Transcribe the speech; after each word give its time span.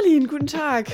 Marlin, 0.00 0.28
guten 0.28 0.46
Tag. 0.46 0.86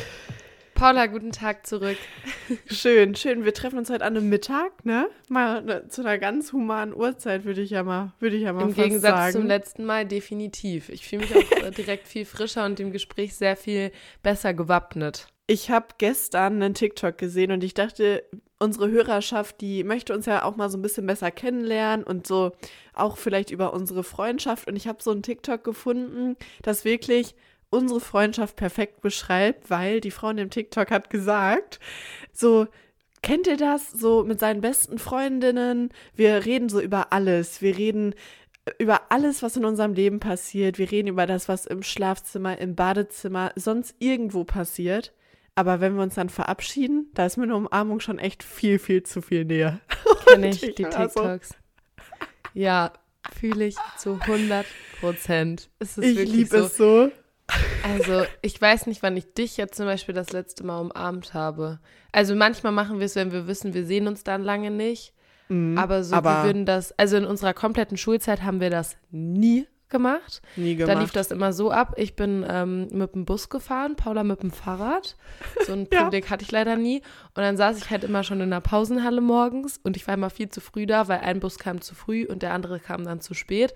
Paula, 0.74 1.06
guten 1.06 1.30
Tag 1.30 1.66
zurück. 1.66 1.96
Schön, 2.66 3.14
schön. 3.14 3.44
Wir 3.44 3.52
treffen 3.52 3.78
uns 3.78 3.90
heute 3.90 4.04
an 4.04 4.16
einem 4.16 4.28
Mittag, 4.28 4.84
ne? 4.84 5.08
Mal 5.28 5.62
ne, 5.62 5.88
zu 5.88 6.00
einer 6.00 6.18
ganz 6.18 6.52
humanen 6.52 6.94
Uhrzeit, 6.94 7.44
würde 7.44 7.60
ich 7.60 7.70
ja 7.70 7.82
mal, 7.82 8.12
würde 8.18 8.36
ich 8.36 8.42
ja 8.42 8.52
mal 8.52 8.62
Im 8.62 8.74
Gegensatz 8.74 9.16
sagen. 9.16 9.32
zum 9.32 9.46
letzten 9.46 9.84
Mal 9.84 10.06
definitiv. 10.06 10.88
Ich 10.88 11.06
fühle 11.06 11.22
mich 11.22 11.36
auch 11.36 11.64
äh, 11.64 11.70
direkt 11.70 12.08
viel 12.08 12.24
frischer 12.24 12.64
und 12.64 12.78
dem 12.78 12.92
Gespräch 12.92 13.34
sehr 13.34 13.56
viel 13.56 13.92
besser 14.22 14.54
gewappnet. 14.54 15.28
Ich 15.46 15.70
habe 15.70 15.86
gestern 15.98 16.62
einen 16.62 16.74
TikTok 16.74 17.18
gesehen 17.18 17.52
und 17.52 17.62
ich 17.62 17.74
dachte, 17.74 18.24
unsere 18.58 18.90
Hörerschaft, 18.90 19.60
die 19.60 19.84
möchte 19.84 20.14
uns 20.14 20.26
ja 20.26 20.44
auch 20.44 20.56
mal 20.56 20.70
so 20.70 20.78
ein 20.78 20.82
bisschen 20.82 21.06
besser 21.06 21.30
kennenlernen 21.30 22.04
und 22.04 22.26
so 22.26 22.52
auch 22.94 23.18
vielleicht 23.18 23.50
über 23.50 23.74
unsere 23.74 24.02
Freundschaft. 24.02 24.66
Und 24.66 24.76
ich 24.76 24.88
habe 24.88 25.02
so 25.02 25.10
einen 25.10 25.22
TikTok 25.22 25.62
gefunden, 25.62 26.36
das 26.62 26.84
wirklich 26.84 27.34
unsere 27.70 28.00
Freundschaft 28.00 28.56
perfekt 28.56 29.00
beschreibt, 29.00 29.70
weil 29.70 30.00
die 30.00 30.10
Frau 30.10 30.30
in 30.30 30.36
dem 30.36 30.50
TikTok 30.50 30.90
hat 30.90 31.10
gesagt, 31.10 31.80
so, 32.32 32.66
kennt 33.22 33.46
ihr 33.46 33.56
das? 33.56 33.90
So 33.90 34.22
mit 34.24 34.38
seinen 34.38 34.60
besten 34.60 34.98
Freundinnen, 34.98 35.90
wir 36.14 36.44
reden 36.44 36.68
so 36.68 36.80
über 36.80 37.12
alles. 37.12 37.62
Wir 37.62 37.76
reden 37.76 38.14
über 38.78 39.10
alles, 39.10 39.42
was 39.42 39.56
in 39.56 39.64
unserem 39.64 39.92
Leben 39.94 40.20
passiert. 40.20 40.78
Wir 40.78 40.90
reden 40.90 41.08
über 41.08 41.26
das, 41.26 41.48
was 41.48 41.66
im 41.66 41.82
Schlafzimmer, 41.82 42.58
im 42.58 42.74
Badezimmer, 42.74 43.52
sonst 43.56 43.94
irgendwo 43.98 44.44
passiert. 44.44 45.12
Aber 45.56 45.80
wenn 45.80 45.94
wir 45.94 46.02
uns 46.02 46.14
dann 46.14 46.30
verabschieden, 46.30 47.10
da 47.14 47.26
ist 47.26 47.36
mir 47.36 47.44
eine 47.44 47.56
Umarmung 47.56 48.00
schon 48.00 48.18
echt 48.18 48.42
viel, 48.42 48.78
viel 48.78 49.02
zu 49.02 49.22
viel 49.22 49.44
näher. 49.44 49.80
Kenne 50.26 50.48
ich 50.48 50.74
die 50.74 50.84
war 50.84 50.92
so- 51.08 51.20
TikToks. 51.20 51.50
Ja, 52.54 52.92
fühle 53.32 53.66
ich 53.66 53.76
zu 53.98 54.18
100 54.20 54.66
Prozent. 55.00 55.70
Ich 55.80 55.96
liebe 55.96 56.58
so. 56.58 56.64
es 56.64 56.76
so. 56.76 57.10
Also, 57.84 58.24
ich 58.42 58.60
weiß 58.60 58.86
nicht, 58.86 59.02
wann 59.02 59.16
ich 59.16 59.34
dich 59.34 59.56
jetzt 59.56 59.76
zum 59.76 59.86
Beispiel 59.86 60.14
das 60.14 60.32
letzte 60.32 60.64
Mal 60.64 60.78
umarmt 60.80 61.34
habe. 61.34 61.78
Also, 62.12 62.34
manchmal 62.34 62.72
machen 62.72 62.98
wir 62.98 63.06
es, 63.06 63.14
wenn 63.16 63.30
wir 63.32 63.46
wissen, 63.46 63.74
wir 63.74 63.84
sehen 63.84 64.08
uns 64.08 64.24
dann 64.24 64.42
lange 64.42 64.70
nicht. 64.70 65.12
Mhm. 65.48 65.76
Aber 65.76 66.02
so, 66.02 66.16
Aber- 66.16 66.38
wir 66.38 66.44
würden 66.44 66.64
das, 66.66 66.98
also 66.98 67.16
in 67.18 67.24
unserer 67.26 67.52
kompletten 67.52 67.96
Schulzeit 67.98 68.42
haben 68.42 68.60
wir 68.60 68.70
das 68.70 68.96
nie 69.10 69.66
gemacht. 69.90 70.40
Nie 70.56 70.74
Da 70.76 70.86
gemacht. 70.86 71.02
lief 71.02 71.12
das 71.12 71.30
immer 71.30 71.52
so 71.52 71.70
ab. 71.70 71.92
Ich 71.98 72.16
bin 72.16 72.44
ähm, 72.48 72.88
mit 72.90 73.14
dem 73.14 73.26
Bus 73.26 73.48
gefahren, 73.50 73.94
Paula 73.94 74.24
mit 74.24 74.42
dem 74.42 74.50
Fahrrad. 74.50 75.16
So 75.66 75.72
ein 75.74 75.86
Ja. 75.92 76.04
Privileg 76.04 76.30
hatte 76.30 76.42
ich 76.42 76.50
leider 76.50 76.74
nie. 76.76 76.98
Und 77.34 77.42
dann 77.42 77.56
saß 77.56 77.76
ich 77.78 77.90
halt 77.90 78.02
immer 78.02 78.24
schon 78.24 78.40
in 78.40 78.50
der 78.50 78.60
Pausenhalle 78.60 79.20
morgens 79.20 79.78
und 79.84 79.96
ich 79.96 80.06
war 80.08 80.14
immer 80.14 80.30
viel 80.30 80.48
zu 80.48 80.60
früh 80.60 80.86
da, 80.86 81.06
weil 81.06 81.20
ein 81.20 81.38
Bus 81.38 81.58
kam 81.58 81.80
zu 81.80 81.94
früh 81.94 82.26
und 82.26 82.42
der 82.42 82.54
andere 82.54 82.80
kam 82.80 83.04
dann 83.04 83.20
zu 83.20 83.34
spät. 83.34 83.74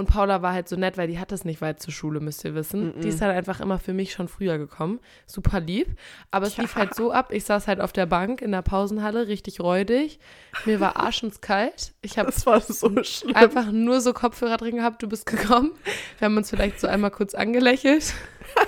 Und 0.00 0.06
Paula 0.06 0.40
war 0.40 0.54
halt 0.54 0.66
so 0.66 0.76
nett, 0.76 0.96
weil 0.96 1.08
die 1.08 1.18
hat 1.18 1.30
es 1.30 1.44
nicht 1.44 1.60
weit 1.60 1.78
zur 1.82 1.92
Schule, 1.92 2.20
müsst 2.20 2.42
ihr 2.46 2.54
wissen. 2.54 2.98
Die 3.02 3.08
ist 3.08 3.20
dann 3.20 3.28
einfach 3.30 3.60
immer 3.60 3.78
für 3.78 3.92
mich 3.92 4.12
schon 4.12 4.28
früher 4.28 4.56
gekommen. 4.56 4.98
Super 5.26 5.60
lieb. 5.60 5.88
Aber 6.30 6.46
es 6.46 6.56
lief 6.56 6.74
halt 6.74 6.94
so 6.94 7.12
ab, 7.12 7.32
ich 7.34 7.44
saß 7.44 7.68
halt 7.68 7.82
auf 7.82 7.92
der 7.92 8.06
Bank 8.06 8.40
in 8.40 8.50
der 8.50 8.62
Pausenhalle, 8.62 9.28
richtig 9.28 9.60
räudig. 9.60 10.18
Mir 10.64 10.80
war 10.80 10.96
arschenskalt. 10.96 11.92
Ich 12.00 12.18
habe 12.18 12.30
das 12.32 12.46
war 12.46 12.60
so 12.62 12.90
schlimm. 13.04 13.36
einfach 13.36 13.70
nur 13.70 14.00
so 14.00 14.14
Kopfhörer 14.14 14.56
drin 14.56 14.76
gehabt, 14.76 15.02
du 15.02 15.06
bist 15.08 15.26
gekommen. 15.26 15.72
Wir 16.18 16.24
haben 16.26 16.36
uns 16.38 16.48
vielleicht 16.48 16.80
so 16.80 16.86
einmal 16.86 17.10
kurz 17.10 17.34
angelächelt. 17.34 18.14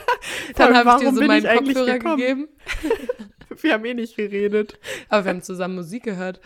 Dann 0.56 0.77
habe 0.77 0.91
ich 1.02 1.08
dir 1.08 1.14
so 1.14 1.22
meinen 1.22 1.46
Kopfhörer 1.46 1.98
gekommen? 1.98 2.17
gegeben. 2.19 2.48
Wir 3.62 3.72
haben 3.74 3.84
eh 3.86 3.94
nicht 3.94 4.17
geredet. 4.17 4.78
Aber 5.08 5.24
wir 5.24 5.30
haben 5.30 5.42
zusammen 5.42 5.77
Musik 5.77 6.02
gehört. 6.05 6.41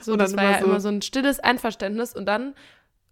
So, 0.00 0.12
Und 0.12 0.18
das 0.18 0.36
war 0.36 0.44
ja 0.44 0.58
so- 0.60 0.66
immer 0.66 0.80
so 0.80 0.88
ein 0.88 1.02
stilles 1.02 1.38
Einverständnis 1.40 2.14
und 2.14 2.26
dann 2.26 2.54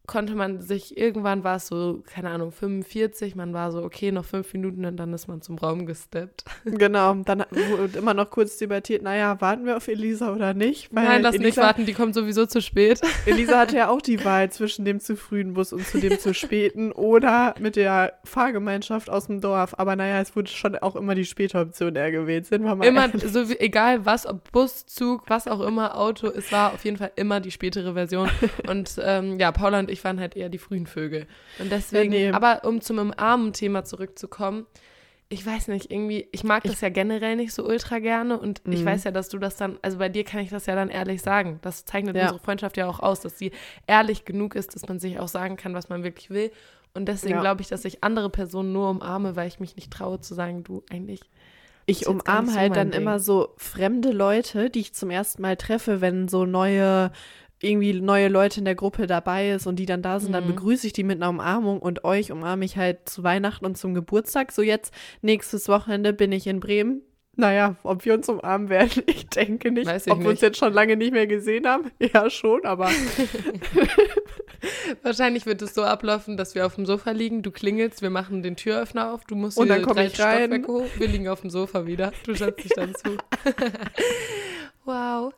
konnte 0.09 0.35
man 0.35 0.61
sich, 0.61 0.97
irgendwann 0.97 1.45
war 1.45 1.57
es 1.57 1.69
so, 1.69 2.03
keine 2.05 2.31
Ahnung, 2.31 2.51
45, 2.51 3.37
man 3.37 3.53
war 3.53 3.71
so, 3.71 3.85
okay, 3.85 4.11
noch 4.11 4.25
fünf 4.25 4.53
Minuten 4.55 4.85
und 4.85 4.97
dann 4.97 5.13
ist 5.13 5.29
man 5.29 5.43
zum 5.43 5.59
Raum 5.59 5.87
gesteppt. 5.87 6.45
Genau, 6.65 7.15
dann 7.15 7.45
wurde 7.51 7.99
immer 7.99 8.15
noch 8.15 8.31
kurz 8.31 8.57
debattiert, 8.57 9.03
naja, 9.03 9.41
warten 9.41 9.67
wir 9.67 9.77
auf 9.77 9.89
Elisa 9.89 10.33
oder 10.33 10.55
nicht? 10.55 10.95
Weil 10.95 11.05
Nein, 11.05 11.23
lass 11.23 11.35
Elisa, 11.35 11.47
nicht 11.47 11.57
warten, 11.59 11.87
die 11.87 11.93
kommt 11.93 12.15
sowieso 12.15 12.47
zu 12.47 12.61
spät. 12.63 13.01
Elisa 13.27 13.59
hatte 13.59 13.77
ja 13.77 13.89
auch 13.91 14.01
die 14.01 14.25
Wahl 14.25 14.51
zwischen 14.51 14.85
dem 14.85 15.01
zu 15.01 15.17
frühen 15.17 15.55
Bus 15.55 15.73
und 15.73 15.87
zu 15.87 15.99
dem 15.99 16.19
zu 16.19 16.33
späten 16.35 16.93
oder 16.93 17.55
mit 17.61 17.77
der 17.77 18.15
Fahrgemeinschaft 18.25 19.11
aus 19.11 19.27
dem 19.27 19.41
Dorf. 19.41 19.79
Aber 19.79 19.97
naja, 19.97 20.21
es 20.21 20.35
wurde 20.35 20.49
schon 20.49 20.77
auch 20.77 20.97
immer 20.97 21.15
die 21.15 21.25
späte 21.25 21.59
Option 21.59 21.95
eher 21.97 22.11
gewählt. 22.11 22.47
Sind 22.47 22.65
wir 22.65 22.75
mal 22.75 22.87
Immer, 22.87 23.07
ehrlich. 23.07 23.31
so 23.31 23.51
wie, 23.51 23.59
egal 23.59 24.07
was, 24.07 24.27
ob 24.27 24.51
Bus, 24.53 24.87
Zug, 24.87 25.25
was 25.29 25.47
auch 25.47 25.61
immer, 25.61 25.99
Auto, 25.99 26.29
es 26.29 26.51
war 26.51 26.73
auf 26.73 26.85
jeden 26.85 26.97
Fall 26.97 27.13
immer 27.17 27.41
die 27.41 27.51
spätere 27.51 27.93
Version. 27.95 28.31
Und 28.69 28.97
ähm, 29.03 29.39
ja, 29.39 29.53
Paula 29.53 29.81
und 29.81 29.91
ich 29.91 29.98
waren 30.05 30.21
halt 30.21 30.37
eher 30.37 30.49
die 30.49 30.59
frühen 30.59 30.87
Vögel. 30.87 31.27
Und 31.59 31.71
deswegen, 31.71 32.13
Ja, 32.13 32.19
nee. 32.19 32.31
aber 32.33 32.65
um 32.65 32.81
zum 32.81 32.99
Umarmen-Thema 32.99 33.85
zurückzukommen, 33.85 34.67
ich 35.31 35.45
weiß 35.45 35.69
nicht, 35.69 35.91
irgendwie, 35.91 36.27
ich 36.33 36.43
mag 36.43 36.65
das 36.65 36.81
ja 36.81 36.89
generell 36.89 37.37
nicht 37.37 37.53
so 37.53 37.67
ultra 37.67 37.99
gerne 37.99 38.39
und 38.39 38.63
ich 38.71 38.81
Mhm. 38.81 38.87
weiß 38.87 39.05
ja, 39.05 39.11
dass 39.11 39.29
du 39.29 39.39
das 39.39 39.57
dann, 39.57 39.79
also 39.83 39.99
bei 39.99 40.09
dir 40.09 40.25
kann 40.25 40.41
ich 40.41 40.49
das 40.49 40.65
ja 40.65 40.75
dann 40.75 40.89
ehrlich 40.89 41.21
sagen. 41.21 41.59
Das 41.61 41.85
zeichnet 41.85 42.17
Ja. 42.17 42.23
unsere 42.23 42.41
Freundschaft 42.41 42.79
ja 42.79 42.87
auch 42.89 43.01
aus, 43.01 43.21
dass 43.21 43.39
sie 43.39 43.53
ehrlich 43.87 44.25
genug 44.25 44.55
ist, 44.55 44.75
dass 44.75 44.89
man 44.89 44.99
sich 44.99 45.19
auch 45.19 45.29
sagen 45.29 45.57
kann, 45.59 45.75
was 45.75 45.91
man 45.91 46.03
wirklich 46.03 46.31
will. 46.31 46.51
Und 46.95 47.07
deswegen 47.07 47.35
Ja. 47.35 47.41
glaube 47.43 47.61
ich, 47.61 47.69
dass 47.69 47.85
ich 47.85 48.03
andere 48.03 48.31
Personen 48.31 48.73
nur 48.73 48.89
umarme, 48.89 49.37
weil 49.37 49.49
ich 49.49 49.61
mich 49.61 49.77
nicht 49.77 49.91
traue 49.93 50.19
zu 50.21 50.35
sagen, 50.35 50.65
du 50.65 50.83
eigentlich 50.91 51.21
Ich 51.85 52.07
umarme 52.07 52.51
so 52.51 52.57
halt 52.59 52.71
mein 52.71 52.77
dann 52.77 52.91
Ding. 52.93 53.03
immer 53.03 53.21
so 53.21 53.53
fremde 53.59 54.13
Leute, 54.13 54.71
die 54.71 54.81
ich 54.81 54.95
zum 54.95 55.11
ersten 55.11 55.43
Mal 55.43 55.57
treffe, 55.57 56.01
wenn 56.01 56.29
so 56.29 56.47
neue 56.47 57.13
irgendwie 57.61 58.01
neue 58.01 58.29
Leute 58.29 58.61
in 58.61 58.65
der 58.65 58.75
Gruppe 58.75 59.07
dabei 59.07 59.51
ist 59.51 59.67
und 59.67 59.77
die 59.77 59.87
dann 59.87 60.03
da 60.03 60.21
sind, 60.21 60.33
dann 60.33 60.45
Mhm. 60.45 60.55
begrüße 60.55 60.87
ich 60.87 60.93
die 60.93 61.05
mit 61.05 61.21
einer 61.21 61.31
Umarmung 61.31 61.81
und 61.81 62.05
euch 62.05 62.31
umarme 62.33 62.65
ich 62.65 62.77
halt 62.77 63.09
zu 63.09 63.23
Weihnachten 63.25 63.67
und 63.67 63.77
zum 63.77 63.95
Geburtstag. 63.95 64.53
So 64.53 64.63
jetzt 64.63 64.93
nächstes 65.23 65.69
Wochenende 65.69 66.13
bin 66.13 66.33
ich 66.33 66.47
in 66.47 66.61
Bremen. 66.61 67.03
Naja, 67.41 67.77
ob 67.85 68.05
wir 68.05 68.15
uns 68.15 68.29
umarmen 68.29 68.69
werden, 68.69 68.91
ich 69.07 69.29
denke 69.29 69.71
nicht. 69.71 69.87
Weiß 69.87 70.07
ich 70.09 70.13
ob 70.13 70.19
wir 70.21 70.27
uns 70.31 70.41
nicht. 70.41 70.43
jetzt 70.43 70.59
schon 70.59 70.73
lange 70.73 70.97
nicht 70.97 71.13
mehr 71.13 71.29
gesehen 71.29 71.69
haben, 71.69 71.91
ja 72.01 72.29
schon, 72.31 72.65
aber 72.65 72.91
Wahrscheinlich 75.03 75.47
wird 75.47 75.63
es 75.63 75.75
so 75.75 75.83
ablaufen, 75.85 76.37
dass 76.37 76.55
wir 76.57 76.67
auf 76.67 76.75
dem 76.75 76.85
Sofa 76.87 77.13
liegen, 77.13 77.43
du 77.43 77.51
klingelst, 77.53 78.03
wir 78.03 78.11
machen 78.11 78.43
den 78.43 78.57
Türöffner 78.57 79.13
auf, 79.13 79.25
du 79.25 79.37
musst 79.37 79.57
Und 79.57 79.69
dann 79.69 79.83
komm 79.83 79.95
drei 79.97 80.07
ich 80.07 80.19
rein. 80.21 80.51
Stockwerke 80.51 80.73
hoch, 80.73 80.87
wir 80.99 81.07
liegen 81.09 81.29
auf 81.29 81.41
dem 81.43 81.51
Sofa 81.51 81.87
wieder, 81.87 82.13
du 82.25 82.35
setzt 82.35 82.65
dich 82.65 82.73
dann 82.75 82.93
zu. 82.95 83.17
wow. 84.85 85.33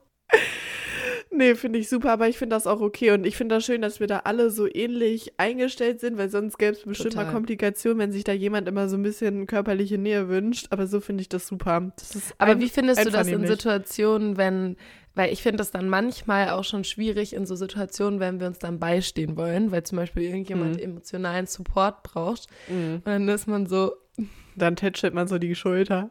Nee, 1.33 1.55
finde 1.55 1.79
ich 1.79 1.89
super, 1.89 2.11
aber 2.11 2.29
ich 2.29 2.39
finde 2.39 2.57
das 2.57 2.67
auch 2.67 2.81
okay 2.81 3.13
und 3.13 3.25
ich 3.25 3.37
finde 3.37 3.55
das 3.55 3.65
schön, 3.65 3.83
dass 3.83 4.01
wir 4.01 4.09
da 4.09 4.23
alle 4.25 4.51
so 4.51 4.67
ähnlich 4.67 5.33
eingestellt 5.37 6.01
sind, 6.01 6.19
weil 6.19 6.29
sonst 6.29 6.59
gäbe 6.59 6.73
es 6.73 6.83
bestimmt 6.83 7.15
mal 7.15 7.23
Total. 7.23 7.35
Komplikationen, 7.35 7.99
wenn 8.01 8.11
sich 8.13 8.25
da 8.25 8.33
jemand 8.33 8.67
immer 8.67 8.89
so 8.89 8.97
ein 8.97 9.03
bisschen 9.05 9.47
körperliche 9.47 9.97
Nähe 9.97 10.29
wünscht, 10.29 10.67
aber 10.71 10.89
so 10.89 11.01
finde 11.01 11.23
ich 11.23 11.29
das 11.29 11.47
super. 11.47 11.93
Das 11.97 12.35
Aber 12.39 12.51
ein- 12.53 12.61
wie 12.61 12.69
findest 12.69 13.05
du 13.05 13.11
das 13.11 13.29
in. 13.29 13.47
Situationen, 13.47 14.37
wenn, 14.39 14.77
weil 15.15 15.33
ich 15.33 15.41
finde 15.41 15.59
das 15.59 15.71
dann 15.71 15.89
manchmal 15.89 16.51
auch 16.51 16.65
schon 16.65 16.83
schwierig 16.83 17.33
in 17.33 17.47
so 17.47 17.55
Situationen, 17.55 18.19
wenn 18.19 18.41
wir 18.41 18.49
uns 18.49 18.59
dann 18.59 18.81
beistehen 18.81 19.37
wollen, 19.37 19.71
weil 19.71 19.85
zum 19.85 19.97
Beispiel 19.99 20.25
irgendjemand 20.25 20.77
Mhm. 20.79 20.83
emotionalen 20.83 21.47
Support 21.47 22.03
braucht 22.03 22.49
Mhm. 22.69 22.95
und 22.97 23.07
dann 23.07 23.29
ist 23.29 23.47
man 23.47 23.67
so, 23.67 23.93
Dann 24.56 24.77
tätschelt 24.77 25.15
man 25.15 25.28
so 25.28 25.38
die 25.38 25.55
Schulter. 25.55 26.11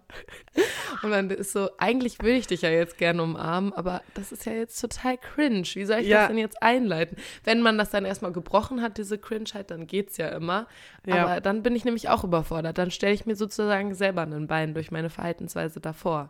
Und 1.04 1.12
dann 1.12 1.30
ist 1.30 1.52
so, 1.52 1.70
eigentlich 1.78 2.22
will 2.22 2.36
ich 2.36 2.48
dich 2.48 2.62
ja 2.62 2.70
jetzt 2.70 2.98
gerne 2.98 3.22
umarmen, 3.24 3.74
aber 3.74 4.02
das 4.14 4.32
ist 4.32 4.46
ja 4.46 4.54
jetzt 4.54 4.80
total 4.80 5.18
cringe. 5.18 5.64
Wie 5.74 5.86
soll 5.86 6.00
ich 6.00 6.08
Ja. 6.08 6.20
das 6.20 6.28
denn 6.30 6.38
jetzt 6.38 6.62
einleiten? 6.62 7.18
Wenn 7.44 7.62
man 7.62 7.78
das 7.78 7.90
dann 7.90 8.06
erstmal 8.06 8.32
gebrochen 8.32 8.82
hat, 8.82 8.98
diese 8.98 9.18
Cringeheit, 9.18 9.72
dann 9.72 9.88
geht's 9.88 10.18
ja 10.18 10.30
immer. 10.30 10.68
Ja. 11.06 11.26
Aber 11.26 11.42
dann 11.42 11.64
bin 11.64 11.76
ich 11.76 11.86
nämlich 11.86 12.10
auch 12.10 12.24
überfordert. 12.24 12.78
Dann 12.78 12.92
stelle 12.92 13.14
ich 13.14 13.26
mir 13.26 13.36
sozusagen 13.36 13.94
selber 13.96 14.22
ein 14.24 14.48
Bein 14.48 14.74
durch 14.74 14.92
meine 14.92 15.10
Verhaltensweise 15.10 15.80
davor. 15.80 16.30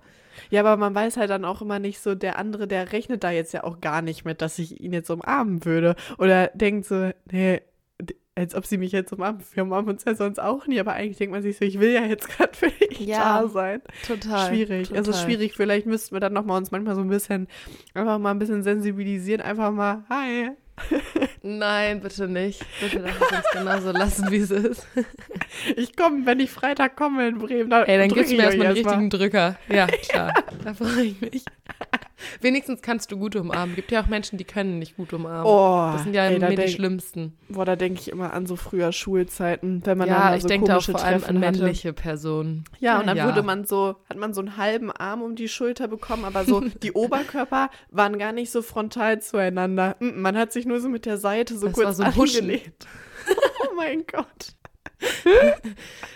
Ja, 0.50 0.62
aber 0.62 0.78
man 0.78 0.96
weiß 0.96 1.18
halt 1.18 1.30
dann 1.30 1.44
auch 1.46 1.62
immer 1.62 1.80
nicht 1.80 2.00
so, 2.00 2.16
der 2.16 2.38
andere, 2.38 2.68
der 2.68 2.94
rechnet 2.94 3.24
da 3.24 3.32
jetzt 3.32 3.54
ja 3.54 3.64
auch 3.64 3.82
gar 3.82 4.02
nicht 4.02 4.24
mit, 4.26 4.42
dass 4.42 4.58
ich 4.60 4.80
ihn 4.80 4.94
jetzt 4.94 5.10
umarmen 5.10 5.66
würde. 5.66 5.96
Oder 6.18 6.48
denkt 6.54 6.86
so, 6.86 7.12
nee, 7.32 7.62
als 8.36 8.56
ob 8.56 8.66
sie 8.66 8.78
mich 8.78 8.92
jetzt 8.94 9.12
umarmen. 9.12 9.42
Wir 9.54 9.64
umarmen 9.64 9.90
uns 9.90 10.06
ja 10.06 10.16
sonst 10.16 10.40
auch 10.40 10.66
nie, 10.68 10.80
aber 10.80 10.94
eigentlich 10.94 11.18
denkt 11.18 11.34
man 11.34 11.42
sich 11.42 11.58
so, 11.58 11.66
ich 11.66 11.80
will 11.80 11.92
ja 11.92 12.06
jetzt 12.06 12.30
gerade 12.30 12.56
für 12.56 12.70
dich 12.70 13.00
Ja, 13.02 13.42
da 13.42 13.48
sein. 13.50 13.82
Total. 14.08 14.48
schwierig. 14.50 14.88
Total. 14.90 15.02
Es 15.04 15.08
ist 15.10 15.22
schwierig. 15.24 15.54
Vielleicht 15.56 15.86
müssten 15.86 16.16
wir 16.16 16.20
dann 16.22 16.34
noch 16.34 16.46
mal 16.46 16.58
uns 16.58 16.72
manchmal 16.72 16.96
so 16.96 17.02
ein 17.02 17.10
bisschen, 17.10 17.48
einfach 17.94 18.18
mal 18.20 18.32
ein 18.32 18.40
bisschen 18.40 18.64
sensibilisieren. 18.64 19.42
Einfach 19.42 19.72
mal, 19.72 20.04
hi. 20.10 20.52
Nein, 21.42 22.00
bitte 22.00 22.30
nicht. 22.30 22.64
Bitte 22.80 23.00
lass 23.00 23.16
es 23.16 23.38
uns 23.38 23.46
genauso 23.52 23.92
lassen, 23.92 24.32
wie 24.32 24.38
es 24.38 24.52
ist. 24.52 24.88
Ich 25.76 25.98
komme, 25.98 26.26
wenn 26.26 26.40
ich 26.40 26.52
Freitag 26.52 26.96
komme 26.96 27.28
in 27.28 27.38
Bremen, 27.40 27.70
dann 27.70 27.84
Ey, 27.86 27.98
dann 27.98 28.08
gibst 28.08 28.32
du 28.32 28.38
mir 28.38 28.44
erstmal 28.44 28.68
einen 28.68 28.78
erst 28.78 28.86
mal. 28.86 28.92
richtigen 28.94 29.10
Drücker. 29.10 29.58
Ja, 29.68 29.88
klar. 30.10 30.34
da 30.64 30.74
freue 30.74 31.04
ich 31.04 31.20
mich. 31.20 31.44
Wenigstens 32.42 32.82
kannst 32.82 33.12
du 33.12 33.18
gut 33.18 33.36
umarmen. 33.36 33.76
Gibt 33.76 33.92
ja 33.92 34.02
auch 34.02 34.08
Menschen, 34.08 34.38
die 34.38 34.44
können 34.44 34.80
nicht 34.80 34.98
gut 34.98 35.14
umarmen. 35.14 35.46
Oh, 35.46 35.92
das 35.94 36.04
sind 36.04 36.14
ja 36.14 36.26
ey, 36.26 36.40
mir 36.40 36.50
die 36.50 36.56
denk- 36.56 36.70
schlimmsten. 36.70 37.38
Boah, 37.50 37.66
da 37.66 37.76
denke 37.76 38.00
ich 38.02 38.10
immer 38.10 38.34
an 38.34 38.46
so 38.46 38.56
früher 38.56 38.92
Schulzeiten, 38.92 39.82
wenn 39.86 39.98
man 39.98 40.08
dann 40.08 40.18
Ja, 40.18 40.36
ich 40.36 40.42
so 40.44 40.48
denke 40.48 40.68
da 40.68 40.74
auch 40.78 40.86
komische 40.86 40.92
vor 40.92 41.04
allem 41.04 41.22
Treffen 41.22 41.38
an 41.38 41.46
hatte. 41.46 41.58
männliche 41.60 41.94
Personen. 41.94 42.64
Ja, 42.80 43.00
und 43.00 43.08
dann 43.08 43.18
ja. 43.18 43.26
wurde 43.28 43.44
man 43.44 43.66
so, 43.66 43.96
hat 44.10 44.18
man 44.18 44.34
so 44.34 44.42
einen 44.42 44.58
halben 44.58 44.92
Arm 44.92 45.22
um 45.22 45.36
die 45.36 45.48
Schulter 45.48 45.88
bekommen, 45.88 46.26
aber 46.26 46.46
so 46.46 46.62
die 46.84 46.92
Oberkörper 46.92 47.70
waren 47.90 48.18
gar 48.20 48.32
nicht 48.32 48.52
so 48.52 48.62
frontal 48.62 49.22
zueinander. 49.22 49.96
Man 50.00 50.38
hat 50.38 50.52
sich 50.52 50.66
nur 50.66 50.80
so 50.80 50.90
mit 50.90 51.06
der 51.06 51.18
Seite 51.18 51.58
so 51.58 51.68
Das 51.68 51.78
war 51.78 51.84
kurz 51.86 51.98
so 51.98 52.04
ein 52.04 52.16
Huschen. 52.16 52.42
angelehnt. 52.42 52.88
oh 53.64 53.76
mein 53.76 54.04
Gott. 54.12 54.56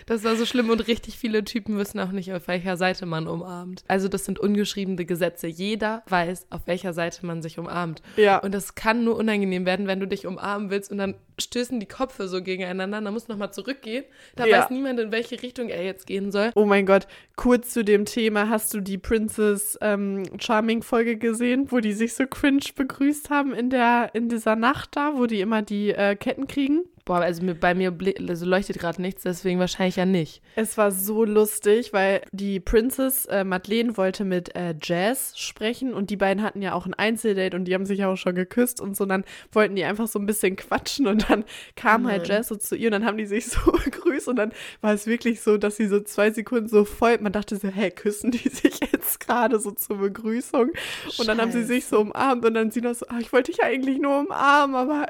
Das 0.06 0.22
war 0.22 0.36
so 0.36 0.44
schlimm 0.44 0.68
und 0.68 0.86
richtig 0.86 1.16
viele 1.16 1.44
Typen 1.44 1.78
wissen 1.78 1.98
auch 1.98 2.10
nicht, 2.12 2.30
auf 2.34 2.46
welcher 2.46 2.76
Seite 2.76 3.06
man 3.06 3.26
umarmt. 3.26 3.84
Also 3.88 4.06
das 4.08 4.26
sind 4.26 4.38
ungeschriebene 4.38 5.06
Gesetze. 5.06 5.46
Jeder 5.46 6.02
weiß, 6.08 6.48
auf 6.50 6.66
welcher 6.66 6.92
Seite 6.92 7.24
man 7.24 7.40
sich 7.40 7.58
umarmt. 7.58 8.02
Ja. 8.16 8.36
Und 8.38 8.52
das 8.52 8.74
kann 8.74 9.04
nur 9.04 9.16
unangenehm 9.16 9.64
werden, 9.64 9.86
wenn 9.86 10.00
du 10.00 10.06
dich 10.06 10.26
umarmen 10.26 10.68
willst 10.68 10.90
und 10.92 10.98
dann 10.98 11.14
stößen 11.40 11.80
die 11.80 11.86
Köpfe 11.86 12.28
so 12.28 12.42
gegeneinander. 12.42 13.00
Dann 13.00 13.14
musst 13.14 13.28
du 13.28 13.32
nochmal 13.32 13.52
zurückgehen. 13.54 14.04
Da 14.36 14.44
Ja. 14.44 14.58
weiß 14.58 14.70
niemand, 14.70 15.00
in 15.00 15.10
welche 15.10 15.42
Richtung 15.42 15.70
er 15.70 15.82
jetzt 15.84 16.06
gehen 16.06 16.30
soll. 16.30 16.50
Oh 16.54 16.66
mein 16.66 16.84
Gott, 16.84 17.06
kurz 17.36 17.70
zu 17.70 17.82
dem 17.82 18.04
Thema, 18.04 18.50
hast 18.50 18.74
du 18.74 18.80
die 18.80 18.98
Princess 18.98 19.78
ähm, 19.80 20.24
Charming 20.38 20.82
Folge 20.82 21.16
gesehen, 21.16 21.72
wo 21.72 21.80
die 21.80 21.94
sich 21.94 22.12
so 22.12 22.26
cringe 22.26 22.60
begrüßt 22.76 23.30
haben 23.30 23.54
in 23.54 23.70
der 23.70 24.10
in 24.12 24.28
dieser 24.28 24.54
Nacht 24.54 24.96
da, 24.96 25.14
wo 25.16 25.24
die 25.24 25.40
immer 25.40 25.62
die 25.62 25.90
äh, 25.92 26.14
Ketten 26.14 26.46
kriegen? 26.46 26.84
Boah, 27.04 27.20
also 27.20 27.42
mir, 27.42 27.54
bei 27.54 27.74
mir 27.74 27.94
also 28.28 28.46
leuchtet 28.46 28.78
gerade 28.78 29.02
nichts, 29.02 29.24
deswegen 29.24 29.58
wahrscheinlich 29.58 29.96
ja 29.96 30.06
nicht. 30.06 30.40
Es 30.56 30.78
war 30.78 30.90
so 30.90 31.24
lustig, 31.24 31.92
weil 31.92 32.22
die 32.32 32.60
Princess 32.60 33.26
äh, 33.26 33.44
Madeleine 33.44 33.98
wollte 33.98 34.24
mit 34.24 34.56
äh, 34.56 34.74
Jazz 34.80 35.38
sprechen 35.38 35.92
und 35.92 36.08
die 36.08 36.16
beiden 36.16 36.42
hatten 36.42 36.62
ja 36.62 36.72
auch 36.72 36.86
ein 36.86 36.94
Einzeldate 36.94 37.56
und 37.58 37.66
die 37.66 37.74
haben 37.74 37.84
sich 37.84 37.98
ja 37.98 38.08
auch 38.08 38.16
schon 38.16 38.34
geküsst 38.34 38.80
und 38.80 38.96
so. 38.96 39.04
Und 39.04 39.10
dann 39.10 39.24
wollten 39.52 39.76
die 39.76 39.84
einfach 39.84 40.08
so 40.08 40.18
ein 40.18 40.24
bisschen 40.24 40.56
quatschen 40.56 41.06
und 41.06 41.28
dann 41.28 41.44
kam 41.76 42.06
halt 42.06 42.22
Nein. 42.22 42.38
Jazz 42.38 42.48
so 42.48 42.56
zu 42.56 42.74
ihr 42.74 42.88
und 42.88 42.92
dann 42.92 43.04
haben 43.04 43.18
die 43.18 43.26
sich 43.26 43.46
so 43.48 43.72
begrüßt 43.72 44.28
und 44.28 44.36
dann 44.36 44.52
war 44.80 44.94
es 44.94 45.06
wirklich 45.06 45.42
so, 45.42 45.58
dass 45.58 45.76
sie 45.76 45.88
so 45.88 46.00
zwei 46.00 46.30
Sekunden 46.30 46.68
so 46.68 46.86
voll, 46.86 47.18
man 47.18 47.32
dachte 47.32 47.56
so, 47.56 47.68
hä, 47.68 47.90
küssen 47.90 48.30
die 48.30 48.48
sich 48.48 48.80
jetzt 48.80 49.20
gerade 49.20 49.60
so 49.60 49.72
zur 49.72 49.98
Begrüßung? 49.98 50.70
Und 51.18 51.28
dann 51.28 51.38
haben 51.38 51.52
sie 51.52 51.64
sich 51.64 51.84
so 51.84 52.00
umarmt 52.00 52.46
und 52.46 52.54
dann 52.54 52.70
sie 52.70 52.80
noch 52.80 52.94
so, 52.94 53.06
ah, 53.08 53.18
ich 53.20 53.30
wollte 53.30 53.52
dich 53.52 53.62
eigentlich 53.62 53.98
nur 53.98 54.20
umarmen, 54.20 54.74
aber. 54.74 55.06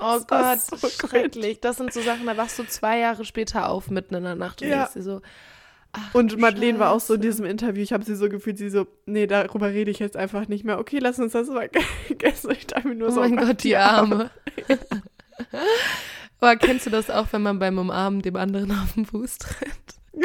Oh 0.00 0.20
Gott, 0.26 0.60
so 0.60 0.88
schrecklich. 0.88 1.60
Das 1.60 1.76
sind 1.78 1.92
so 1.92 2.00
Sachen, 2.02 2.26
da 2.26 2.36
wachst 2.36 2.58
du 2.58 2.64
zwei 2.66 2.98
Jahre 2.98 3.24
später 3.24 3.68
auf 3.68 3.90
mitten 3.90 4.14
in 4.14 4.24
der 4.24 4.34
Nacht 4.36 4.62
und 4.62 4.68
Ja. 4.68 4.76
denkst 4.78 4.92
dir 4.94 5.02
so, 5.02 5.20
ach, 5.92 6.14
Und 6.14 6.38
Madeleine 6.38 6.78
war 6.78 6.92
auch 6.92 7.00
so 7.00 7.14
in 7.14 7.20
Scheiße. 7.20 7.28
diesem 7.30 7.44
Interview, 7.46 7.82
ich 7.82 7.92
habe 7.92 8.04
sie 8.04 8.14
so 8.14 8.28
gefühlt, 8.28 8.58
sie 8.58 8.70
so, 8.70 8.86
nee, 9.06 9.26
darüber 9.26 9.68
rede 9.68 9.90
ich 9.90 9.98
jetzt 9.98 10.16
einfach 10.16 10.46
nicht 10.48 10.64
mehr. 10.64 10.78
Okay, 10.78 10.98
lass 11.00 11.18
uns 11.18 11.32
das 11.32 11.48
mal 11.48 11.68
vergessen. 12.06 12.50
Ich 12.52 12.66
dachte 12.66 12.88
mir 12.88 12.94
nur 12.94 13.08
Oh 13.08 13.12
so, 13.12 13.20
mein 13.20 13.36
Gott, 13.36 13.46
Gott, 13.48 13.64
die 13.64 13.76
Arme. 13.76 14.30
Aber 16.40 16.56
kennst 16.56 16.86
du 16.86 16.90
das 16.90 17.10
auch, 17.10 17.26
wenn 17.32 17.42
man 17.42 17.58
beim 17.58 17.76
Umarmen 17.78 18.22
dem 18.22 18.36
anderen 18.36 18.70
auf 18.72 18.94
den 18.94 19.04
Fuß 19.06 19.38
tritt? 19.38 19.70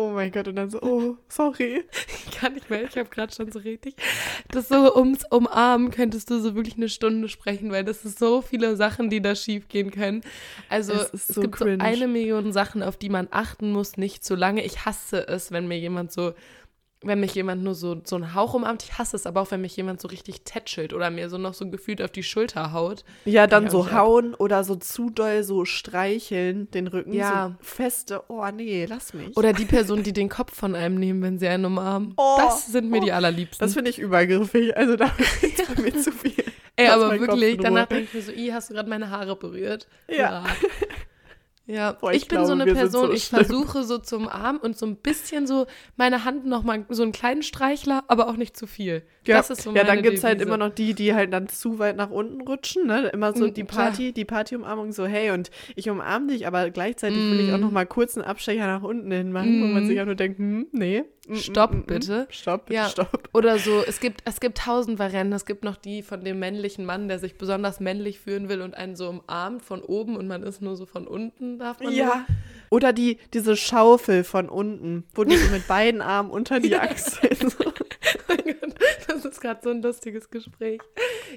Oh 0.00 0.10
mein 0.10 0.30
Gott, 0.30 0.46
und 0.46 0.54
dann 0.54 0.70
so, 0.70 0.80
oh, 0.80 1.16
sorry. 1.28 1.82
Ich 2.30 2.40
kann 2.40 2.54
nicht 2.54 2.70
mehr, 2.70 2.84
ich 2.84 2.96
habe 2.96 3.08
gerade 3.08 3.34
schon 3.34 3.50
so 3.50 3.58
richtig. 3.58 3.96
Das 4.52 4.68
so 4.68 4.94
ums 4.94 5.24
Umarmen 5.28 5.90
könntest 5.90 6.30
du 6.30 6.38
so 6.38 6.54
wirklich 6.54 6.76
eine 6.76 6.88
Stunde 6.88 7.28
sprechen, 7.28 7.72
weil 7.72 7.82
das 7.82 8.04
ist 8.04 8.16
so 8.20 8.40
viele 8.40 8.76
Sachen, 8.76 9.10
die 9.10 9.20
da 9.20 9.34
schief 9.34 9.66
gehen 9.66 9.90
können. 9.90 10.20
Also 10.68 10.92
Es 10.92 11.12
es, 11.14 11.26
so 11.26 11.40
gibt 11.40 11.56
cringe. 11.56 11.78
so 11.78 11.84
eine 11.84 12.06
Million 12.06 12.52
Sachen, 12.52 12.84
auf 12.84 12.96
die 12.96 13.08
man 13.08 13.26
achten 13.32 13.72
muss, 13.72 13.96
nicht 13.96 14.24
zu 14.24 14.36
lange. 14.36 14.64
Ich 14.64 14.84
hasse 14.84 15.26
es, 15.26 15.50
wenn 15.50 15.66
mir 15.66 15.78
jemand 15.80 16.12
so, 16.12 16.32
wenn 17.02 17.20
mich 17.20 17.34
jemand 17.34 17.62
nur 17.62 17.74
so, 17.74 18.00
so 18.04 18.16
einen 18.16 18.34
Hauch 18.34 18.54
umarmt. 18.54 18.82
Ich 18.82 18.98
hasse 18.98 19.14
es 19.14 19.26
aber 19.26 19.40
auch, 19.40 19.50
wenn 19.50 19.60
mich 19.60 19.76
jemand 19.76 20.00
so 20.00 20.08
richtig 20.08 20.42
tätschelt 20.42 20.92
oder 20.92 21.10
mir 21.10 21.30
so 21.30 21.38
noch 21.38 21.54
so 21.54 21.68
gefühlt 21.70 22.02
auf 22.02 22.10
die 22.10 22.24
Schulter 22.24 22.72
haut. 22.72 23.04
Ja, 23.24 23.46
dann 23.46 23.70
so 23.70 23.92
hauen 23.92 24.34
oder 24.34 24.64
so 24.64 24.74
zu 24.74 25.10
doll 25.10 25.44
so 25.44 25.64
streicheln, 25.64 26.70
den 26.72 26.88
Rücken, 26.88 27.12
Ja. 27.12 27.56
so 27.60 27.64
feste, 27.64 28.22
oh 28.28 28.44
nee, 28.52 28.84
lass 28.88 29.14
mich. 29.14 29.36
Oder 29.36 29.52
die 29.52 29.64
Person, 29.64 30.02
die 30.02 30.12
den 30.12 30.28
Kopf 30.28 30.54
von 30.54 30.74
einem 30.74 30.96
nehmen, 30.96 31.22
wenn 31.22 31.38
sie 31.38 31.46
einen 31.46 31.66
umarmen. 31.66 32.14
Oh, 32.16 32.36
das 32.38 32.66
sind 32.66 32.90
mir 32.90 32.98
oh. 32.98 33.04
die 33.04 33.12
allerliebsten. 33.12 33.64
das 33.64 33.74
finde 33.74 33.90
ich 33.90 33.98
übergriffig, 33.98 34.76
also 34.76 34.96
da 34.96 35.06
ist 35.42 35.74
bei 35.76 35.82
mir 35.82 35.96
zu 35.96 36.10
viel. 36.10 36.44
Ey, 36.74 36.88
aber 36.88 37.18
wirklich, 37.18 37.58
danach 37.58 37.86
denke 37.86 38.04
ich 38.04 38.14
mir 38.14 38.22
so, 38.22 38.32
i, 38.32 38.50
hast 38.52 38.70
du 38.70 38.74
gerade 38.74 38.88
meine 38.88 39.10
Haare 39.10 39.36
berührt? 39.36 39.86
Ja. 40.08 40.44
Ja. 41.68 41.74
Ja, 41.78 41.92
Boah, 41.92 42.12
ich, 42.12 42.22
ich 42.22 42.28
bin 42.28 42.38
so 42.40 42.54
glaube, 42.54 42.62
eine 42.62 42.72
Person, 42.72 43.06
so 43.08 43.12
ich 43.12 43.24
schlimm. 43.24 43.44
versuche 43.44 43.84
so 43.84 43.98
zum 43.98 44.26
Arm 44.26 44.56
und 44.56 44.76
so 44.78 44.86
ein 44.86 44.96
bisschen 44.96 45.46
so 45.46 45.66
meine 45.96 46.24
Hand 46.24 46.46
nochmal, 46.46 46.86
so 46.88 47.02
einen 47.02 47.12
kleinen 47.12 47.42
Streichler, 47.42 48.04
aber 48.08 48.28
auch 48.28 48.36
nicht 48.36 48.56
zu 48.56 48.66
viel. 48.66 49.02
Ja, 49.26 49.36
Das 49.36 49.50
ist 49.50 49.62
so 49.62 49.74
ja 49.74 49.84
dann 49.84 50.02
gibt 50.02 50.16
es 50.16 50.24
halt 50.24 50.40
immer 50.40 50.56
noch 50.56 50.70
die, 50.70 50.94
die 50.94 51.14
halt 51.14 51.30
dann 51.32 51.46
zu 51.48 51.78
weit 51.78 51.96
nach 51.96 52.08
unten 52.10 52.40
rutschen, 52.40 52.86
ne? 52.86 53.08
Immer 53.08 53.34
so 53.36 53.46
Mm, 53.46 53.52
die. 53.54 53.64
Party, 53.64 54.12
die 54.14 54.24
Partyumarmung 54.24 54.92
so, 54.92 55.04
hey, 55.06 55.30
und 55.30 55.50
ich 55.76 55.90
umarme 55.90 56.28
dich, 56.28 56.46
aber 56.46 56.70
gleichzeitig 56.70 57.30
will 57.30 57.40
ich 57.40 57.52
auch 57.52 57.58
Mm. 57.58 57.60
noch 57.60 57.70
mal 57.70 57.84
kurz 57.86 58.16
einen 58.16 58.26
Abstecher 58.26 58.66
nach 58.66 58.82
unten 58.82 59.10
hin 59.12 59.30
machen, 59.30 59.60
wo 59.62 59.66
man 59.66 59.82
Mm. 59.82 59.86
sich 59.86 60.00
auch 60.00 60.06
nur 60.06 60.14
denkt, 60.14 60.38
hm, 60.38 60.68
nee. 60.72 61.04
Mm, 61.28 61.36
Stopp, 61.36 61.72
mm, 61.72 61.76
mm, 61.78 61.82
bitte. 61.86 62.26
Stopp, 62.30 62.66
bitte, 62.66 62.74
Ja. 62.74 62.88
stopp. 62.88 63.28
Oder 63.32 63.58
so, 63.58 63.82
es 63.86 64.00
gibt, 64.00 64.22
es 64.24 64.40
gibt 64.40 64.58
tausend 64.58 64.98
Varianten. 64.98 65.32
Es 65.32 65.46
gibt 65.46 65.64
noch 65.64 65.76
die 65.76 66.02
von 66.02 66.24
dem 66.24 66.38
männlichen 66.38 66.84
Mann, 66.84 67.08
der 67.08 67.18
sich 67.18 67.36
besonders 67.38 67.80
männlich 67.80 68.20
fühlen 68.20 68.48
will 68.48 68.62
und 68.62 68.74
einen 68.74 68.96
so 68.96 69.08
umarmt 69.08 69.64
von 69.64 69.82
oben 69.82 70.16
und 70.16 70.28
man 70.28 70.42
ist 70.42 70.60
nur 70.62 70.76
so 70.76 70.86
von 70.86 71.06
unten, 71.06 71.58
darf 71.58 71.80
man 71.80 71.92
Ja. 71.92 72.26
Oder 72.70 72.92
die, 72.92 73.18
diese 73.32 73.56
Schaufel 73.56 74.24
von 74.24 74.48
unten, 74.48 75.04
wo 75.14 75.24
du 75.24 75.36
so 75.36 75.50
mit 75.50 75.66
beiden 75.68 76.02
Armen 76.02 76.30
unter 76.30 76.60
die 76.60 76.68
Ja. 76.70 76.82
Achseln 76.82 77.36
so. 77.50 77.64
nur. 77.64 77.74
Gott, 78.26 78.44
das 79.06 79.24
ist 79.24 79.40
gerade 79.40 79.60
so 79.62 79.70
ein 79.70 79.82
lustiges 79.82 80.30
Gespräch. 80.30 80.80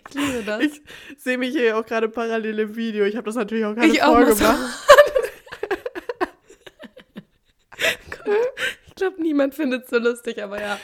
Ich 0.07 0.13
liebe 0.13 0.43
das. 0.45 0.61
Ich 0.63 0.81
sehe 1.17 1.37
mich 1.37 1.51
hier 1.51 1.77
auch 1.77 1.85
gerade 1.85 2.09
parallel 2.09 2.59
im 2.59 2.75
Video. 2.75 3.05
Ich 3.05 3.15
habe 3.15 3.25
das 3.25 3.35
natürlich 3.35 3.65
auch 3.65 3.75
gerade 3.75 3.87
Ich 3.87 4.03
auch 4.03 4.17
glaube, 9.01 9.21
niemand 9.21 9.55
findet 9.55 9.83
es 9.85 9.89
so 9.89 9.97
lustig, 9.97 10.41
aber 10.43 10.61
ja. 10.61 10.79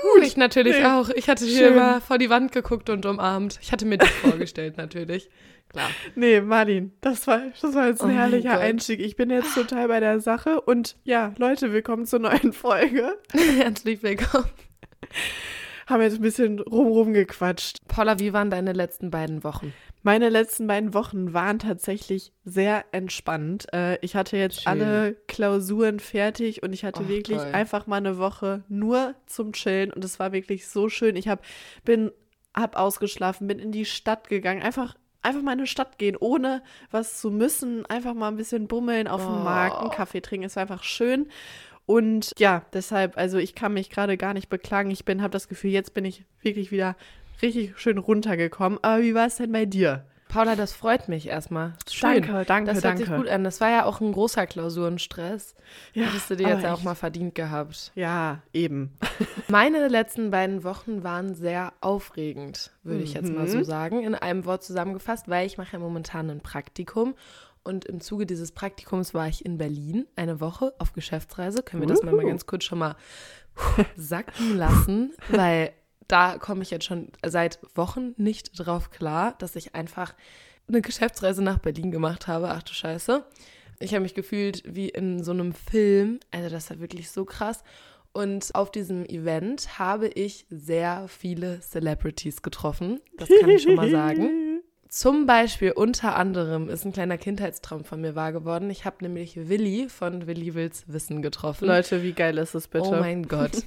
Gut, 0.00 0.22
ich 0.24 0.36
natürlich 0.36 0.78
Nee. 0.78 0.86
auch. 0.86 1.10
Ich 1.10 1.28
hatte 1.28 1.44
hier 1.44 1.68
immer 1.68 2.00
vor 2.00 2.18
die 2.18 2.30
Wand 2.30 2.52
geguckt 2.52 2.88
und 2.90 3.04
umarmt. 3.06 3.58
Ich 3.62 3.72
hatte 3.72 3.84
mir 3.86 3.98
dich 3.98 4.10
vorgestellt, 4.10 4.76
natürlich. 4.78 5.28
Klar. 5.68 5.88
Nee, 6.14 6.40
Marlin, 6.40 6.92
das 7.00 7.26
war, 7.26 7.40
das 7.60 7.74
war 7.74 7.86
jetzt 7.88 8.02
ein 8.02 8.10
Oh 8.10 8.12
herrlicher. 8.14 8.58
Einstieg. 8.58 9.00
Ich 9.00 9.16
bin 9.16 9.30
jetzt 9.30 9.54
total 9.54 9.88
bei 9.88 10.00
der 10.00 10.20
Sache. 10.20 10.60
Und 10.60 10.96
ja, 11.04 11.32
Leute, 11.38 11.72
willkommen 11.72 12.04
zur 12.06 12.18
neuen 12.18 12.52
Folge. 12.52 13.16
Herzlich 13.56 14.02
willkommen. 14.02 14.50
Haben 15.86 16.02
jetzt 16.02 16.16
ein 16.16 16.22
bisschen 16.22 16.58
rumrum 16.58 17.12
gequatscht. 17.12 17.78
Paula, 17.88 18.18
wie 18.18 18.32
waren 18.32 18.50
deine 18.50 18.72
letzten 18.72 19.10
beiden 19.10 19.44
Wochen? 19.44 19.72
Meine 20.04 20.28
letzten 20.30 20.66
beiden 20.66 20.94
Wochen 20.94 21.32
waren 21.32 21.58
tatsächlich 21.60 22.32
sehr 22.44 22.84
entspannt. 22.92 23.66
Äh, 23.72 23.98
ich 24.00 24.16
hatte 24.16 24.36
jetzt 24.36 24.62
Schön. 24.62 24.70
alle 24.72 25.14
Klausuren 25.28 26.00
fertig 26.00 26.62
und 26.62 26.72
ich 26.72 26.84
hatte 26.84 27.02
Ach, 27.04 27.08
wirklich 27.08 27.38
toll. 27.38 27.52
einfach 27.52 27.86
mal 27.86 27.96
eine 27.96 28.18
Woche 28.18 28.64
nur 28.68 29.14
zum 29.26 29.52
Chillen 29.52 29.92
und 29.92 30.04
es 30.04 30.18
war 30.18 30.32
wirklich 30.32 30.66
so 30.66 30.88
schön. 30.88 31.14
Ich 31.14 31.28
hab, 31.28 31.44
bin, 31.84 32.10
hab 32.52 32.76
ausgeschlafen, 32.76 33.46
bin 33.46 33.58
in 33.60 33.70
die 33.72 33.84
Stadt 33.84 34.28
gegangen, 34.28 34.62
einfach 34.62 34.96
einfach 35.24 35.40
mal 35.42 35.52
in 35.52 35.60
eine 35.60 35.68
Stadt 35.68 35.98
gehen, 35.98 36.16
ohne 36.18 36.64
was 36.90 37.20
zu 37.20 37.30
müssen, 37.30 37.86
einfach 37.86 38.12
mal 38.12 38.26
ein 38.26 38.36
bisschen 38.36 38.66
bummeln 38.66 39.06
auf 39.06 39.22
dem 39.24 39.36
Oh. 39.36 39.44
Markt, 39.44 39.76
einen 39.78 39.90
Kaffee 39.90 40.20
trinken, 40.20 40.46
es 40.46 40.56
war 40.56 40.62
einfach 40.62 40.82
schön. 40.82 41.28
Und 41.86 42.32
ja, 42.38 42.64
deshalb, 42.72 43.16
also 43.16 43.38
ich 43.38 43.54
kann 43.54 43.72
mich 43.74 43.88
gerade 43.88 44.16
gar 44.16 44.34
nicht 44.34 44.48
beklagen. 44.48 44.90
Ich 44.90 45.04
bin, 45.04 45.22
habe 45.22 45.30
das 45.32 45.48
Gefühl, 45.48 45.70
jetzt 45.70 45.94
bin 45.94 46.04
ich 46.04 46.24
wirklich 46.40 46.72
wieder 46.72 46.96
richtig 47.42 47.78
schön 47.78 47.98
runtergekommen. 47.98 48.78
Aber 48.82 49.02
wie 49.02 49.14
war 49.14 49.26
es 49.26 49.36
denn 49.36 49.52
bei 49.52 49.64
dir? 49.66 50.06
Paula, 50.28 50.56
das 50.56 50.72
freut 50.72 51.08
mich 51.08 51.28
erstmal. 51.28 51.74
Schön. 51.90 52.22
Danke, 52.22 52.44
danke, 52.46 52.66
das 52.68 52.76
hört 52.76 52.84
danke. 52.86 53.04
sich 53.04 53.14
gut 53.14 53.28
an. 53.28 53.44
Das 53.44 53.60
war 53.60 53.68
ja 53.70 53.84
auch 53.84 54.00
ein 54.00 54.12
großer 54.12 54.46
Klausurenstress. 54.46 55.54
Ja, 55.92 56.06
Hättest 56.06 56.30
du 56.30 56.36
dir 56.36 56.48
jetzt 56.48 56.62
ja 56.62 56.72
auch 56.72 56.82
mal 56.82 56.94
verdient 56.94 57.34
gehabt. 57.34 57.92
Ja, 57.94 58.40
eben. 58.54 58.96
Meine 59.48 59.88
letzten 59.88 60.30
beiden 60.30 60.64
Wochen 60.64 61.02
waren 61.04 61.34
sehr 61.34 61.74
aufregend, 61.82 62.70
würde 62.82 63.02
ich 63.02 63.12
jetzt 63.12 63.30
mal 63.30 63.46
so 63.46 63.58
Mhm. 63.58 63.64
sagen, 63.64 64.02
in 64.02 64.14
einem 64.14 64.46
Wort 64.46 64.64
zusammengefasst, 64.64 65.28
weil 65.28 65.46
ich 65.46 65.58
mache 65.58 65.74
ja 65.74 65.78
momentan 65.78 66.30
ein 66.30 66.40
Praktikum 66.40 67.14
und 67.62 67.84
im 67.84 68.00
Zuge 68.00 68.24
dieses 68.24 68.52
Praktikums 68.52 69.12
war 69.12 69.28
ich 69.28 69.44
in 69.44 69.58
Berlin 69.58 70.06
eine 70.16 70.40
Woche 70.40 70.72
auf 70.78 70.94
Geschäftsreise. 70.94 71.62
Können 71.62 71.82
wir 71.82 71.88
das 71.88 72.02
mal, 72.02 72.16
ganz 72.24 72.46
kurz 72.46 72.64
schon 72.64 72.78
mal 72.78 72.96
sacken 73.96 74.56
lassen, 74.56 75.12
weil 75.28 75.72
da 76.08 76.38
komme 76.38 76.62
ich 76.62 76.70
jetzt 76.70 76.84
schon 76.84 77.08
seit 77.24 77.58
Wochen 77.74 78.14
nicht 78.16 78.52
drauf 78.54 78.90
klar, 78.90 79.34
dass 79.38 79.56
ich 79.56 79.74
einfach 79.74 80.14
eine 80.68 80.82
Geschäftsreise 80.82 81.42
nach 81.42 81.58
Berlin 81.58 81.90
gemacht 81.90 82.26
habe. 82.28 82.50
Ach 82.50 82.62
du 82.62 82.72
Scheiße. 82.72 83.24
Ich 83.80 83.94
habe 83.94 84.02
mich 84.02 84.14
gefühlt 84.14 84.62
wie 84.66 84.88
in 84.88 85.22
so 85.22 85.32
einem 85.32 85.52
Film. 85.52 86.20
Also 86.30 86.48
das 86.48 86.70
war 86.70 86.80
wirklich 86.80 87.10
so 87.10 87.24
krass. 87.24 87.64
Und 88.12 88.54
auf 88.54 88.70
diesem 88.70 89.04
Event 89.06 89.78
habe 89.78 90.08
ich 90.08 90.46
sehr 90.50 91.06
viele 91.08 91.60
Celebrities 91.60 92.42
getroffen. 92.42 93.00
Das 93.16 93.28
kann 93.40 93.48
ich 93.48 93.62
schon 93.62 93.74
mal 93.74 93.90
sagen. 93.90 94.60
Zum 94.88 95.24
Beispiel 95.24 95.72
unter 95.72 96.16
anderem 96.16 96.68
ist 96.68 96.84
ein 96.84 96.92
kleiner 96.92 97.16
Kindheitstraum 97.16 97.82
von 97.82 98.02
mir 98.02 98.14
wahr 98.14 98.30
geworden. 98.30 98.68
Ich 98.68 98.84
habe 98.84 98.96
nämlich 99.00 99.48
Willi 99.48 99.88
von 99.88 100.26
Willi 100.26 100.54
Wills 100.54 100.84
Wissen 100.86 101.22
getroffen. 101.22 101.66
Leute, 101.66 102.02
wie 102.02 102.12
geil 102.12 102.36
ist 102.36 102.54
es 102.54 102.68
bitte? 102.68 102.88
Oh 102.88 103.00
mein 103.00 103.26
Gott. 103.26 103.52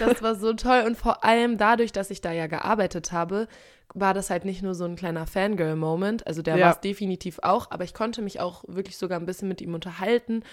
das 0.00 0.22
war 0.22 0.34
so 0.34 0.52
toll 0.54 0.84
und 0.86 0.96
vor 0.96 1.24
allem 1.24 1.58
dadurch, 1.58 1.92
dass 1.92 2.10
ich 2.10 2.20
da 2.20 2.32
ja 2.32 2.46
gearbeitet 2.46 3.12
habe, 3.12 3.48
war 3.92 4.14
das 4.14 4.30
halt 4.30 4.44
nicht 4.44 4.62
nur 4.62 4.74
so 4.74 4.84
ein 4.84 4.94
kleiner 4.96 5.26
Fangirl-Moment. 5.26 6.26
Also 6.26 6.42
der 6.42 6.56
Ja. 6.56 6.66
war 6.66 6.72
es 6.72 6.80
definitiv 6.80 7.40
auch, 7.42 7.70
aber 7.70 7.82
ich 7.84 7.92
konnte 7.92 8.22
mich 8.22 8.38
auch 8.38 8.62
wirklich 8.68 8.96
sogar 8.96 9.18
ein 9.18 9.26
bisschen 9.26 9.48
mit 9.48 9.60
ihm 9.60 9.74
unterhalten 9.74 10.44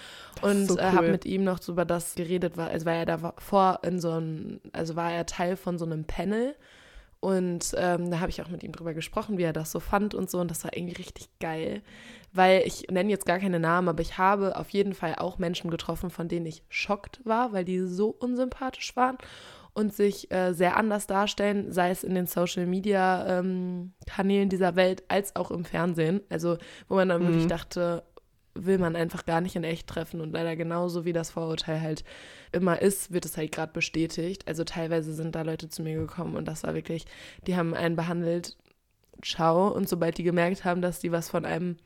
und 0.42 0.66
so 0.66 0.78
äh, 0.78 0.82
habe 0.82 1.06
cool. 1.06 1.12
mit 1.12 1.24
ihm 1.24 1.44
noch 1.44 1.62
so 1.62 1.72
über 1.72 1.84
das 1.84 2.14
geredet, 2.16 2.56
war, 2.56 2.68
also 2.68 2.84
war 2.86 2.94
er 2.94 3.06
da 3.06 3.32
vor 3.38 3.80
in 3.84 4.00
so 4.00 4.10
einem, 4.10 4.60
also 4.72 4.96
war 4.96 5.12
er 5.12 5.24
Teil 5.26 5.56
von 5.56 5.78
so 5.78 5.84
einem 5.84 6.04
Panel 6.04 6.56
Und 7.20 7.74
ähm, 7.76 8.10
da 8.12 8.20
habe 8.20 8.30
ich 8.30 8.42
auch 8.42 8.48
mit 8.48 8.62
ihm 8.62 8.70
drüber 8.72 8.94
gesprochen, 8.94 9.38
wie 9.38 9.42
er 9.42 9.52
das 9.52 9.72
so 9.72 9.80
fand 9.80 10.14
und 10.14 10.30
so. 10.30 10.38
Und 10.40 10.50
das 10.50 10.62
war 10.62 10.76
irgendwie 10.76 10.96
richtig 10.96 11.28
geil. 11.40 11.82
Weil 12.38 12.62
ich 12.64 12.86
nenne 12.88 13.10
jetzt 13.10 13.26
gar 13.26 13.40
keine 13.40 13.58
Namen, 13.58 13.88
aber 13.88 14.00
ich 14.00 14.16
habe 14.16 14.54
auf 14.54 14.70
jeden 14.70 14.94
Fall 14.94 15.16
auch 15.16 15.38
Menschen 15.38 15.72
getroffen, 15.72 16.08
von 16.08 16.28
denen 16.28 16.46
ich 16.46 16.62
schockt 16.68 17.20
war, 17.24 17.52
weil 17.52 17.64
die 17.64 17.80
so 17.80 18.10
unsympathisch 18.16 18.94
waren 18.94 19.18
und 19.74 19.92
sich 19.92 20.30
äh, 20.30 20.52
sehr 20.52 20.76
anders 20.76 21.08
darstellen, 21.08 21.72
sei 21.72 21.90
es 21.90 22.04
in 22.04 22.14
den 22.14 22.28
Social 22.28 22.64
Media 22.66 23.40
ähm, 23.40 23.92
Kanälen 24.06 24.48
dieser 24.48 24.76
Welt 24.76 25.02
als 25.08 25.34
auch 25.34 25.50
im 25.50 25.64
Fernsehen. 25.64 26.20
Also, 26.28 26.58
wo 26.86 26.94
man 26.94 27.08
dann 27.08 27.22
mhm. 27.22 27.26
wirklich 27.26 27.48
dachte, 27.48 28.04
will 28.54 28.78
man 28.78 28.94
einfach 28.94 29.26
gar 29.26 29.40
nicht 29.40 29.56
in 29.56 29.64
echt 29.64 29.88
treffen 29.88 30.20
und 30.20 30.30
leider 30.30 30.54
genauso 30.54 31.04
wie 31.04 31.12
das 31.12 31.32
Vorurteil 31.32 31.80
halt 31.80 32.04
immer 32.52 32.80
ist, 32.80 33.12
wird 33.12 33.24
es 33.24 33.36
halt 33.36 33.50
gerade 33.50 33.72
bestätigt. 33.72 34.46
Also 34.46 34.62
teilweise 34.62 35.12
sind 35.12 35.34
da 35.34 35.42
Leute 35.42 35.68
zu 35.68 35.82
mir 35.82 35.98
gekommen 35.98 36.36
und 36.36 36.46
das 36.46 36.62
war 36.62 36.74
wirklich, 36.74 37.04
die 37.48 37.56
haben 37.56 37.74
einen 37.74 37.96
behandelt, 37.96 38.56
ciao. 39.24 39.66
Und 39.66 39.88
sobald 39.88 40.18
die 40.18 40.22
gemerkt 40.22 40.64
haben, 40.64 40.82
dass 40.82 41.00
die 41.00 41.10
was 41.10 41.28
von 41.28 41.44
einem 41.44 41.78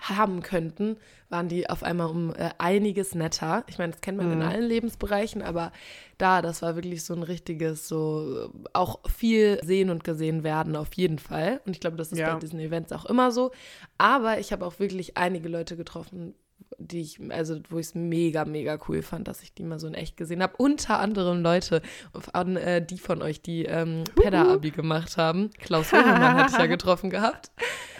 haben 0.00 0.42
könnten, 0.42 0.96
waren 1.28 1.48
die 1.48 1.68
auf 1.68 1.82
einmal 1.82 2.08
um 2.08 2.34
äh, 2.34 2.50
einiges 2.58 3.14
netter. 3.14 3.64
Ich 3.66 3.78
meine, 3.78 3.92
das 3.92 4.00
kennt 4.00 4.18
man 4.18 4.26
mhm. 4.26 4.32
in 4.34 4.42
allen 4.42 4.64
Lebensbereichen, 4.64 5.42
aber 5.42 5.72
da, 6.18 6.42
das 6.42 6.62
war 6.62 6.76
wirklich 6.76 7.04
so 7.04 7.14
ein 7.14 7.22
richtiges, 7.22 7.88
so 7.88 8.50
auch 8.72 9.00
viel 9.08 9.60
sehen 9.64 9.90
und 9.90 10.04
gesehen 10.04 10.44
werden, 10.44 10.76
auf 10.76 10.92
jeden 10.94 11.18
Fall. 11.18 11.60
Und 11.66 11.72
ich 11.72 11.80
glaube, 11.80 11.96
das 11.96 12.12
ist 12.12 12.18
ja. 12.18 12.34
bei 12.34 12.40
diesen 12.40 12.60
Events 12.60 12.92
auch 12.92 13.06
immer 13.06 13.32
so. 13.32 13.50
Aber 13.98 14.38
ich 14.38 14.52
habe 14.52 14.64
auch 14.64 14.78
wirklich 14.78 15.16
einige 15.16 15.48
Leute 15.48 15.76
getroffen, 15.76 16.34
die 16.78 17.00
ich, 17.00 17.20
also 17.30 17.58
wo 17.70 17.78
ich 17.78 17.86
es 17.86 17.94
mega, 17.94 18.44
mega 18.44 18.78
cool 18.88 19.02
fand, 19.02 19.28
dass 19.28 19.42
ich 19.42 19.54
die 19.54 19.62
mal 19.62 19.78
so 19.78 19.86
in 19.86 19.94
echt 19.94 20.16
gesehen 20.16 20.42
habe. 20.42 20.54
Unter 20.58 20.98
anderem 20.98 21.42
Leute, 21.42 21.82
an, 22.32 22.56
äh, 22.56 22.84
die 22.84 22.98
von 22.98 23.22
euch, 23.22 23.40
die 23.40 23.64
ähm, 23.64 24.04
Pedda-Abi 24.14 24.70
gemacht 24.70 25.16
haben. 25.16 25.50
Klaus 25.58 25.92
Hohmann 25.92 26.20
hatte 26.20 26.52
ich 26.52 26.58
ja 26.58 26.66
getroffen 26.66 27.10
gehabt. 27.10 27.50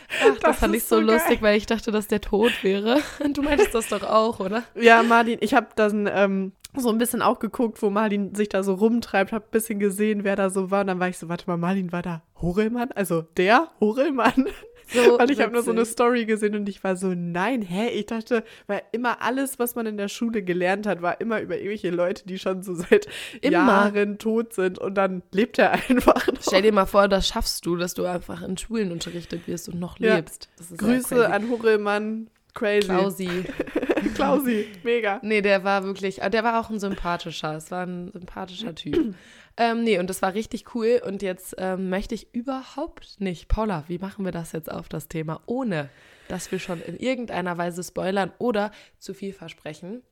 Ach, 0.08 0.30
das, 0.30 0.40
das 0.40 0.58
fand 0.58 0.75
ich 0.75 0.84
so, 0.84 0.96
so 0.96 1.02
lustig, 1.02 1.42
weil 1.42 1.56
ich 1.56 1.66
dachte, 1.66 1.90
dass 1.90 2.08
der 2.08 2.20
tot 2.20 2.52
wäre. 2.62 3.00
Du 3.32 3.42
meintest 3.42 3.75
das 3.75 3.88
doch 3.88 4.02
auch, 4.02 4.40
oder? 4.40 4.62
Ja, 4.75 5.02
Martin, 5.02 5.38
ich 5.40 5.52
habe 5.54 5.68
dann 5.76 6.08
ähm, 6.12 6.52
so 6.76 6.90
ein 6.90 6.98
bisschen 6.98 7.22
auch 7.22 7.38
geguckt, 7.38 7.82
wo 7.82 7.90
Martin 7.90 8.34
sich 8.34 8.48
da 8.48 8.62
so 8.62 8.75
rumtreibt, 8.75 9.32
habe 9.32 9.44
ein 9.44 9.50
bisschen 9.50 9.78
gesehen, 9.78 10.25
wer 10.25 10.36
da 10.36 10.50
so 10.50 10.70
war. 10.70 10.82
Und 10.82 10.88
dann 10.88 11.00
war 11.00 11.08
ich 11.08 11.18
so, 11.18 11.28
warte 11.28 11.44
mal, 11.46 11.56
Martin 11.56 11.92
war 11.92 12.02
da 12.02 12.22
Horelmann? 12.40 12.92
Also 12.92 13.22
der 13.36 13.70
Horelmann? 13.80 14.46
So 14.87 15.00
Weil 15.19 15.31
ich 15.31 15.40
habe 15.40 15.52
nur 15.52 15.62
so 15.62 15.71
eine 15.71 15.85
Story 15.85 16.25
gesehen 16.25 16.55
und 16.55 16.69
ich 16.69 16.83
war 16.85 16.97
so, 16.97 17.12
nein, 17.14 17.62
hä? 17.62 17.88
Ich 17.88 18.07
dachte, 18.07 18.45
weil 18.66 18.83
immer 18.93 19.21
alles, 19.23 19.59
was 19.59 19.75
man 19.75 19.87
in 19.87 19.97
der 19.97 20.09
Schule 20.09 20.43
gelernt 20.43 20.87
hat, 20.87 21.02
war 21.02 21.21
immer 21.21 21.40
über 21.40 21.57
irgendwelche 21.57 21.90
Leute, 21.90 22.26
die 22.26 22.38
schon 22.38 22.62
so 22.62 22.75
seit 22.75 23.07
immer. 23.40 23.57
Jahren 23.57 24.19
tot 24.19 24.52
sind 24.52 24.78
und 24.78 24.95
dann 24.95 25.23
lebt 25.33 25.59
er 25.59 25.73
einfach 25.88 26.26
noch. 26.26 26.43
Stell 26.43 26.62
dir 26.62 26.73
mal 26.73 26.87
vor, 26.87 27.09
das 27.09 27.28
schaffst 27.28 27.66
du, 27.66 27.76
dass 27.76 27.95
du 27.95 28.05
einfach 28.05 28.43
in 28.43 28.57
Schulen 28.57 28.93
unterrichtet 28.93 29.47
wirst 29.47 29.69
und 29.69 29.81
noch 29.81 29.99
ja. 29.99 30.16
lebst. 30.16 30.49
Grüße 30.76 31.31
an 31.31 31.50
Horelmann, 31.50 32.28
crazy. 32.55 32.87
Klausi. 32.87 33.28
Klausi, 34.16 34.66
mega. 34.82 35.20
Nee, 35.23 35.42
der 35.42 35.64
war 35.64 35.85
wirklich, 35.85 36.16
der 36.16 36.44
war 36.44 36.61
auch 36.61 36.70
ein 36.70 36.80
sympathischer. 36.80 37.54
Es 37.56 37.70
war 37.70 37.87
ein 37.87 38.11
sympathischer 38.12 38.75
Typ. 38.75 39.14
ähm, 39.56 39.85
nee, 39.85 39.99
und 39.99 40.11
das 40.11 40.23
war 40.23 40.35
richtig 40.35 40.75
cool. 40.75 41.00
Und 41.04 41.23
jetzt 41.23 41.54
ähm, 41.58 41.88
möchte 41.88 42.14
ich 42.14 42.35
überhaupt 42.35 43.20
nicht. 43.20 43.49
Paula, 43.49 43.85
wie 43.88 43.99
machen 43.99 44.25
wir 44.25 44.32
das 44.32 44.52
jetzt 44.52 44.70
auf 44.70 44.88
das 44.88 45.08
Thema, 45.08 45.40
ohne 45.46 45.88
dass 46.28 46.50
wir 46.50 46.58
schon 46.58 46.82
in 46.82 46.96
irgendeiner 46.96 47.56
Weise 47.58 47.82
spoilern 47.82 48.32
oder 48.38 48.70
zu 48.99 49.14
viel 49.14 49.32
versprechen? 49.32 50.02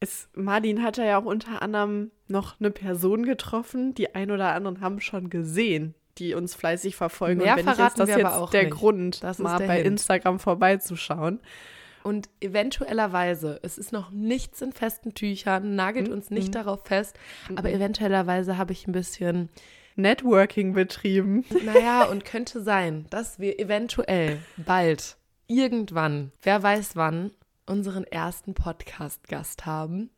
Es, 0.00 0.28
Martin 0.34 0.82
hat 0.82 0.98
ja 0.98 1.18
auch 1.18 1.24
unter 1.24 1.62
anderem 1.62 2.10
noch 2.28 2.60
eine 2.60 2.70
Person 2.70 3.24
getroffen. 3.24 3.94
Die 3.94 4.14
ein 4.14 4.30
oder 4.30 4.52
anderen 4.52 4.80
haben 4.80 5.00
schon 5.00 5.30
gesehen, 5.30 5.94
die 6.18 6.34
uns 6.34 6.54
fleißig 6.54 6.96
verfolgen. 6.96 7.40
Mehr 7.40 7.52
und 7.52 7.58
wenn 7.58 7.64
verraten 7.64 7.80
ich 7.80 7.88
jetzt, 7.88 7.98
das 8.00 8.08
wir 8.08 8.18
jetzt 8.18 8.26
aber 8.26 8.42
auch 8.42 8.50
der 8.50 8.64
nicht. 8.64 8.74
Grund, 8.74 9.22
das 9.22 9.38
mal 9.38 9.58
bei 9.58 9.76
Hint. 9.76 9.86
Instagram 9.86 10.38
vorbeizuschauen. 10.38 11.40
Und 12.04 12.28
eventuellerweise, 12.40 13.58
es 13.62 13.78
ist 13.78 13.90
noch 13.90 14.10
nichts 14.10 14.60
in 14.60 14.72
festen 14.72 15.14
Tüchern, 15.14 15.74
nagelt 15.74 16.10
uns 16.10 16.30
nicht 16.30 16.48
mhm. 16.48 16.52
darauf 16.52 16.84
fest, 16.84 17.18
aber 17.56 17.70
mhm. 17.70 17.76
eventuellerweise 17.76 18.58
habe 18.58 18.72
ich 18.72 18.86
ein 18.86 18.92
bisschen 18.92 19.48
Networking 19.96 20.74
betrieben. 20.74 21.46
Naja, 21.64 22.04
und 22.04 22.26
könnte 22.26 22.62
sein, 22.62 23.06
dass 23.08 23.38
wir 23.38 23.58
eventuell 23.58 24.38
bald, 24.58 25.16
irgendwann, 25.46 26.30
wer 26.42 26.62
weiß 26.62 26.94
wann, 26.94 27.30
unseren 27.66 28.04
ersten 28.04 28.52
Podcast-Gast 28.52 29.64
haben. 29.64 30.10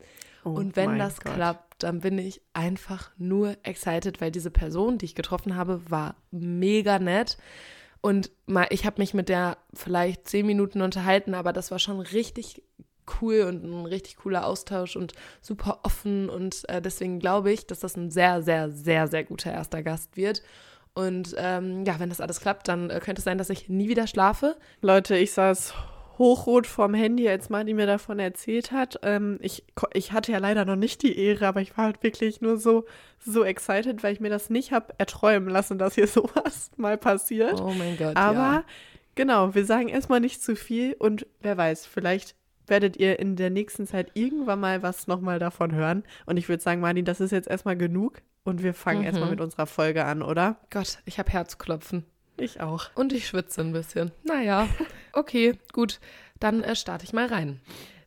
Oh 0.45 0.51
und 0.51 0.75
wenn 0.75 0.99
das 0.99 1.21
Gott. 1.21 1.35
klappt, 1.35 1.85
dann 1.85 2.01
bin 2.01 2.19
ich 2.19 2.41
einfach 2.53 3.13
nur 3.17 3.57
excited, 3.63 4.21
weil 4.21 4.33
diese 4.33 4.51
Person, 4.51 4.99
die 4.99 5.05
ich 5.05 5.15
getroffen 5.15 5.55
habe, 5.55 5.81
war 5.89 6.17
mega 6.33 6.99
nett. 6.99 7.39
Und 8.01 8.31
mal, 8.47 8.67
ich 8.71 8.87
habe 8.87 9.01
mich 9.01 9.15
mit 9.15 9.29
der 9.29 9.59
vielleicht 9.75 10.29
zehn 10.29 10.47
Minuten 10.47 10.81
unterhalten, 10.81 11.35
aber 11.35 11.53
das 11.53 11.71
war 11.71 11.79
schon 11.79 12.01
richtig 12.01 12.63
cool 13.21 13.43
und 13.43 13.65
ein 13.65 13.87
richtig 13.87 14.17
cooler 14.17 14.47
Austausch 14.47 14.97
und 14.97 15.13
super 15.41 15.81
offen. 15.83 16.29
Und 16.29 16.69
äh, 16.69 16.81
deswegen 16.81 17.19
glaube 17.19 17.53
ich, 17.53 17.67
dass 17.67 17.81
das 17.81 17.97
ein 17.97 18.11
sehr, 18.11 18.43
sehr, 18.43 18.71
sehr, 18.71 19.09
sehr 19.09 19.25
guter 19.25 19.53
erster 19.53 19.83
Gast 19.83 20.17
wird. 20.17 20.43
Und 20.95 21.35
ähm, 21.37 21.85
ja, 21.85 22.01
wenn 22.01 22.09
das 22.09 22.21
alles 22.21 22.41
klappt, 22.41 22.69
dann 22.69 22.91
äh, 22.91 23.01
könnte 23.01 23.21
es 23.21 23.25
sein, 23.25 23.39
dass 23.39 23.51
ich 23.51 23.69
nie 23.69 23.89
wieder 23.89 24.07
schlafe. 24.07 24.57
Leute, 24.81 25.17
ich 25.17 25.33
saß 25.33 25.75
hochrot 26.19 26.67
vorm 26.67 26.95
Handy, 26.95 27.29
als 27.29 27.51
Martin 27.51 27.77
mir 27.77 27.87
davon 27.87 28.19
erzählt 28.19 28.73
hat. 28.73 28.99
Ähm, 29.03 29.39
ich, 29.43 29.65
ich 29.93 30.13
hatte 30.13 30.33
ja 30.33 30.39
leider 30.39 30.65
noch 30.65 30.77
nicht 30.77 31.03
die 31.03 31.19
Ehre, 31.19 31.47
aber 31.47 31.61
ich 31.61 31.77
war 31.77 31.87
halt 31.87 32.03
wirklich 32.03 32.41
nur 32.41 32.57
so, 32.57 32.85
so 33.19 33.45
excited, 33.45 34.03
weil 34.03 34.13
ich 34.13 34.21
mir 34.21 34.31
das 34.31 34.51
nicht 34.51 34.73
habe 34.73 34.95
erträumen 34.99 35.49
lassen, 35.49 35.79
dass 35.79 35.95
hier 35.95 36.07
sowas 36.09 36.71
mal 36.77 36.97
passiert. 36.99 37.61
Oh 37.61 37.73
mein 37.77 37.97
Gott. 37.97 38.17
Aber 38.17 38.37
ja. 38.37 38.65
genau, 39.15 39.55
wir 39.55 39.65
sagen 39.65 39.89
erstmal 39.89 40.21
nicht 40.21 40.43
zu 40.43 40.57
viel 40.57 40.95
und 40.99 41.27
wer 41.41 41.57
weiß, 41.57 41.87
vielleicht 41.87 42.35
werdet 42.67 42.97
ihr 42.97 43.19
in 43.19 43.37
der 43.37 43.51
nächsten 43.51 43.87
Zeit 43.87 44.11
irgendwann 44.15 44.61
mal 44.61 44.83
was 44.83 45.07
nochmal 45.07 45.39
davon 45.39 45.73
hören. 45.73 46.03
Und 46.27 46.37
ich 46.37 46.49
würde 46.49 46.63
sagen, 46.63 46.81
Martin, 46.81 47.05
das 47.05 47.21
ist 47.21 47.31
jetzt 47.31 47.49
erstmal 47.49 47.77
genug 47.77 48.23
und 48.45 48.63
wir 48.63 48.75
fangen 48.75 49.01
mhm. 49.01 49.07
erstmal 49.07 49.31
mit 49.31 49.41
unserer 49.41 49.67
Folge 49.67 50.05
an, 50.05 50.23
oder? 50.23 50.57
Gott, 50.71 50.99
ich 51.05 51.19
habe 51.19 51.31
Herzklopfen. 51.31 52.05
Ich 52.37 52.61
auch. 52.61 52.91
Und 52.95 53.13
ich 53.13 53.27
schwitze 53.27 53.61
ein 53.63 53.73
bisschen. 53.73 54.13
Naja, 54.25 54.69
okay, 55.13 55.59
gut. 55.73 56.01
Dann 56.39 56.63
äh, 56.63 56.77
starte 56.77 57.05
ich 57.05 57.13
mal 57.13 57.27
rein. 57.27 57.61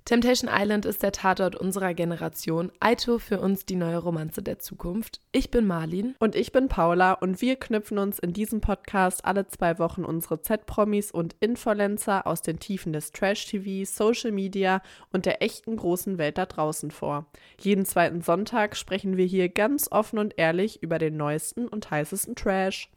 Temptation 0.10 0.50
Island 0.52 0.86
ist 0.86 1.04
der 1.04 1.12
Tatort 1.12 1.56
unserer 1.56 1.94
Generation. 1.94 2.72
Aito 2.80 3.20
für 3.20 3.40
uns 3.40 3.68
die 3.68 3.76
neue 3.76 4.00
Romanze 4.00 4.42
der 4.42 4.58
Zukunft. 4.58 5.22
Ich 5.32 5.52
bin 5.52 5.68
Marlin. 5.68 6.16
Und 6.18 6.36
ich 6.36 6.52
bin 6.52 6.68
Paula 6.68 7.14
und 7.14 7.42
wir 7.42 7.58
knüpfen 7.58 8.00
uns 8.00 8.18
in 8.18 8.34
diesem 8.34 8.60
Podcast 8.60 9.24
alle 9.24 9.46
zwei 9.46 9.78
Wochen 9.78 10.04
unsere 10.04 10.42
Z-Promis 10.42 11.12
und 11.12 11.36
Influencer 11.42 12.26
aus 12.26 12.42
den 12.42 12.58
Tiefen 12.58 12.92
des 12.92 13.12
Trash-TV, 13.12 13.86
Social 13.86 14.32
Media 14.32 14.82
und 15.12 15.28
der 15.28 15.44
echten 15.44 15.78
großen 15.78 16.18
Welt 16.18 16.40
da 16.40 16.48
draußen 16.48 16.90
vor. 16.90 17.28
Jeden 17.60 17.86
zweiten 17.86 18.22
Sonntag 18.22 18.78
sprechen 18.78 19.16
wir 19.16 19.26
hier 19.26 19.48
ganz 19.48 19.92
offen 19.92 20.18
und 20.18 20.34
ehrlich 20.38 20.82
über 20.82 20.98
den 20.98 21.18
neuesten 21.18 21.68
und 21.68 21.92
heißesten 21.92 22.36
Trash. 22.36 22.90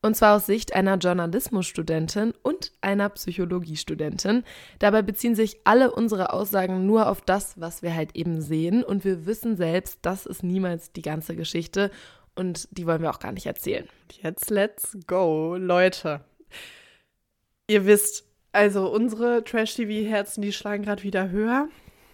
Und 0.00 0.14
zwar 0.14 0.36
aus 0.36 0.46
Sicht 0.46 0.74
einer 0.74 0.96
Journalismusstudentin 0.96 2.32
und 2.42 2.72
einer 2.80 3.08
Psychologiestudentin. 3.08 4.44
Dabei 4.78 5.02
beziehen 5.02 5.34
sich 5.34 5.60
alle 5.64 5.90
unsere 5.90 6.32
Aussagen 6.32 6.86
nur 6.86 7.08
auf 7.08 7.20
das, 7.20 7.60
was 7.60 7.82
wir 7.82 7.94
halt 7.94 8.14
eben 8.14 8.40
sehen. 8.40 8.84
Und 8.84 9.04
wir 9.04 9.26
wissen 9.26 9.56
selbst, 9.56 9.98
das 10.02 10.24
ist 10.24 10.44
niemals 10.44 10.92
die 10.92 11.02
ganze 11.02 11.34
Geschichte. 11.34 11.90
Und 12.36 12.68
die 12.70 12.86
wollen 12.86 13.02
wir 13.02 13.10
auch 13.10 13.18
gar 13.18 13.32
nicht 13.32 13.46
erzählen. 13.46 13.88
Jetzt 14.22 14.50
let's 14.50 14.96
go, 15.08 15.56
Leute. 15.56 16.20
Ihr 17.68 17.84
wisst, 17.84 18.24
also 18.52 18.88
unsere 18.88 19.42
Trash-TV-Herzen, 19.42 20.42
die 20.42 20.52
schlagen 20.52 20.84
gerade 20.84 21.02
wieder 21.02 21.30
höher. 21.30 21.68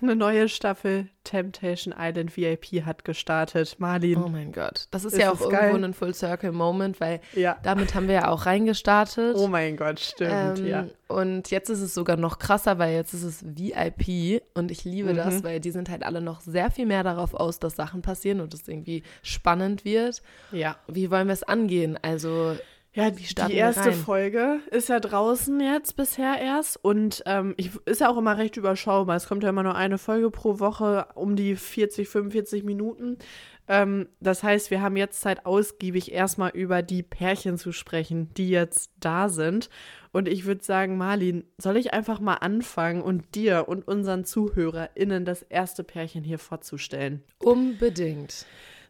Eine 0.05 0.17
neue 0.17 0.51
Staffel 0.51 1.09
Temptation 1.25 1.95
Island 1.99 2.37
VIP 2.37 2.85
hat 2.85 3.05
gestartet. 3.07 3.77
Marlin. 3.79 4.23
Oh 4.23 4.29
mein 4.29 4.53
Gott. 4.53 4.87
Das 4.91 5.05
ist, 5.07 5.15
ist 5.15 5.19
ja 5.19 5.33
auch 5.33 5.41
irgendwo 5.41 5.57
geil? 5.57 5.85
ein 5.85 5.95
Full 5.95 6.15
Circle 6.15 6.53
Moment, 6.53 7.01
weil 7.01 7.21
ja. 7.33 7.57
damit 7.63 7.95
haben 7.95 8.07
wir 8.07 8.15
ja 8.15 8.29
auch 8.29 8.45
reingestartet. 8.45 9.35
Oh 9.37 9.49
mein 9.49 9.79
Gott, 9.79 9.99
stimmt, 10.01 10.59
ähm, 10.59 10.67
ja. 10.67 10.87
Und 11.09 11.51
jetzt 11.51 11.71
ist 11.71 11.81
es 11.81 11.95
sogar 11.95 12.19
noch 12.19 12.39
krasser, 12.39 12.79
weil 12.79 12.95
jetzt 12.95 13.15
ist 13.15 13.23
es 13.23 13.45
VIP 13.45 14.43
und 14.53 14.71
ich 14.71 14.85
liebe 14.85 15.13
mhm. 15.13 15.17
das, 15.17 15.43
weil 15.43 15.61
die 15.61 15.71
sind 15.71 15.89
halt 15.89 16.05
alle 16.05 16.21
noch 16.21 16.41
sehr 16.41 16.71
viel 16.71 16.87
mehr 16.87 17.03
darauf 17.03 17.33
aus, 17.33 17.59
dass 17.59 17.77
Sachen 17.77 18.03
passieren 18.03 18.41
und 18.41 18.53
es 18.53 18.69
irgendwie 18.69 19.03
spannend 19.23 19.87
wird. 19.87 20.23
Ja. 20.53 20.77
Wie 20.87 21.11
wollen 21.11 21.29
wir 21.29 21.35
es 21.35 21.43
angehen? 21.43 21.99
Also 22.03 22.57
ja, 22.95 23.11
die, 23.11 23.25
die 23.25 23.55
erste 23.55 23.93
Folge 23.93 24.61
ist 24.71 24.89
ja 24.89 25.01
draußen 25.01 25.59
jetzt 25.59 25.97
bisher 25.97 26.41
erst 26.41 26.83
und 26.83 27.25
ähm, 27.27 27.55
ich, 27.57 27.71
ist 27.87 28.01
ja 28.01 28.09
auch 28.09 28.17
immer 28.17 28.39
recht 28.39 28.57
überschaubar. 28.57 29.17
Es 29.17 29.27
kommt 29.27 29.43
ja 29.43 29.49
immer 29.49 29.65
nur 29.65 29.75
eine 29.75 29.99
Folge 29.99 30.31
pro 30.31 30.61
Woche 30.61 31.09
um 31.17 31.35
die 31.35 31.57
40, 31.57 32.09
45 32.09 32.63
Minuten. 32.63 33.19
Ähm, 33.67 34.09
das 34.21 34.45
heißt, 34.45 34.71
wir 34.71 34.81
haben 34.81 34.97
jetzt 34.97 35.21
Zeit 35.21 35.45
ausgiebig 35.45 36.13
erstmal 36.13 36.51
über 36.51 36.83
die 36.83 37.03
Pärchen 37.03 37.59
zu 37.59 37.73
sprechen, 37.73 38.33
die 38.35 38.51
jetzt 38.51 38.93
da 39.01 39.29
sind. 39.29 39.71
Und 40.13 40.29
ich 40.29 40.45
würde 40.45 40.63
sagen, 40.63 40.97
Marlin, 40.97 41.43
soll 41.59 41.77
ich 41.77 41.93
einfach 41.93 42.21
mal 42.21 42.35
anfangen 42.35 43.03
und 43.03 43.35
dir 43.35 43.67
und 43.67 43.89
unseren 43.89 44.25
ZuhörerInnen 44.25 45.25
das 45.25 45.43
erste 45.43 45.83
Pärchen 45.83 46.23
hier 46.23 46.39
vorzustellen? 46.39 47.25
Unbedingt. 47.39 48.47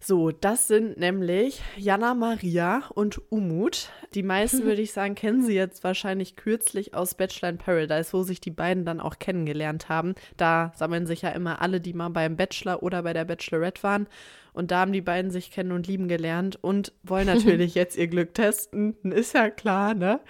So, 0.07 0.31
das 0.33 0.69
sind 0.69 0.99
nämlich 0.99 1.63
Jana 1.79 2.13
Maria 2.13 2.83
und 2.95 3.23
Umut. 3.33 3.89
Die 4.13 4.23
meisten, 4.23 4.63
würde 4.65 4.83
ich 4.83 4.93
sagen, 4.93 5.15
kennen 5.15 5.43
sie 5.43 5.55
jetzt 5.55 5.83
wahrscheinlich 5.83 6.37
kürzlich 6.37 6.93
aus 6.93 7.15
Bachelor 7.15 7.49
in 7.49 7.57
Paradise, 7.57 8.13
wo 8.13 8.23
sich 8.23 8.39
die 8.39 8.51
beiden 8.51 8.85
dann 8.85 9.01
auch 9.01 9.19
kennengelernt 9.19 9.89
haben. 9.89 10.15
Da 10.37 10.73
sammeln 10.77 11.07
sich 11.07 11.23
ja 11.23 11.31
immer 11.31 11.63
alle, 11.63 11.81
die 11.81 11.95
mal 11.95 12.11
beim 12.11 12.37
Bachelor 12.37 12.83
oder 12.83 13.03
bei 13.03 13.15
der 13.15 13.25
Bachelorette 13.25 13.83
waren. 13.83 14.07
Und 14.55 14.71
da 14.71 14.79
haben 14.81 14.93
die 14.93 15.03
beiden 15.03 15.31
sich 15.31 15.51
kennen 15.51 15.73
und 15.73 15.87
lieben 15.87 16.09
gelernt 16.09 16.57
und 16.63 16.93
wollen 17.03 17.27
natürlich 17.27 17.75
jetzt 17.75 17.99
ihr 17.99 18.07
Glück 18.07 18.33
testen. 18.35 18.95
Ist 19.03 19.35
ja 19.35 19.51
klar, 19.51 19.95
ne? 19.95 20.21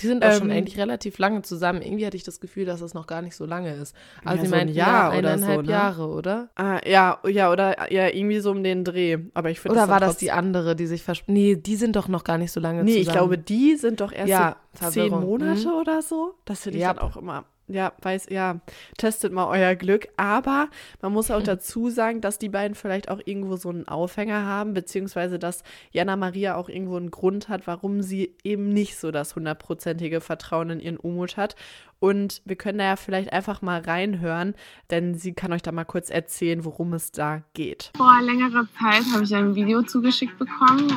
Die 0.00 0.06
sind 0.08 0.24
auch 0.24 0.30
Ähm, 0.30 0.38
schon 0.38 0.50
eigentlich 0.50 0.78
relativ 0.78 1.18
lange 1.18 1.42
zusammen. 1.42 1.82
Irgendwie 1.82 2.04
hatte 2.06 2.16
ich 2.16 2.24
das 2.24 2.40
Gefühl, 2.40 2.64
dass 2.64 2.80
es 2.80 2.94
noch 2.94 3.06
gar 3.06 3.22
nicht 3.22 3.36
so 3.36 3.44
lange 3.46 3.74
ist. 3.74 3.94
Also 4.24 4.36
Ja, 4.38 4.42
sie 4.42 4.48
so 4.48 4.54
ein 4.54 4.58
meinten 4.60 4.74
Jahr 4.74 5.12
ja, 5.12 5.18
oder 5.18 5.28
eineinhalb 5.32 5.56
so, 5.56 5.62
ne? 5.62 5.70
Jahre, 5.70 6.08
oder? 6.08 6.48
Ah, 6.56 6.80
ja, 6.86 7.20
ja, 7.28 7.52
oder 7.52 7.92
ja, 7.92 8.08
irgendwie 8.08 8.40
so 8.40 8.50
um 8.50 8.64
den 8.64 8.82
Dreh. 8.82 9.18
Aber 9.34 9.50
ich 9.50 9.60
finde 9.60 9.72
Oder 9.74 9.82
dann 9.82 9.90
war 9.90 10.00
das 10.00 10.16
die 10.16 10.30
andere, 10.32 10.74
die 10.74 10.86
sich 10.86 11.02
versp... 11.02 11.24
Nee, 11.28 11.56
die 11.56 11.76
sind 11.76 11.96
doch 11.96 12.08
noch 12.08 12.24
gar 12.24 12.38
nicht 12.38 12.52
so 12.52 12.60
lange 12.60 12.82
Nee, 12.82 12.92
zusammen. 12.92 13.02
ich 13.06 13.12
glaube, 13.12 13.38
die 13.38 13.76
sind 13.76 14.00
doch 14.00 14.12
erst 14.12 14.28
Ja, 14.30 14.56
so 14.80 14.90
zehn. 14.90 15.10
Monate 15.10 15.68
Mhm. 15.68 15.74
oder 15.74 16.00
so. 16.02 16.34
Das 16.46 16.62
finde 16.62 16.78
ich 16.78 16.82
Ja. 16.82 16.94
dann 16.94 17.02
auch 17.02 17.16
immer. 17.16 17.44
Ja, 17.68 17.92
weiß, 18.00 18.26
ja, 18.30 18.60
testet 18.96 19.32
mal 19.32 19.46
euer 19.48 19.74
Glück. 19.74 20.08
Aber 20.16 20.68
man 21.02 21.12
muss 21.12 21.30
auch 21.30 21.42
dazu 21.44 21.90
sagen, 21.90 22.20
dass 22.20 22.38
die 22.38 22.48
beiden 22.48 22.74
vielleicht 22.74 23.08
auch 23.08 23.20
irgendwo 23.24 23.56
so 23.56 23.70
einen 23.70 23.88
Aufhänger 23.88 24.44
haben, 24.44 24.74
beziehungsweise 24.74 25.38
dass 25.38 25.62
Jana 25.90 26.16
Maria 26.16 26.56
auch 26.56 26.68
irgendwo 26.68 26.96
einen 26.96 27.10
Grund 27.10 27.48
hat, 27.48 27.66
warum 27.66 28.02
sie 28.02 28.34
eben 28.44 28.68
nicht 28.68 28.96
so 28.98 29.10
das 29.10 29.34
hundertprozentige 29.34 30.20
Vertrauen 30.20 30.70
in 30.70 30.80
ihren 30.80 30.96
Umut 30.96 31.36
hat. 31.36 31.56
Und 31.98 32.42
wir 32.44 32.56
können 32.56 32.78
da 32.78 32.84
ja 32.84 32.96
vielleicht 32.96 33.32
einfach 33.32 33.62
mal 33.62 33.80
reinhören, 33.80 34.54
denn 34.90 35.14
sie 35.14 35.32
kann 35.32 35.52
euch 35.52 35.62
da 35.62 35.72
mal 35.72 35.84
kurz 35.84 36.10
erzählen, 36.10 36.64
worum 36.64 36.92
es 36.92 37.10
da 37.10 37.42
geht. 37.54 37.90
Vor 37.96 38.20
längerer 38.22 38.66
Zeit 38.78 39.02
habe 39.12 39.24
ich 39.24 39.34
ein 39.34 39.54
Video 39.54 39.82
zugeschickt 39.82 40.38
bekommen, 40.38 40.92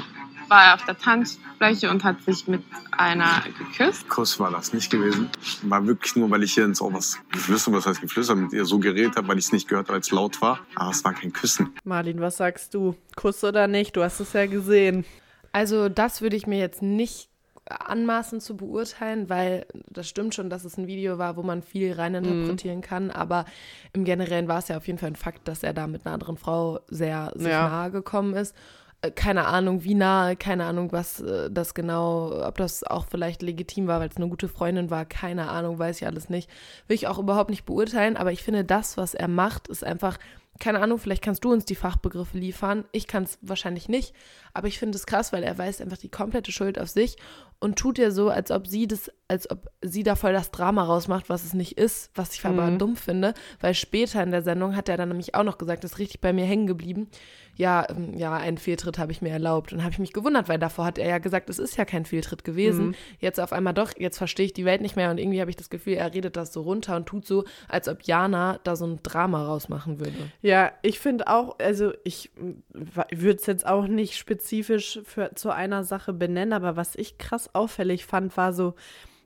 war 0.50 0.74
auf 0.76 0.84
der 0.86 0.98
Tanzfläche 0.98 1.90
und 1.90 2.04
hat 2.04 2.22
sich 2.24 2.48
mit 2.48 2.64
einer 2.98 3.44
geküsst. 3.58 4.08
Kuss 4.10 4.40
war 4.40 4.52
das 4.52 4.74
nicht 4.74 4.92
gewesen. 4.92 5.30
War 5.64 5.86
wirklich 5.86 6.16
nur, 6.16 6.30
weil 6.32 6.44
ich 6.44 6.54
hier 6.54 6.66
ins 6.66 6.82
Ohr 6.82 6.94
was 6.94 7.18
geflüstert, 7.32 7.74
was 7.74 7.86
heißt 7.86 8.02
geflüstert, 8.02 8.38
mit 8.38 8.54
ihr 8.54 8.66
so 8.66 8.80
geredet 8.80 9.16
habe, 9.16 9.28
weil 9.28 9.38
ich 9.38 9.46
es 9.46 9.52
nicht 9.52 9.68
gehört 9.68 9.88
habe, 9.88 9.94
weil 9.96 10.02
es 10.02 10.12
laut 10.12 10.42
war. 10.42 10.60
Aber 10.76 10.92
es 10.92 11.04
war 11.06 11.14
kein 11.14 11.32
Küssen. 11.34 11.74
Marlin, 11.84 12.20
was 12.20 12.38
sagst 12.38 12.74
du? 12.74 12.96
Kuss 13.16 13.44
oder 13.44 13.68
nicht? 13.68 13.96
Du 13.96 14.04
hast 14.04 14.20
es 14.20 14.34
ja 14.34 14.46
gesehen. 14.48 15.06
Also 15.52 15.90
das 15.90 16.22
würde 16.22 16.36
ich 16.36 16.46
mir 16.48 16.60
jetzt 16.60 16.82
nicht 16.82 17.30
anmaßen 17.70 18.42
zu 18.42 18.58
beurteilen, 18.58 19.30
weil 19.30 19.66
das 19.90 20.10
stimmt 20.10 20.34
schon, 20.34 20.50
dass 20.50 20.66
es 20.66 20.78
ein 20.78 20.88
Video 20.88 21.20
war, 21.20 21.36
wo 21.36 21.44
man 21.44 21.62
viel 21.62 21.94
reininterpretieren 21.94 22.82
kann, 22.82 23.12
aber 23.12 23.46
im 23.94 24.06
Generellen 24.06 24.48
war 24.48 24.58
es 24.58 24.70
ja 24.70 24.78
auf 24.78 24.88
jeden 24.88 24.98
Fall 24.98 25.10
ein 25.12 25.16
Fakt, 25.16 25.48
dass 25.48 25.62
er 25.62 25.74
da 25.74 25.86
mit 25.86 26.04
einer 26.06 26.14
anderen 26.16 26.38
Frau 26.38 26.80
sehr 26.88 27.32
sich 27.36 27.48
Ja. 27.48 27.70
nahe 27.70 27.92
gekommen 27.92 28.34
ist. 28.34 28.56
Äh, 29.02 29.12
Keine 29.12 29.46
Ahnung, 29.46 29.84
wie 29.84 29.96
nahe, 29.96 30.36
keine 30.36 30.66
Ahnung, 30.66 30.92
was 30.92 31.22
äh, 31.22 31.50
das 31.50 31.74
genau, 31.74 32.46
ob 32.46 32.58
das 32.58 32.84
auch 32.84 33.06
vielleicht 33.06 33.42
legitim 33.42 33.88
war, 33.88 34.00
weil 34.00 34.10
es 34.10 34.18
eine 34.18 34.28
gute 34.28 34.50
Freundin 34.50 34.90
war, 34.90 35.06
keine 35.06 35.50
Ahnung, 35.50 35.80
weiß 35.80 36.02
ich 36.02 36.08
alles 36.08 36.30
nicht. 36.30 36.50
Will 36.88 36.96
ich 36.96 37.08
auch 37.08 37.20
überhaupt 37.20 37.50
nicht 37.50 37.66
beurteilen, 37.66 38.18
aber 38.18 38.32
ich 38.32 38.44
finde, 38.44 38.64
das, 38.66 38.98
was 38.98 39.14
er 39.14 39.28
macht, 39.28 39.68
ist 39.68 39.84
einfach, 39.84 40.18
keine 40.60 40.82
Ahnung, 40.82 41.00
vielleicht 41.00 41.24
kannst 41.24 41.46
du 41.46 41.52
uns 41.54 41.64
die 41.64 41.76
Fachbegriffe 41.76 42.38
liefern. 42.38 42.84
Ich 42.92 43.08
kann 43.08 43.24
es 43.24 43.40
wahrscheinlich 43.42 43.88
nicht, 43.88 44.14
aber 44.54 44.68
ich 44.68 44.78
finde 44.78 44.98
es 44.98 45.06
krass, 45.06 45.32
weil 45.32 45.44
er 45.44 45.58
weist 45.58 45.82
einfach 45.82 45.98
die 45.98 46.10
komplette 46.10 46.52
Schuld 46.52 46.78
auf 46.78 46.90
sich 46.90 47.16
und 47.60 47.80
tut 47.80 47.98
ja 47.98 48.12
so, 48.12 48.30
als 48.30 48.52
ob 48.52 48.68
sie 48.68 48.86
das, 48.88 49.10
als 49.30 49.50
ob 49.50 49.70
sie 49.82 50.02
da 50.02 50.16
voll 50.16 50.34
das 50.34 50.50
Drama 50.50 50.84
rausmacht, 50.84 51.30
was 51.30 51.46
es 51.46 51.54
nicht 51.54 51.78
ist, 51.78 52.10
was 52.16 52.34
ich 52.34 52.44
aber 52.46 52.72
dumm 52.72 52.96
finde, 52.96 53.36
weil 53.62 53.76
später 53.76 54.24
in 54.24 54.32
der 54.32 54.42
Sendung 54.42 54.76
hat 54.76 54.90
er 54.90 54.98
dann 54.98 55.10
nämlich 55.10 55.36
auch 55.36 55.44
noch 55.44 55.60
gesagt, 55.60 55.84
das 55.84 55.94
ist 55.94 56.00
richtig 56.00 56.20
bei 56.20 56.34
mir 56.34 56.46
hängen 56.46 56.66
geblieben. 56.66 57.08
Ja, 57.56 57.86
ähm, 57.90 58.18
ja, 58.18 58.36
einen 58.36 58.58
Fehltritt 58.58 58.98
habe 58.98 59.12
ich 59.12 59.22
mir 59.22 59.30
erlaubt 59.30 59.72
und 59.72 59.84
habe 59.84 59.92
ich 59.92 60.00
mich 60.00 60.14
gewundert, 60.14 60.50
weil 60.50 60.58
davor 60.58 60.86
hat 60.86 60.98
er 60.98 61.08
ja 61.08 61.20
gesagt, 61.20 61.50
es 61.50 61.60
ist 61.60 61.78
ja 61.78 61.86
kein 61.86 62.06
Fehltritt 62.06 62.44
gewesen. 62.44 62.96
Jetzt 63.20 63.40
auf 63.40 63.54
einmal 63.54 63.74
doch, 63.74 63.92
jetzt 63.98 64.18
verstehe 64.18 64.48
ich 64.48 64.54
die 64.54 64.66
Welt 64.66 64.82
nicht 64.82 64.96
mehr 64.96 65.12
und 65.12 65.20
irgendwie 65.20 65.42
habe 65.42 65.52
ich 65.52 65.58
das 65.58 65.70
Gefühl, 65.70 65.94
er 65.94 66.12
redet 66.12 66.36
das 66.36 66.52
so 66.52 66.62
runter 66.62 66.96
und 66.96 67.06
tut 67.06 67.28
so, 67.28 67.44
als 67.68 67.88
ob 67.88 68.04
Jana 68.04 68.60
da 68.64 68.76
so 68.76 68.88
ein 68.88 69.04
Drama 69.04 69.46
rausmachen 69.46 70.00
würde. 70.00 70.32
Ja, 70.42 70.72
ich 70.82 71.00
finde 71.00 71.28
auch, 71.28 71.60
also 71.60 71.92
ich 72.04 72.32
würde 72.74 73.40
es 73.40 73.46
jetzt 73.46 73.68
auch 73.68 73.88
nicht 73.88 74.18
spezifisch 74.18 75.02
für, 75.04 75.36
zu 75.36 75.52
einer 75.52 75.84
Sache 75.84 76.14
benennen, 76.14 76.54
aber 76.54 76.78
was 76.78 76.96
ich 76.96 77.18
krass 77.20 77.54
auffällig 77.54 78.06
fand, 78.06 78.36
war 78.38 78.54
so, 78.54 78.74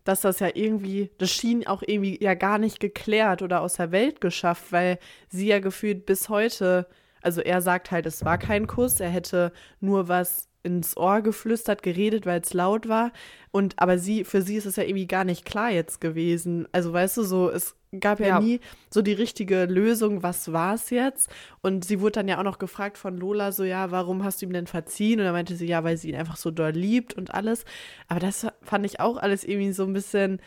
dass 0.04 0.22
das 0.22 0.40
ja 0.40 0.50
irgendwie, 0.54 1.12
das 1.18 1.32
schien 1.32 1.66
auch 1.68 1.84
irgendwie 1.86 2.22
ja 2.22 2.34
gar 2.34 2.58
nicht 2.58 2.80
geklärt 2.80 3.42
oder 3.42 3.62
aus 3.62 3.76
der 3.76 3.92
Welt 3.92 4.22
geschafft, 4.22 4.72
weil 4.72 5.00
sie 5.30 5.48
ja 5.48 5.60
gefühlt 5.60 6.06
bis 6.06 6.30
heute, 6.30 6.88
also 7.22 7.42
er 7.42 7.62
sagt 7.62 7.92
halt, 7.92 8.06
es 8.06 8.26
war 8.26 8.38
kein 8.38 8.68
Kuss, 8.68 9.00
er 9.00 9.10
hätte 9.10 9.52
nur 9.80 10.08
was 10.08 10.50
ins 10.64 10.96
Ohr 10.98 11.22
geflüstert, 11.22 11.84
geredet, 11.84 12.26
weil 12.26 12.42
es 12.42 12.54
laut 12.54 12.88
war. 12.88 13.12
Und 13.52 13.76
aber 13.78 13.98
sie, 14.00 14.24
für 14.24 14.42
sie 14.42 14.56
ist 14.56 14.66
es 14.66 14.78
ja 14.78 14.84
irgendwie 14.84 15.08
gar 15.08 15.26
nicht 15.26 15.46
klar 15.46 15.70
jetzt 15.72 16.02
gewesen. 16.02 16.68
Also 16.72 16.92
weißt 16.94 17.18
du, 17.18 17.24
so, 17.24 17.50
es 17.50 17.76
gab 18.00 18.20
ja, 18.20 18.28
Ja. 18.28 18.40
nie 18.40 18.60
so 18.90 19.02
die 19.02 19.14
richtige 19.14 19.66
Lösung, 19.66 20.24
was 20.24 20.52
war 20.52 20.74
es 20.74 20.90
jetzt? 20.90 21.30
Und 21.62 21.86
sie 21.86 22.00
wurde 22.00 22.14
dann 22.14 22.28
ja 22.28 22.40
auch 22.40 22.44
noch 22.44 22.58
gefragt 22.60 22.98
von 22.98 23.18
Lola, 23.18 23.52
so, 23.52 23.64
ja, 23.64 23.92
warum 23.92 24.24
hast 24.24 24.42
du 24.42 24.46
ihm 24.48 24.54
denn 24.54 24.66
verziehen? 24.68 25.20
Und 25.20 25.26
dann 25.26 25.34
meinte 25.34 25.56
sie, 25.56 25.68
ja, 25.68 25.84
weil 25.84 25.98
sie 25.98 26.10
ihn 26.10 26.16
einfach 26.16 26.38
so 26.38 26.50
doll 26.50 26.72
liebt 26.72 27.14
und 27.14 27.34
alles. 27.34 27.66
Aber 28.08 28.20
das 28.20 28.48
fand 28.64 28.86
ich 28.86 29.00
auch 29.00 29.18
alles 29.18 29.44
irgendwie 29.44 29.74
so 29.74 29.84
ein 29.84 29.94
bisschen, 29.94 30.40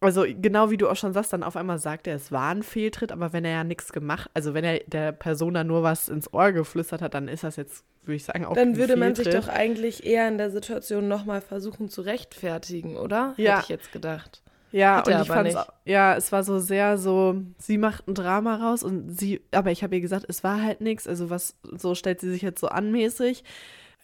also 0.00 0.24
genau 0.40 0.70
wie 0.70 0.76
du 0.76 0.88
auch 0.88 0.96
schon 0.96 1.12
sagst, 1.12 1.32
dann 1.32 1.42
auf 1.42 1.56
einmal 1.56 1.78
sagt 1.78 2.06
er, 2.06 2.14
es 2.16 2.30
war 2.30 2.50
ein 2.50 2.62
Fehltritt, 2.62 3.10
aber 3.12 3.32
wenn 3.32 3.44
er 3.44 3.50
ja 3.52 3.64
nichts 3.64 3.92
gemacht, 3.92 4.30
also 4.34 4.54
wenn 4.54 4.64
er 4.64 4.80
der 4.86 5.12
Person 5.12 5.54
dann 5.54 5.66
nur 5.66 5.82
was 5.82 6.08
ins 6.08 6.32
Ohr 6.32 6.52
geflüstert 6.52 7.02
hat, 7.02 7.14
dann 7.14 7.26
ist 7.28 7.44
das 7.44 7.56
jetzt, 7.56 7.84
würde 8.04 8.16
ich 8.16 8.24
sagen, 8.24 8.44
auch 8.44 8.54
Dann 8.54 8.76
würde 8.76 8.96
man 8.96 9.14
sich 9.14 9.24
Fehltritt. 9.28 9.48
doch 9.48 9.52
eigentlich 9.52 10.06
eher 10.06 10.28
in 10.28 10.38
der 10.38 10.50
Situation 10.50 11.08
nochmal 11.08 11.40
versuchen 11.40 11.88
zu 11.88 12.02
rechtfertigen, 12.02 12.96
oder? 12.96 13.34
Ja. 13.36 13.54
Hätte 13.56 13.62
ich 13.64 13.68
jetzt 13.70 13.92
gedacht. 13.92 14.42
Ja, 14.70 14.98
Hat 14.98 15.08
und 15.08 15.46
ich 15.46 15.56
auch- 15.56 15.72
ja, 15.86 16.14
es 16.14 16.30
war 16.30 16.44
so 16.44 16.58
sehr 16.58 16.98
so, 16.98 17.40
sie 17.58 17.78
macht 17.78 18.06
ein 18.06 18.14
Drama 18.14 18.56
raus 18.56 18.82
und 18.82 19.10
sie, 19.18 19.40
aber 19.50 19.70
ich 19.70 19.82
habe 19.82 19.94
ihr 19.94 20.02
gesagt, 20.02 20.26
es 20.28 20.44
war 20.44 20.62
halt 20.62 20.82
nichts, 20.82 21.08
also 21.08 21.30
was, 21.30 21.56
so 21.62 21.94
stellt 21.94 22.20
sie 22.20 22.30
sich 22.30 22.42
jetzt 22.42 22.60
so 22.60 22.68
anmäßig. 22.68 23.44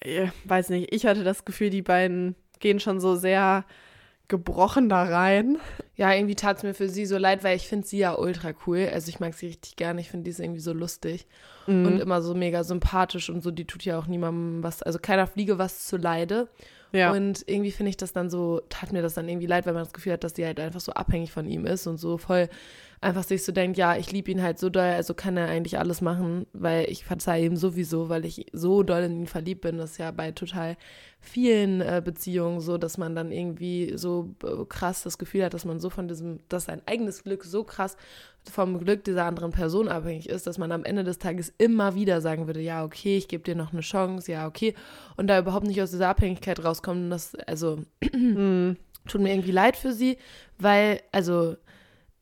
Ich 0.03 0.31
weiß 0.45 0.71
nicht, 0.71 0.93
ich 0.95 1.05
hatte 1.07 1.23
das 1.23 1.45
Gefühl, 1.45 1.69
die 1.71 1.83
beiden 1.83 2.35
gehen 2.61 2.81
schon 2.81 2.99
so 2.99 3.15
sehr 3.15 3.65
gebrochen 4.29 4.89
da 4.89 5.03
rein. 5.03 5.59
Ja, 5.97 6.13
irgendwie 6.13 6.35
tat 6.35 6.57
es 6.59 6.63
mir 6.63 6.75
für 6.75 6.89
sie 6.89 7.07
so 7.07 7.19
leid, 7.19 7.45
weil 7.45 7.57
ich 7.57 7.69
finde 7.69 7.87
sie 7.87 7.99
ja 7.99 8.15
ultra 8.19 8.53
cool. 8.67 8.89
Also 8.93 9.09
ich 9.09 9.21
mag 9.21 9.35
sie 9.35 9.47
richtig 9.49 9.77
gerne. 9.77 10.01
Ich 10.01 10.11
finde 10.11 10.25
die 10.25 10.31
ist 10.31 10.41
irgendwie 10.41 10.61
so 10.61 10.73
lustig 10.73 11.27
Mhm. 11.67 11.87
und 11.87 11.99
immer 12.01 12.21
so 12.21 12.35
mega 12.35 12.63
sympathisch 12.65 13.31
und 13.31 13.43
so. 13.43 13.51
Die 13.51 13.65
tut 13.67 13.85
ja 13.85 13.99
auch 13.99 14.07
niemandem 14.07 14.63
was, 14.63 14.83
also 14.83 14.99
keiner 14.99 15.27
Fliege 15.27 15.59
was 15.59 15.87
zu 15.87 15.97
Leide. 15.97 16.49
Ja. 16.93 17.11
Und 17.13 17.43
irgendwie 17.47 17.71
finde 17.73 17.91
ich 17.91 17.97
das 17.97 18.13
dann 18.13 18.31
so, 18.31 18.61
tat 18.69 18.93
mir 18.93 19.03
das 19.03 19.15
dann 19.15 19.29
irgendwie 19.29 19.47
leid, 19.47 19.67
weil 19.67 19.73
man 19.75 19.83
das 19.83 19.93
Gefühl 19.93 20.13
hat, 20.13 20.25
dass 20.25 20.33
die 20.35 20.45
halt 20.45 20.61
einfach 20.61 20.81
so 20.81 20.93
abhängig 20.93 21.33
von 21.33 21.47
ihm 21.47 21.67
ist 21.67 21.87
und 21.87 21.97
so 21.99 22.19
voll 22.19 22.49
einfach 23.05 23.23
sich 23.23 23.45
so 23.45 23.53
denkt, 23.53 23.77
ja, 23.77 23.97
ich 23.97 24.11
liebe 24.11 24.31
ihn 24.31 24.43
halt 24.43 24.59
so 24.59 24.71
doll, 24.71 24.83
also 24.83 25.15
kann 25.15 25.37
er 25.37 25.49
eigentlich 25.49 25.79
alles 25.79 26.01
machen, 26.01 26.47
weil 26.53 26.91
ich 26.91 27.05
verzeihe 27.05 27.45
ihm 27.45 27.57
sowieso, 27.57 28.09
weil 28.09 28.25
ich 28.25 28.47
so 28.53 28.83
doll 28.83 29.03
in 29.03 29.21
ihn 29.21 29.27
verliebt 29.27 29.61
bin. 29.61 29.79
Das 29.79 29.93
ist 29.93 29.99
ja 29.99 30.11
bei 30.11 30.33
total 30.33 30.77
vielen 31.21 31.81
äh, 31.81 32.03
Beziehungen 32.05 32.61
so, 32.61 32.79
dass 32.79 32.99
man 32.99 33.15
dann 33.15 33.31
irgendwie 33.31 33.97
so 33.97 34.35
äh, 34.43 34.65
krass 34.69 35.03
das 35.03 35.19
Gefühl 35.19 35.45
hat, 35.45 35.55
dass 35.55 35.65
man 35.65 35.81
so 35.81 35.91
von 35.91 36.09
diesem, 36.09 36.41
dass 36.49 36.65
sein 36.65 36.83
eigenes 36.87 37.23
Glück 37.23 37.45
so 37.45 37.65
krass 37.65 37.97
vom 38.51 38.79
Glück 38.79 39.05
dieser 39.05 39.25
anderen 39.25 39.53
Person 39.53 39.89
abhängig 39.89 40.29
ist, 40.29 40.47
dass 40.47 40.59
man 40.59 40.73
am 40.73 40.85
Ende 40.85 41.05
des 41.05 41.19
Tages 41.19 41.53
immer 41.59 41.95
wieder 41.95 42.21
sagen 42.21 42.47
würde, 42.47 42.61
ja, 42.61 42.85
okay, 42.85 43.17
ich 43.17 43.29
gebe 43.29 43.45
dir 43.45 43.55
noch 43.55 43.73
eine 43.73 43.81
Chance, 43.81 44.31
ja, 44.33 44.47
okay, 44.47 44.75
und 45.17 45.29
da 45.29 45.39
überhaupt 45.39 45.67
nicht 45.67 45.81
aus 45.81 45.91
dieser 45.91 46.09
Abhängigkeit 46.09 46.63
rauskommt, 46.63 47.05
und 47.05 47.11
das, 47.11 47.35
also, 47.47 47.81
Mhm. 48.13 48.77
tut 49.09 49.21
mir 49.21 49.33
irgendwie 49.33 49.51
leid 49.51 49.77
für 49.77 49.93
sie, 49.93 50.19
weil, 50.59 51.01
also, 51.13 51.57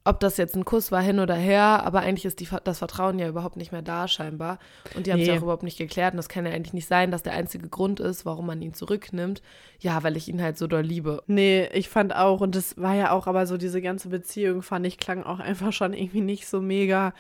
ob 0.05 0.19
das 0.21 0.37
jetzt 0.37 0.57
ein 0.57 0.65
Kuss 0.65 0.91
war 0.91 1.01
hin 1.01 1.21
oder 1.21 1.35
her, 1.35 1.85
aber 1.85 2.01
eigentlich 2.01 2.25
ist 2.25 2.41
die, 2.41 2.49
das 2.65 2.79
Vertrauen 2.79 3.19
ja 3.19 3.29
überhaupt 3.29 3.57
nicht 3.57 3.71
mehr 3.71 3.83
da 3.83 4.09
scheinbar. 4.09 4.59
Und 4.97 5.07
die 5.07 5.13
haben 5.13 5.21
es 5.21 5.27
Nee. 5.27 5.33
ja 5.33 5.39
auch 5.39 5.43
überhaupt 5.45 5.63
nicht 5.63 5.79
geklärt. 5.79 6.15
Und 6.15 6.17
das 6.17 6.29
kann 6.29 6.45
ja 6.45 6.53
eigentlich 6.53 6.73
nicht 6.73 6.89
sein, 6.89 7.11
dass 7.13 7.23
der 7.23 7.35
einzige 7.35 7.69
Grund 7.69 8.01
ist, 8.01 8.27
warum 8.27 8.47
man 8.47 8.61
ihn 8.63 8.75
zurücknimmt. 8.75 9.43
Ja, 9.79 10.03
weil 10.03 10.17
ich 10.17 10.29
ihn 10.29 10.43
halt 10.43 10.59
so 10.59 10.67
doll 10.67 10.83
liebe. 10.83 11.23
Nee, 11.29 11.69
ich 11.73 11.89
fand 11.89 12.15
auch, 12.17 12.41
und 12.41 12.57
das 12.57 12.77
war 12.77 12.95
ja 12.95 13.13
auch, 13.13 13.27
aber 13.29 13.47
so 13.47 13.57
diese 13.57 13.81
ganze 13.81 14.09
Beziehung, 14.09 14.63
fand 14.63 14.87
ich, 14.87 14.99
klang 14.99 15.23
auch 15.23 15.39
einfach 15.39 15.73
schon 15.73 15.93
irgendwie 15.95 16.21
nicht 16.21 16.49
so 16.49 16.61
mega 16.61 17.15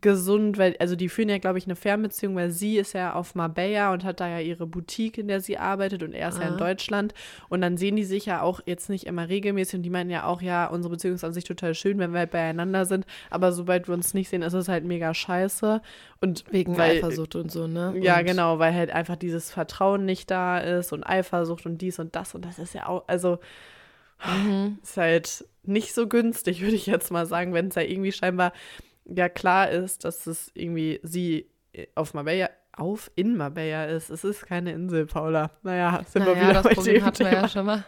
gesund, 0.00 0.58
weil, 0.58 0.76
also 0.78 0.94
die 0.94 1.08
führen 1.08 1.28
ja, 1.28 1.38
glaube 1.38 1.58
ich, 1.58 1.64
eine 1.66 1.74
Fernbeziehung, 1.74 2.36
weil 2.36 2.50
sie 2.50 2.78
ist 2.78 2.92
ja 2.92 3.14
auf 3.14 3.34
Marbella 3.34 3.92
und 3.92 4.04
hat 4.04 4.20
da 4.20 4.28
ja 4.28 4.38
ihre 4.38 4.66
Boutique, 4.66 5.18
in 5.18 5.26
der 5.26 5.40
sie 5.40 5.58
arbeitet 5.58 6.02
und 6.04 6.12
er 6.12 6.28
ist 6.28 6.38
ja 6.38 6.46
in 6.46 6.54
Ah. 6.54 6.56
Deutschland 6.58 7.14
und 7.48 7.60
dann 7.62 7.76
sehen 7.76 7.96
die 7.96 8.04
sich 8.04 8.26
ja 8.26 8.40
auch 8.42 8.60
jetzt 8.64 8.88
nicht 8.90 9.06
immer 9.06 9.28
regelmäßig 9.28 9.78
und 9.78 9.82
die 9.82 9.90
meinen 9.90 10.10
ja 10.10 10.24
auch, 10.24 10.40
ja, 10.40 10.66
unsere 10.66 10.92
Beziehung 10.92 11.14
ist 11.16 11.24
an 11.24 11.32
sich 11.32 11.44
total 11.44 11.74
schön, 11.74 11.98
wenn 11.98 12.12
wir 12.12 12.20
halt 12.20 12.30
beieinander 12.30 12.84
sind, 12.84 13.06
aber 13.30 13.50
sobald 13.52 13.88
wir 13.88 13.94
uns 13.94 14.14
nicht 14.14 14.28
sehen, 14.28 14.42
ist 14.42 14.52
es 14.52 14.68
halt 14.68 14.84
mega 14.84 15.12
scheiße 15.14 15.82
und 16.20 16.44
Wegen 16.50 16.76
weil, 16.76 16.98
Eifersucht 16.98 17.34
und 17.34 17.50
so, 17.50 17.66
ne? 17.66 17.94
Ja, 18.00 18.18
und 18.20 18.24
genau, 18.26 18.58
weil 18.60 18.74
halt 18.74 18.90
einfach 18.90 19.16
dieses 19.16 19.50
Vertrauen 19.50 20.04
nicht 20.04 20.30
da 20.30 20.58
ist 20.58 20.92
und 20.92 21.02
Eifersucht 21.04 21.66
und 21.66 21.78
dies 21.78 21.98
und 21.98 22.14
das 22.14 22.34
und 22.36 22.44
das 22.44 22.58
ist 22.60 22.72
ja 22.74 22.86
auch, 22.86 23.02
also 23.08 23.38
Mhm. 24.24 24.78
ist 24.82 24.96
halt 24.96 25.44
nicht 25.64 25.94
so 25.94 26.08
günstig, 26.08 26.60
würde 26.62 26.74
ich 26.74 26.86
jetzt 26.86 27.10
mal 27.10 27.26
sagen, 27.26 27.52
wenn 27.54 27.68
es 27.68 27.74
ja 27.76 27.82
irgendwie 27.82 28.12
scheinbar 28.12 28.52
ja 29.14 29.28
klar 29.28 29.70
ist, 29.70 30.04
dass 30.04 30.26
es 30.26 30.50
irgendwie 30.54 31.00
sie 31.02 31.50
auf 31.94 32.14
Marbella 32.14 32.50
auf 32.72 33.10
in 33.16 33.36
Marbella 33.36 33.86
ist. 33.86 34.08
Es 34.10 34.22
ist 34.24 34.46
keine 34.46 34.72
Insel, 34.72 35.06
Paula. 35.06 35.50
Naja, 35.62 36.02
sind 36.08 36.24
naja, 36.24 36.34
wir 36.36 36.42
wieder 36.42 36.52
das 36.54 36.62
bei 36.64 36.74
Problem 36.74 37.04
hatten 37.04 37.24
wir 37.24 37.32
ja 37.32 37.48
schon 37.48 37.66
mal. 37.66 37.84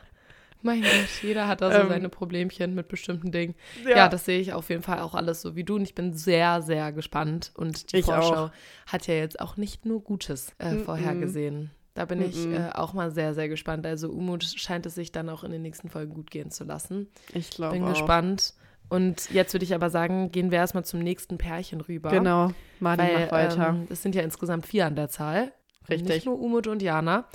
Mein 0.62 0.82
Gott, 0.82 0.90
jeder 1.22 1.48
hat 1.48 1.62
da 1.62 1.70
so 1.72 1.78
Ähm, 1.78 1.88
seine 1.88 2.08
Problemchen 2.10 2.74
mit 2.74 2.88
bestimmten 2.88 3.32
Dingen. 3.32 3.54
Ja. 3.88 4.08
das 4.08 4.26
sehe 4.26 4.40
ich 4.40 4.52
auf 4.52 4.68
jeden 4.68 4.82
Fall 4.82 4.98
auch 5.00 5.14
alles 5.14 5.40
so 5.40 5.56
wie 5.56 5.64
du 5.64 5.76
und 5.76 5.82
ich 5.82 5.94
bin 5.94 6.12
sehr, 6.12 6.60
sehr 6.60 6.92
gespannt. 6.92 7.52
Und 7.56 7.92
die 7.92 7.98
Ich 7.98 8.04
Vorschau 8.04 8.46
auch. 8.46 8.50
hat 8.86 9.06
ja 9.06 9.14
jetzt 9.14 9.40
auch 9.40 9.56
nicht 9.56 9.86
nur 9.86 10.02
Gutes 10.02 10.52
äh, 10.58 10.72
Mm-mm. 10.72 10.84
vorhergesehen. 10.84 11.70
Da 11.94 12.04
bin 12.04 12.20
ich 12.20 12.36
Mm-mm. 12.36 12.68
äh, 12.68 12.72
auch 12.72 12.92
mal 12.92 13.10
sehr, 13.10 13.32
sehr 13.34 13.48
gespannt. 13.48 13.86
Also 13.86 14.10
Umut 14.10 14.44
scheint 14.44 14.84
es 14.84 14.96
sich 14.96 15.12
dann 15.12 15.30
auch 15.30 15.44
in 15.44 15.52
den 15.52 15.62
nächsten 15.62 15.88
Folgen 15.88 16.12
gut 16.12 16.30
gehen 16.30 16.50
zu 16.50 16.64
lassen. 16.64 17.08
Ich 17.32 17.50
glaube 17.50 17.74
Bin 17.74 17.84
auch. 17.84 17.90
gespannt. 17.90 18.52
Und 18.90 19.30
jetzt 19.30 19.54
würde 19.54 19.64
ich 19.64 19.74
aber 19.74 19.88
sagen, 19.88 20.30
gehen 20.32 20.50
wir 20.50 20.58
erstmal 20.58 20.84
zum 20.84 21.00
nächsten 21.00 21.38
Pärchen 21.38 21.80
rüber. 21.80 22.10
Genau, 22.10 22.52
Martin, 22.80 23.06
Weil 23.06 23.24
mach 23.26 23.32
weiter. 23.32 23.68
ähm, 23.68 23.86
es 23.88 24.02
sind 24.02 24.14
ja 24.14 24.22
insgesamt 24.22 24.66
vier 24.66 24.84
an 24.86 24.96
der 24.96 25.08
Zahl. 25.08 25.52
Richtig. 25.88 26.08
Nicht 26.08 26.26
nur 26.26 26.38
Umut 26.38 26.66
und 26.66 26.82
Jana. 26.82 27.26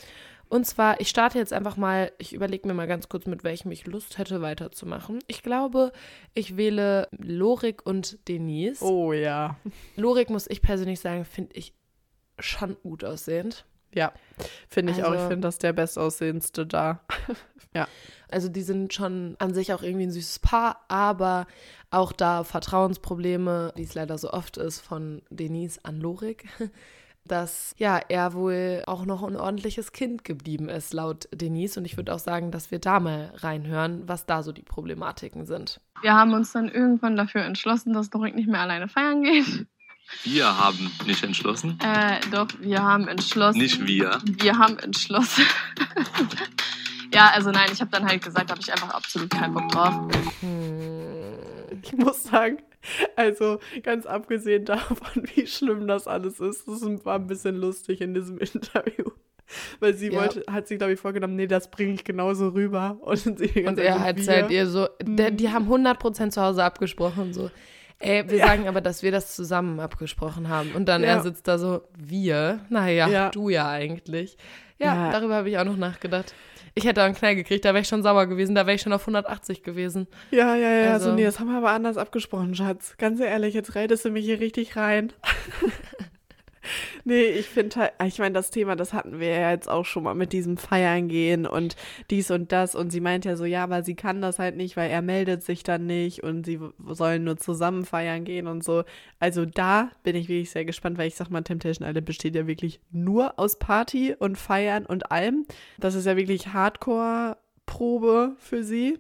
Und 0.48 0.68
zwar, 0.68 1.00
ich 1.02 1.10
starte 1.10 1.40
jetzt 1.40 1.54
einfach 1.54 1.76
mal, 1.76 2.12
ich 2.20 2.34
überlege 2.34 2.68
mir 2.68 2.74
mal 2.74 2.88
ganz 2.88 3.10
kurz, 3.10 3.26
mit 3.26 3.44
welchem 3.44 3.72
ich 3.72 3.88
Lust 3.88 4.18
hätte, 4.18 4.42
weiterzumachen. 4.42 5.20
Ich 5.28 5.42
glaube, 5.42 5.92
ich 6.34 6.56
wähle 6.56 7.08
Lorik 7.18 7.86
und 7.86 8.28
Denise. 8.28 8.84
oh 8.84 9.12
ja. 9.12 9.58
Lorik, 9.96 10.30
muss 10.30 10.48
ich 10.48 10.62
persönlich 10.62 11.00
sagen, 11.00 11.26
finde 11.26 11.56
ich 11.56 11.74
schon 12.38 12.78
gut 12.84 13.04
aussehend. 13.04 13.66
Ja, 13.96 14.12
finde 14.70 14.92
ich 14.94 15.04
auch. 15.04 15.14
Ich 15.14 15.18
Also- 15.20 15.30
finde 15.30 15.48
das 15.48 15.58
der 15.58 15.74
bestaussehendste 15.74 16.66
da. 16.68 17.02
Also 18.30 18.48
die 18.50 18.62
sind 18.64 18.94
schon 18.94 19.36
an 19.40 19.54
sich 19.54 19.74
auch 19.74 19.84
irgendwie 19.84 20.06
ein 20.08 20.12
süßes 20.12 20.40
Paar, 20.40 20.86
aber 20.88 21.46
auch 21.92 22.14
da 22.14 22.44
Vertrauensprobleme, 22.46 23.74
wie 23.76 23.84
es 23.84 23.94
leider 23.96 24.18
so 24.18 24.32
oft 24.32 24.56
ist, 24.58 24.80
von 24.80 25.22
Denise 25.30 25.80
an 25.84 26.00
Lorik, 26.00 26.48
dass 27.26 27.74
ja 27.78 28.00
er 28.08 28.34
wohl 28.34 28.84
auch 28.88 29.06
noch 29.06 29.24
ein 29.24 29.36
ordentliches 29.36 29.92
Kind 29.92 30.24
geblieben 30.24 30.70
ist, 30.70 30.94
laut 30.94 31.28
Denise. 31.34 31.78
Und 31.80 31.86
ich 31.86 31.98
würde 31.98 32.14
auch 32.14 32.20
sagen, 32.20 32.52
dass 32.52 32.72
wir 32.72 32.80
da 32.80 33.00
mal 33.00 33.32
reinhören, 33.36 34.08
was 34.08 34.26
da 34.26 34.42
so 34.42 34.52
die 34.52 34.64
Problematiken 34.64 35.46
sind. 35.46 35.82
Wir 36.02 36.14
haben 36.14 36.34
uns 36.34 36.52
dann 36.54 36.70
irgendwann 36.70 37.16
dafür 37.16 37.42
entschlossen, 37.44 37.94
dass 37.94 38.10
Dorik 38.10 38.36
nicht 38.36 38.48
mehr 38.48 38.62
alleine 38.62 38.88
feiern 38.88 39.22
geht. 39.24 39.68
Wir 40.24 40.46
haben 40.58 40.92
nicht 41.06 41.24
entschlossen. 41.24 41.80
Äh, 41.84 42.20
doch, 42.32 42.48
wir 42.60 42.82
haben 42.84 43.08
entschlossen. 43.08 43.60
Nicht 43.60 43.86
wir. 43.86 44.20
Wir 44.26 44.58
haben 44.58 44.78
entschlossen. 44.80 45.46
ja, 47.14 47.30
also 47.34 47.52
nein, 47.52 47.70
ich 47.72 47.82
habe 47.82 47.92
dann 47.92 48.06
halt 48.06 48.24
gesagt, 48.24 48.50
da 48.50 48.54
habe 48.54 48.62
ich 48.62 48.72
einfach 48.72 48.90
absolut 48.92 49.30
keinen 49.30 49.54
Bock 49.54 49.70
drauf. 49.70 49.94
Hm. 50.42 51.82
Ich 51.82 51.94
muss 51.94 52.24
sagen, 52.24 52.58
also 53.16 53.60
ganz 53.84 54.06
abgesehen 54.06 54.66
davon, 54.66 55.24
wie 55.36 55.48
schlimm 55.48 55.88
das 55.88 56.08
alles 56.08 56.40
ist, 56.40 56.68
das 56.68 56.82
war 57.06 57.16
ein 57.16 57.28
bisschen 57.28 57.56
lustig 57.58 58.02
in 58.02 58.14
diesem 58.14 58.38
Interview. 58.40 59.06
Weil 59.80 59.94
sie 59.96 60.08
Ja. 60.12 60.22
wollte, 60.22 60.44
hat 60.52 60.68
sich, 60.68 60.78
glaube 60.80 60.94
ich, 60.94 61.00
vorgenommen, 61.00 61.36
nee, 61.36 61.46
das 61.48 61.70
bringe 61.70 61.94
ich 61.94 62.04
genauso 62.04 62.50
rüber. 62.50 62.98
Und, 63.02 63.18
sie 63.18 63.36
die 63.36 63.64
Und 63.64 63.78
er 63.78 63.98
erzählt 63.98 64.50
wir- 64.50 64.58
ihr 64.58 64.68
so, 64.68 64.88
der, 65.04 65.30
die 65.32 65.50
haben 65.52 65.68
100% 65.68 66.32
zu 66.32 66.42
Hause 66.42 66.64
abgesprochen, 66.64 67.34
so. 67.34 67.52
Ey, 68.06 68.30
wir 68.30 68.40
sagen 68.40 68.68
aber, 68.68 68.82
dass 68.82 69.04
wir 69.04 69.12
das 69.12 69.36
zusammen 69.36 69.80
abgesprochen 69.80 70.50
haben. 70.50 70.72
Und 70.74 70.86
dann 70.88 71.02
Ja. 71.04 71.10
er 71.10 71.22
sitzt 71.22 71.48
da 71.48 71.58
so, 71.58 71.82
wir? 71.98 72.60
Naja, 72.70 73.08
Ja. 73.08 73.30
du 73.30 73.50
ja 73.50 73.70
eigentlich. 73.70 74.38
Ja, 74.78 74.94
Ja. 75.08 75.12
darüber 75.12 75.36
habe 75.36 75.50
ich 75.50 75.58
auch 75.58 75.64
noch 75.66 75.78
nachgedacht. 75.78 76.34
Ich 76.78 76.86
hätte 76.86 77.02
einen 77.04 77.16
Knall 77.16 77.36
gekriegt, 77.38 77.64
da 77.64 77.70
wäre 77.70 77.82
ich 77.84 77.88
schon 77.88 78.04
sauer 78.04 78.26
gewesen, 78.28 78.54
da 78.54 78.66
wäre 78.68 78.76
ich 78.76 78.82
schon 78.82 78.92
auf 78.92 79.08
180 79.08 79.64
gewesen. 79.64 80.08
Ja, 80.32 80.56
ja, 80.56 80.70
ja, 80.70 80.92
Also- 80.94 81.12
so, 81.12 81.16
nee, 81.16 81.24
das 81.24 81.40
haben 81.40 81.48
wir 81.50 81.58
aber 81.58 81.72
anders 81.72 81.96
abgesprochen, 81.96 82.54
Schatz. 82.54 82.96
Ganz 82.98 83.22
ehrlich, 83.22 83.54
jetzt 83.54 83.76
redest 83.76 84.04
du 84.04 84.10
mich 84.10 84.26
hier 84.26 84.40
richtig 84.42 84.76
rein. 84.76 85.14
nee, 87.04 87.24
ich 87.24 87.48
finde 87.48 87.76
halt, 87.78 87.94
ich 88.06 88.20
meine, 88.20 88.34
das 88.34 88.52
Thema, 88.52 88.76
das 88.76 88.94
hatten 88.94 89.20
wir 89.20 89.30
ja 89.30 89.52
jetzt 89.52 89.70
auch 89.70 89.86
schon 89.86 90.04
mal 90.04 90.16
mit 90.16 90.34
diesem 90.34 90.58
Feiern 90.58 91.08
gehen 91.08 91.46
und 91.46 91.76
dies 92.10 92.32
und 92.32 92.52
das. 92.52 92.76
Und 92.76 92.92
sie 92.92 93.02
meint 93.02 93.26
ja 93.26 93.36
so, 93.36 93.46
ja, 93.46 93.64
aber 93.64 93.84
sie 93.84 93.96
kann 93.96 94.22
das 94.22 94.40
halt 94.40 94.56
nicht, 94.58 94.78
weil 94.78 94.90
er 94.90 95.02
meldet 95.02 95.44
sich 95.44 95.64
dann 95.64 95.86
nicht 95.86 96.24
und 96.24 96.46
sie 96.46 96.60
sollen 96.88 97.24
nur 97.24 97.38
zusammen 97.38 97.86
feiern 97.86 98.24
gehen 98.24 98.48
und 98.48 98.64
so. 98.64 98.84
Also 99.20 99.46
da 99.46 99.92
bin 100.04 100.16
ich 100.16 100.28
wirklich 100.30 100.52
sehr 100.52 100.66
gespannt, 100.66 100.98
weil 100.98 101.08
ich 101.08 101.16
sag 101.16 101.30
mal, 101.30 101.42
Temptation 101.42 101.88
Island 101.88 102.06
besteht 102.06 102.36
ja 102.36 102.48
wirklich 102.48 102.80
nur 102.92 103.40
aus 103.40 103.60
Party 103.60 104.16
und 104.18 104.38
Feiern 104.38 104.86
und 104.86 105.12
allem. 105.12 105.46
Das 105.78 105.96
ist 105.96 106.06
ja 106.06 106.18
wirklich 106.18 106.48
Hardcore-Probe 106.54 108.36
für 108.40 108.64
sie. 108.64 109.00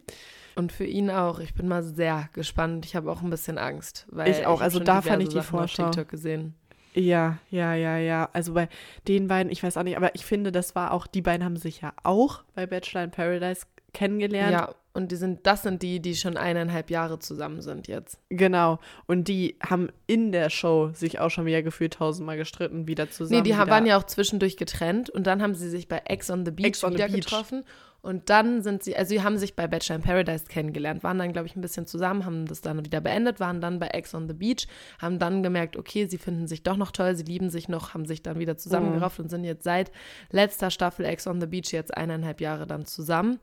Und 0.56 0.72
für 0.72 0.86
ihn 0.86 1.10
auch. 1.10 1.40
Ich 1.40 1.54
bin 1.54 1.68
mal 1.68 1.84
sehr 1.84 2.30
gespannt. 2.32 2.86
Ich 2.86 2.96
habe 2.96 3.12
auch 3.12 3.22
ein 3.22 3.30
bisschen 3.30 3.58
Angst. 3.58 4.08
Weil 4.10 4.32
Ich 4.32 4.46
auch. 4.46 4.60
hab 4.60 4.64
Also 4.64 4.80
da 4.80 5.02
fand 5.02 5.22
ich 5.22 5.30
die 5.30 5.36
Sachen 5.36 5.58
Vorschau. 5.58 5.90
TikTok 5.90 6.08
gesehen. 6.08 6.56
Ja, 6.96 7.38
ja, 7.50 7.74
ja, 7.74 7.98
ja. 7.98 8.30
Also 8.34 8.54
bei 8.54 8.70
den 9.08 9.28
beiden, 9.28 9.52
ich 9.52 9.62
weiß 9.62 9.78
auch 9.78 9.84
nicht, 9.84 9.98
aber 9.98 10.16
ich 10.16 10.26
finde, 10.26 10.52
das 10.52 10.76
war 10.76 10.92
auch, 10.92 11.08
die 11.08 11.22
beiden 11.22 11.44
haben 11.46 11.58
sich 11.58 11.82
ja 11.82 11.94
auch 12.04 12.44
bei 12.56 12.66
Bachelor 12.66 13.04
in 13.04 13.12
Paradise 13.12 13.66
kennengelernt. 13.94 14.52
Ja, 14.52 14.76
und 14.94 15.12
die 15.12 15.18
sind, 15.18 15.46
das 15.46 15.64
sind 15.64 15.82
die, 15.82 16.00
die 16.00 16.16
schon 16.16 16.38
eineinhalb 16.38 16.90
Jahre 16.90 17.20
zusammen 17.20 17.62
sind 17.62 17.88
jetzt. 17.88 18.18
Genau. 18.30 18.80
Und 19.08 19.28
die 19.28 19.58
haben 19.62 19.90
in 20.08 20.32
der 20.32 20.50
Show 20.50 20.92
sich 20.94 21.20
auch 21.20 21.30
schon 21.30 21.46
wieder 21.46 21.62
gefühlt 21.64 21.96
tausendmal 21.96 22.38
gestritten, 22.38 22.88
wieder 22.88 23.10
zusammen. 23.10 23.42
Nee, 23.42 23.44
die 23.44 23.58
haben, 23.58 23.70
waren 23.70 23.86
ja 23.86 23.98
auch 23.98 24.06
zwischendurch 24.06 24.56
getrennt 24.56 25.10
und 25.10 25.28
dann 25.28 25.42
haben 25.42 25.54
sie 25.54 25.70
sich 25.70 25.90
bei 25.90 26.02
Ex 26.06 26.30
on 26.30 26.46
the 26.46 26.52
Beach 26.52 26.84
on 26.84 26.92
the 26.92 26.98
wieder 26.98 27.08
Beach. 27.08 27.26
getroffen. 27.26 27.66
Und 28.06 28.30
dann 28.30 28.62
sind 28.62 28.84
sie, 28.84 28.96
also 28.96 29.10
sie 29.10 29.24
haben 29.24 29.40
sich 29.40 29.56
bei 29.56 29.66
Bachelor 29.68 29.96
in 29.96 30.02
Paradise 30.04 30.46
kennengelernt, 30.46 31.04
waren 31.04 31.18
dann, 31.18 31.34
glaube 31.34 31.48
ich, 31.48 31.56
ein 31.56 31.62
bisschen 31.62 31.88
zusammen, 31.88 32.24
haben 32.24 32.46
das 32.46 32.62
dann 32.62 32.86
wieder 32.86 33.02
beendet, 33.02 33.40
waren 33.40 33.62
dann 33.62 33.80
bei 33.80 33.88
Ex 33.88 34.14
on 34.14 34.28
the 34.28 34.36
Beach, 34.36 34.68
haben 35.00 35.18
dann 35.18 35.42
gemerkt, 35.42 35.76
okay, 35.76 36.06
sie 36.06 36.20
finden 36.20 36.48
sich 36.48 36.62
doch 36.62 36.78
noch 36.78 36.92
toll, 36.92 37.16
sie 37.16 37.24
lieben 37.24 37.50
sich 37.50 37.68
noch, 37.68 37.96
haben 37.96 38.06
sich 38.06 38.22
dann 38.22 38.38
wieder 38.38 38.58
zusammengerafft 38.58 39.20
und 39.20 39.30
sind 39.30 39.44
jetzt 39.44 39.64
seit 39.64 39.92
letzter 40.30 40.70
Staffel 40.70 41.04
Ex 41.04 41.26
on 41.26 41.42
the 41.42 41.48
Beach 41.48 41.72
jetzt 41.72 41.98
eineinhalb 41.98 42.42
Jahre 42.42 42.68
dann 42.68 42.86
zusammen. 42.86 43.40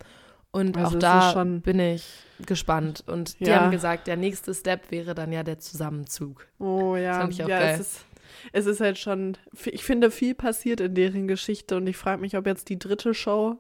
Und 0.53 0.77
Also 0.77 0.96
auch 0.96 1.01
da 1.01 1.44
bin 1.44 1.81
ich 1.81 2.07
gespannt. 2.46 3.03
Und 3.07 3.40
die 3.40 3.46
Ja. 3.46 3.62
haben 3.62 3.72
gesagt, 3.72 4.07
der 4.07 4.16
nächste 4.16 4.55
Step 4.55 4.92
wäre 4.92 5.16
dann 5.16 5.33
ja 5.33 5.42
der 5.42 5.59
Zusammenzug. 5.59 6.46
Oh 6.61 6.94
ja, 6.94 7.18
fand 7.18 7.33
ich 7.33 7.42
auch 7.42 7.48
ja, 7.48 7.59
geil. 7.59 7.75
es 7.75 7.81
ist. 7.81 8.05
Es 8.53 8.66
ist 8.66 8.81
halt 8.81 8.98
schon, 8.98 9.37
ich 9.66 9.85
finde, 9.85 10.11
viel 10.11 10.35
passiert 10.35 10.81
in 10.81 10.94
deren 10.94 11.29
Geschichte 11.29 11.77
und 11.77 11.87
ich 11.87 11.96
frage 11.96 12.20
mich, 12.20 12.37
ob 12.37 12.46
jetzt 12.46 12.68
die 12.70 12.79
dritte 12.79 13.12
Show 13.12 13.59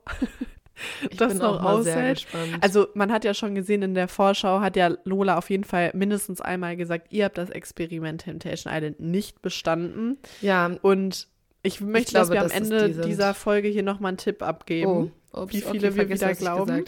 Ich 1.10 1.16
das 1.16 1.34
noch 1.34 1.58
auch 1.58 1.62
mal 1.62 1.82
sehr 1.82 1.96
aushält. 1.96 2.26
Also 2.60 2.88
man 2.94 3.12
hat 3.12 3.24
ja 3.24 3.34
schon 3.34 3.54
gesehen 3.54 3.82
in 3.82 3.94
der 3.94 4.08
Vorschau, 4.08 4.60
hat 4.60 4.76
ja 4.76 4.96
Lola 5.04 5.38
auf 5.38 5.50
jeden 5.50 5.64
Fall 5.64 5.90
mindestens 5.94 6.40
einmal 6.40 6.76
gesagt, 6.76 7.08
ihr 7.10 7.24
habt 7.24 7.38
das 7.38 7.50
Experiment 7.50 8.22
Temptation 8.22 8.72
Island 8.72 9.00
nicht 9.00 9.42
bestanden. 9.42 10.18
ja, 10.40 10.70
Und 10.82 11.28
ich 11.62 11.80
möchte, 11.80 12.12
glaube, 12.12 12.34
dass 12.34 12.50
wir 12.52 12.56
am 12.56 12.62
Ende 12.62 12.90
die 12.90 13.08
dieser 13.08 13.34
Folge 13.34 13.68
hier 13.68 13.82
nochmal 13.82 14.10
einen 14.10 14.18
Tipp 14.18 14.42
abgeben. 14.42 15.12
Oh, 15.32 15.42
ups, 15.42 15.52
wie 15.52 15.60
viele 15.60 15.68
okay, 15.68 15.82
wir 15.82 15.92
vergiss, 15.92 16.20
wieder 16.20 16.32
ich 16.32 16.38
glauben. 16.38 16.84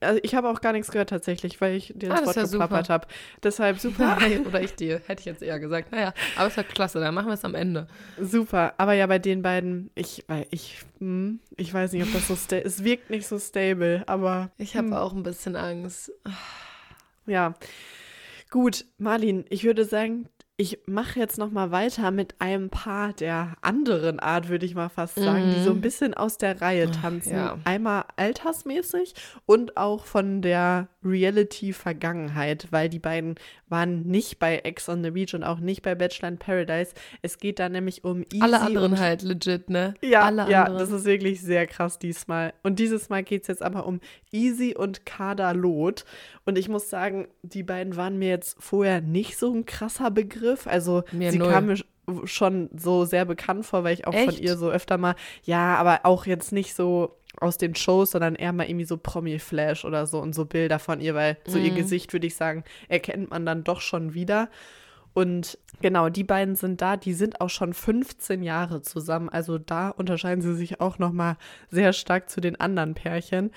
Also 0.00 0.20
ich 0.22 0.34
habe 0.34 0.48
auch 0.50 0.60
gar 0.60 0.72
nichts 0.72 0.90
gehört 0.90 1.08
tatsächlich, 1.08 1.60
weil 1.60 1.74
ich 1.74 1.92
dir 1.96 2.10
Ah, 2.12 2.18
ins 2.18 2.26
das 2.26 2.36
Wort 2.36 2.50
geplappert 2.50 2.90
habe. 2.90 3.06
Deshalb 3.42 3.78
super, 3.80 4.18
Oder 4.46 4.60
ich 4.62 4.74
dir, 4.74 5.00
hätte 5.06 5.20
ich 5.20 5.26
jetzt 5.26 5.42
eher 5.42 5.58
gesagt. 5.58 5.90
Naja, 5.90 6.12
aber 6.36 6.48
es 6.48 6.56
war 6.56 6.64
klasse, 6.64 7.00
dann 7.00 7.14
machen 7.14 7.28
wir 7.28 7.34
es 7.34 7.44
am 7.44 7.54
Ende. 7.54 7.86
super. 8.20 8.74
Aber 8.76 8.92
ja, 8.92 9.06
bei 9.06 9.18
den 9.18 9.40
beiden, 9.42 9.90
ich, 9.94 10.24
weil 10.28 10.46
ich, 10.50 10.80
hm, 10.98 11.40
ich 11.56 11.72
weiß 11.72 11.92
nicht, 11.92 12.02
ob 12.02 12.12
das 12.12 12.28
so 12.28 12.36
sta- 12.36 12.56
es 12.58 12.84
wirkt 12.84 13.08
nicht 13.10 13.26
so 13.26 13.38
stable, 13.38 14.02
aber 14.06 14.50
Ich 14.58 14.76
habe 14.76 14.88
Hm. 14.88 14.92
auch 14.94 15.12
ein 15.14 15.22
bisschen 15.22 15.56
Angst. 15.56 16.12
Ja. 17.26 17.54
Gut, 18.50 18.84
Marlin, 18.98 19.44
ich 19.48 19.64
würde 19.64 19.84
sagen, 19.84 20.28
ich 20.58 20.78
mache 20.86 21.18
jetzt 21.18 21.36
noch 21.36 21.50
mal 21.50 21.70
weiter 21.70 22.10
mit 22.10 22.40
einem 22.40 22.70
Paar 22.70 23.12
der 23.12 23.56
anderen 23.60 24.18
Art, 24.20 24.48
würde 24.48 24.64
ich 24.64 24.74
mal 24.74 24.88
fast 24.88 25.16
sagen, 25.16 25.52
die 25.54 25.62
so 25.62 25.70
ein 25.70 25.82
bisschen 25.82 26.14
aus 26.14 26.38
der 26.38 26.62
Reihe 26.62 26.90
tanzen. 26.90 27.36
ja. 27.36 27.58
Einmal 27.64 28.04
altersmäßig 28.16 29.12
und 29.44 29.76
auch 29.76 30.06
von 30.06 30.40
der 30.40 30.88
Reality-Vergangenheit, 31.04 32.68
weil 32.70 32.88
die 32.88 32.98
beiden 32.98 33.34
waren 33.68 34.02
nicht 34.06 34.38
bei 34.38 34.58
Ex 34.58 34.88
on 34.88 35.02
the 35.02 35.10
Beach 35.10 35.34
und 35.34 35.44
auch 35.44 35.58
nicht 35.58 35.82
bei 35.82 35.94
Bachelor 35.94 36.28
in 36.28 36.38
Paradise. 36.38 36.94
Es 37.20 37.38
geht 37.38 37.58
da 37.58 37.68
nämlich 37.68 38.04
um 38.04 38.22
Easy 38.32 38.40
Alle 38.40 38.60
anderen 38.60 38.98
halt 38.98 39.22
legit, 39.22 39.68
ne? 39.68 39.94
ja, 40.02 40.22
Alle 40.22 40.50
ja, 40.50 40.64
anderen. 40.64 40.78
das 40.78 40.90
ist 40.90 41.04
wirklich 41.04 41.42
sehr 41.42 41.66
krass 41.66 41.98
diesmal. 41.98 42.54
Und 42.62 42.78
dieses 42.78 43.10
Mal 43.10 43.22
geht 43.24 43.42
es 43.42 43.48
jetzt 43.48 43.62
aber 43.62 43.86
um 43.86 44.00
Easy 44.32 44.74
und 44.74 45.04
Kader 45.04 45.52
Loth. 45.52 46.04
Und 46.44 46.56
ich 46.56 46.68
muss 46.68 46.88
sagen, 46.88 47.28
die 47.42 47.62
beiden 47.62 47.96
waren 47.96 48.18
mir 48.18 48.28
jetzt 48.28 48.56
vorher 48.58 49.00
nicht 49.00 49.36
so 49.36 49.52
ein 49.52 49.66
krasser 49.66 50.10
Begriff. 50.10 50.45
Also 50.66 51.02
Mir 51.12 51.32
sie 51.32 51.38
null. 51.38 51.50
kamen 51.52 51.66
mir 51.68 51.74
sch- 51.74 52.26
schon 52.26 52.70
so 52.76 53.04
sehr 53.04 53.24
bekannt 53.24 53.66
vor, 53.66 53.82
weil 53.84 53.94
ich 53.94 54.06
auch 54.06 54.12
von 54.14 54.28
Echt? 54.28 54.40
ihr 54.40 54.56
so 54.56 54.70
öfter 54.70 54.96
mal, 54.98 55.14
ja, 55.42 55.74
aber 55.76 56.00
auch 56.04 56.26
jetzt 56.26 56.52
nicht 56.52 56.74
so 56.74 57.16
aus 57.40 57.58
den 57.58 57.74
Shows, 57.74 58.12
sondern 58.12 58.34
eher 58.36 58.52
mal 58.52 58.66
irgendwie 58.68 58.84
so 58.86 58.96
Promi-Flash 58.96 59.84
oder 59.84 60.06
so 60.06 60.20
und 60.20 60.34
so 60.34 60.44
Bilder 60.46 60.78
von 60.78 61.00
ihr, 61.00 61.14
weil 61.14 61.36
so 61.46 61.58
ihr 61.58 61.72
Mhm. 61.72 61.76
Gesicht, 61.76 62.12
würde 62.12 62.26
ich 62.26 62.34
sagen, 62.36 62.64
erkennt 62.88 63.30
man 63.30 63.44
dann 63.44 63.64
doch 63.64 63.80
schon 63.80 64.14
wieder. 64.14 64.48
Und 65.12 65.58
genau, 65.80 66.08
die 66.10 66.24
beiden 66.24 66.56
sind 66.56 66.80
da, 66.82 66.96
die 66.96 67.14
sind 67.14 67.40
auch 67.40 67.48
schon 67.50 67.72
15 67.74 68.42
Jahre 68.42 68.82
zusammen. 68.82 69.28
Also 69.30 69.56
da 69.58 69.88
unterscheiden 69.88 70.42
sie 70.42 70.54
sich 70.54 70.80
auch 70.80 70.98
noch 70.98 71.12
mal 71.12 71.36
sehr 71.70 71.92
stark 71.94 72.28
zu 72.30 72.40
den 72.40 72.58
anderen 72.60 72.94
Pärchen. 72.94 73.50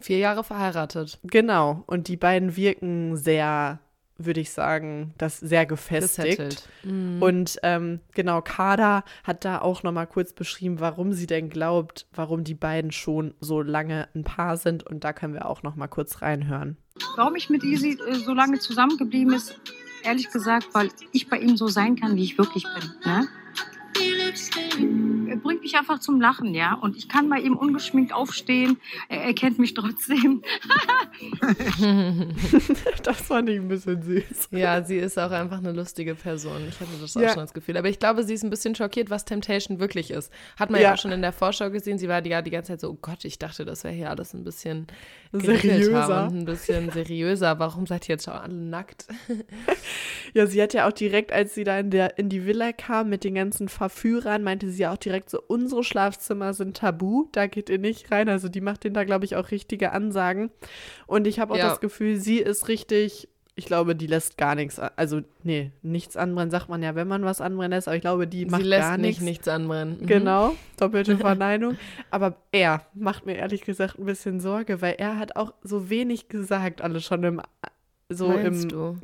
Vier 0.00 0.18
Jahre 0.18 0.44
verheiratet. 0.44 1.18
Genau, 1.24 1.82
und 1.86 2.08
die 2.08 2.16
beiden 2.18 2.56
wirken 2.56 3.16
sehr 3.16 3.80
würde 4.18 4.40
ich 4.40 4.50
sagen, 4.50 5.14
das 5.16 5.38
sehr 5.38 5.64
gefestigt. 5.64 6.68
Mhm. 6.82 7.22
Und 7.22 7.58
ähm, 7.62 8.00
genau, 8.14 8.42
Kada 8.42 9.04
hat 9.22 9.44
da 9.44 9.60
auch 9.60 9.84
noch 9.84 9.92
mal 9.92 10.06
kurz 10.06 10.32
beschrieben, 10.32 10.80
warum 10.80 11.12
sie 11.12 11.26
denn 11.26 11.48
glaubt, 11.48 12.06
warum 12.12 12.42
die 12.42 12.54
beiden 12.54 12.90
schon 12.90 13.34
so 13.40 13.62
lange 13.62 14.08
ein 14.14 14.24
Paar 14.24 14.56
sind. 14.56 14.84
Und 14.84 15.04
da 15.04 15.12
können 15.12 15.34
wir 15.34 15.46
auch 15.46 15.62
noch 15.62 15.76
mal 15.76 15.86
kurz 15.86 16.20
reinhören. 16.20 16.76
Warum 17.16 17.36
ich 17.36 17.48
mit 17.48 17.62
Easy 17.62 17.96
äh, 18.06 18.14
so 18.16 18.34
lange 18.34 18.58
zusammengeblieben 18.58 19.32
ist, 19.32 19.58
ehrlich 20.02 20.30
gesagt, 20.30 20.68
weil 20.72 20.90
ich 21.12 21.28
bei 21.28 21.38
ihm 21.38 21.56
so 21.56 21.68
sein 21.68 21.96
kann, 21.96 22.16
wie 22.16 22.24
ich 22.24 22.38
wirklich 22.38 22.64
bin. 22.64 22.90
Ne? 23.04 23.28
Er 25.28 25.36
bringt 25.36 25.62
mich 25.62 25.74
einfach 25.76 25.98
zum 26.00 26.20
Lachen, 26.20 26.54
ja. 26.54 26.74
Und 26.74 26.96
ich 26.96 27.08
kann 27.08 27.28
bei 27.28 27.38
ihm 27.38 27.56
ungeschminkt 27.56 28.12
aufstehen. 28.12 28.78
Er, 29.08 29.22
er 29.24 29.34
kennt 29.34 29.58
mich 29.58 29.74
trotzdem. 29.74 30.42
das 33.02 33.20
fand 33.20 33.48
ich 33.48 33.58
ein 33.58 33.68
bisschen 33.68 34.02
süß. 34.02 34.48
Ja, 34.52 34.82
sie 34.82 34.96
ist 34.96 35.18
auch 35.18 35.30
einfach 35.30 35.58
eine 35.58 35.72
lustige 35.72 36.14
Person. 36.14 36.66
Ich 36.68 36.80
hatte 36.80 36.90
das 37.00 37.16
auch 37.16 37.20
Ja. 37.20 37.28
schon 37.30 37.38
das 37.40 37.52
Gefühl. 37.52 37.76
Aber 37.76 37.88
ich 37.88 37.98
glaube, 37.98 38.24
sie 38.24 38.34
ist 38.34 38.42
ein 38.42 38.50
bisschen 38.50 38.74
schockiert, 38.74 39.10
was 39.10 39.24
Temptation 39.24 39.78
wirklich 39.80 40.10
ist. 40.10 40.32
Hat 40.58 40.70
man 40.70 40.80
Ja. 40.80 40.88
ja, 40.88 40.94
auch 40.94 40.98
schon 40.98 41.12
in 41.12 41.22
der 41.22 41.32
Vorschau 41.32 41.70
gesehen. 41.70 41.98
Sie 41.98 42.08
war 42.08 42.24
ja 42.24 42.42
die 42.42 42.50
ganze 42.50 42.72
Zeit 42.72 42.80
so, 42.80 42.90
oh 42.90 42.98
Gott, 43.00 43.24
ich 43.24 43.38
dachte, 43.38 43.64
das 43.64 43.84
wäre 43.84 43.94
hier 43.94 44.10
alles 44.10 44.34
ein 44.34 44.44
bisschen 44.44 44.86
Seriöser. 45.32 46.28
ein 46.28 46.44
bisschen 46.44 46.90
seriöser. 46.90 47.58
Warum 47.58 47.86
seid 47.86 48.08
ihr 48.08 48.14
jetzt 48.14 48.24
schon 48.24 48.34
alle 48.34 48.54
nackt? 48.54 49.06
Ja, 50.34 50.46
sie 50.46 50.60
hat 50.62 50.74
ja 50.74 50.86
auch 50.86 50.92
direkt, 50.92 51.32
als 51.32 51.54
sie 51.54 51.64
da 51.64 51.78
in, 51.78 51.90
der, 51.90 52.18
in 52.18 52.28
die 52.28 52.44
Villa 52.44 52.72
kam 52.72 53.08
mit 53.08 53.24
den 53.24 53.34
ganzen 53.34 53.68
Verführern, 53.70 54.27
meinte 54.42 54.70
sie 54.70 54.82
ja 54.82 54.92
auch 54.92 54.96
direkt 54.98 55.30
so, 55.30 55.40
unsere 55.46 55.82
Schlafzimmer 55.84 56.52
sind 56.54 56.76
tabu, 56.76 57.26
da 57.32 57.46
geht 57.46 57.70
ihr 57.70 57.78
nicht 57.78 58.10
rein. 58.10 58.28
Also 58.28 58.48
die 58.48 58.60
macht 58.60 58.84
denen 58.84 58.94
da, 58.94 59.04
glaube 59.04 59.24
ich, 59.24 59.36
auch 59.36 59.50
richtige 59.50 59.92
Ansagen. 59.92 60.50
Und 61.06 61.26
ich 61.26 61.40
habe 61.40 61.54
auch 61.54 61.58
Ja. 61.58 61.68
das 61.68 61.80
Gefühl, 61.80 62.16
sie 62.16 62.38
ist 62.38 62.68
richtig, 62.68 63.28
ich 63.54 63.66
glaube, 63.66 63.96
die 63.96 64.06
lässt 64.06 64.36
gar 64.38 64.54
nichts, 64.54 64.78
also 64.78 65.20
nee, 65.42 65.72
nichts 65.82 66.16
anbrennen, 66.16 66.50
sagt 66.50 66.68
man 66.68 66.80
ja, 66.82 66.94
wenn 66.94 67.08
man 67.08 67.24
was 67.24 67.40
anbrennen 67.40 67.72
lässt, 67.72 67.88
aber 67.88 67.96
ich 67.96 68.02
glaube, 68.02 68.26
die 68.28 68.46
macht 68.46 68.62
sie 68.62 68.68
lässt 68.68 68.82
gar 68.82 68.96
nicht 68.98 69.06
nichts. 69.20 69.22
nichts 69.24 69.48
anbrennen. 69.48 69.98
Mhm. 70.00 70.06
Genau, 70.06 70.54
doppelte 70.78 71.16
Verneinung. 71.18 71.76
Aber 72.10 72.36
er 72.52 72.82
macht 72.94 73.26
mir 73.26 73.34
ehrlich 73.36 73.62
gesagt 73.62 73.98
ein 73.98 74.04
bisschen 74.04 74.38
Sorge, 74.40 74.80
weil 74.80 74.94
er 74.98 75.18
hat 75.18 75.34
auch 75.36 75.54
so 75.62 75.90
wenig 75.90 76.28
gesagt, 76.28 76.82
alles 76.82 77.04
schon 77.04 77.24
im, 77.24 77.42
so 78.08 78.28
Meinst 78.28 78.64
im, 78.64 78.68
du? 78.68 78.96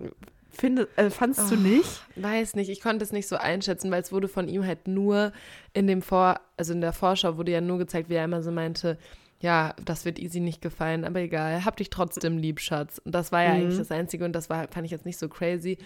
Finde, 0.56 0.88
äh, 0.96 1.10
fandst 1.10 1.50
du 1.50 1.54
Oh. 1.54 1.58
nicht? 1.58 2.02
Weiß 2.16 2.54
nicht, 2.56 2.70
ich 2.70 2.80
konnte 2.80 3.04
es 3.04 3.12
nicht 3.12 3.28
so 3.28 3.36
einschätzen, 3.36 3.90
weil 3.90 4.00
es 4.02 4.12
wurde 4.12 4.28
von 4.28 4.48
ihm 4.48 4.64
halt 4.66 4.88
nur 4.88 5.32
in 5.72 5.86
dem 5.86 6.00
Vor, 6.02 6.40
also 6.56 6.72
in 6.72 6.80
der 6.80 6.92
Vorschau 6.92 7.36
wurde 7.36 7.52
ja 7.52 7.60
nur 7.60 7.78
gezeigt, 7.78 8.08
wie 8.08 8.14
er 8.14 8.24
immer 8.24 8.42
so 8.42 8.50
meinte, 8.50 8.98
ja, 9.40 9.74
das 9.84 10.04
wird 10.04 10.18
Easy 10.18 10.40
nicht 10.40 10.62
gefallen, 10.62 11.04
aber 11.04 11.20
egal, 11.20 11.64
hab 11.64 11.76
dich 11.76 11.90
trotzdem 11.90 12.38
lieb, 12.38 12.60
Schatz. 12.60 12.98
Und 13.04 13.14
das 13.14 13.30
war 13.32 13.42
ja 13.42 13.50
Mhm. 13.50 13.56
eigentlich 13.56 13.78
das 13.78 13.90
Einzige 13.90 14.24
und 14.24 14.32
das 14.32 14.48
war, 14.48 14.68
fand 14.68 14.86
ich 14.86 14.92
jetzt 14.92 15.04
nicht 15.04 15.18
so 15.18 15.28
crazy. 15.28 15.76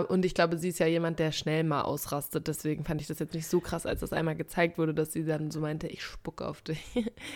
Und 0.00 0.24
ich 0.24 0.34
glaube, 0.34 0.58
sie 0.58 0.68
ist 0.68 0.78
ja 0.78 0.86
jemand, 0.86 1.18
der 1.18 1.32
schnell 1.32 1.64
mal 1.64 1.82
ausrastet. 1.82 2.48
Deswegen 2.48 2.84
fand 2.84 3.00
ich 3.00 3.06
das 3.06 3.18
jetzt 3.18 3.34
nicht 3.34 3.46
so 3.46 3.60
krass, 3.60 3.86
als 3.86 4.00
das 4.00 4.12
einmal 4.12 4.36
gezeigt 4.36 4.78
wurde, 4.78 4.94
dass 4.94 5.12
sie 5.12 5.24
dann 5.24 5.50
so 5.50 5.60
meinte, 5.60 5.86
ich 5.86 6.02
spucke 6.02 6.46
auf 6.46 6.62
dich. 6.62 6.80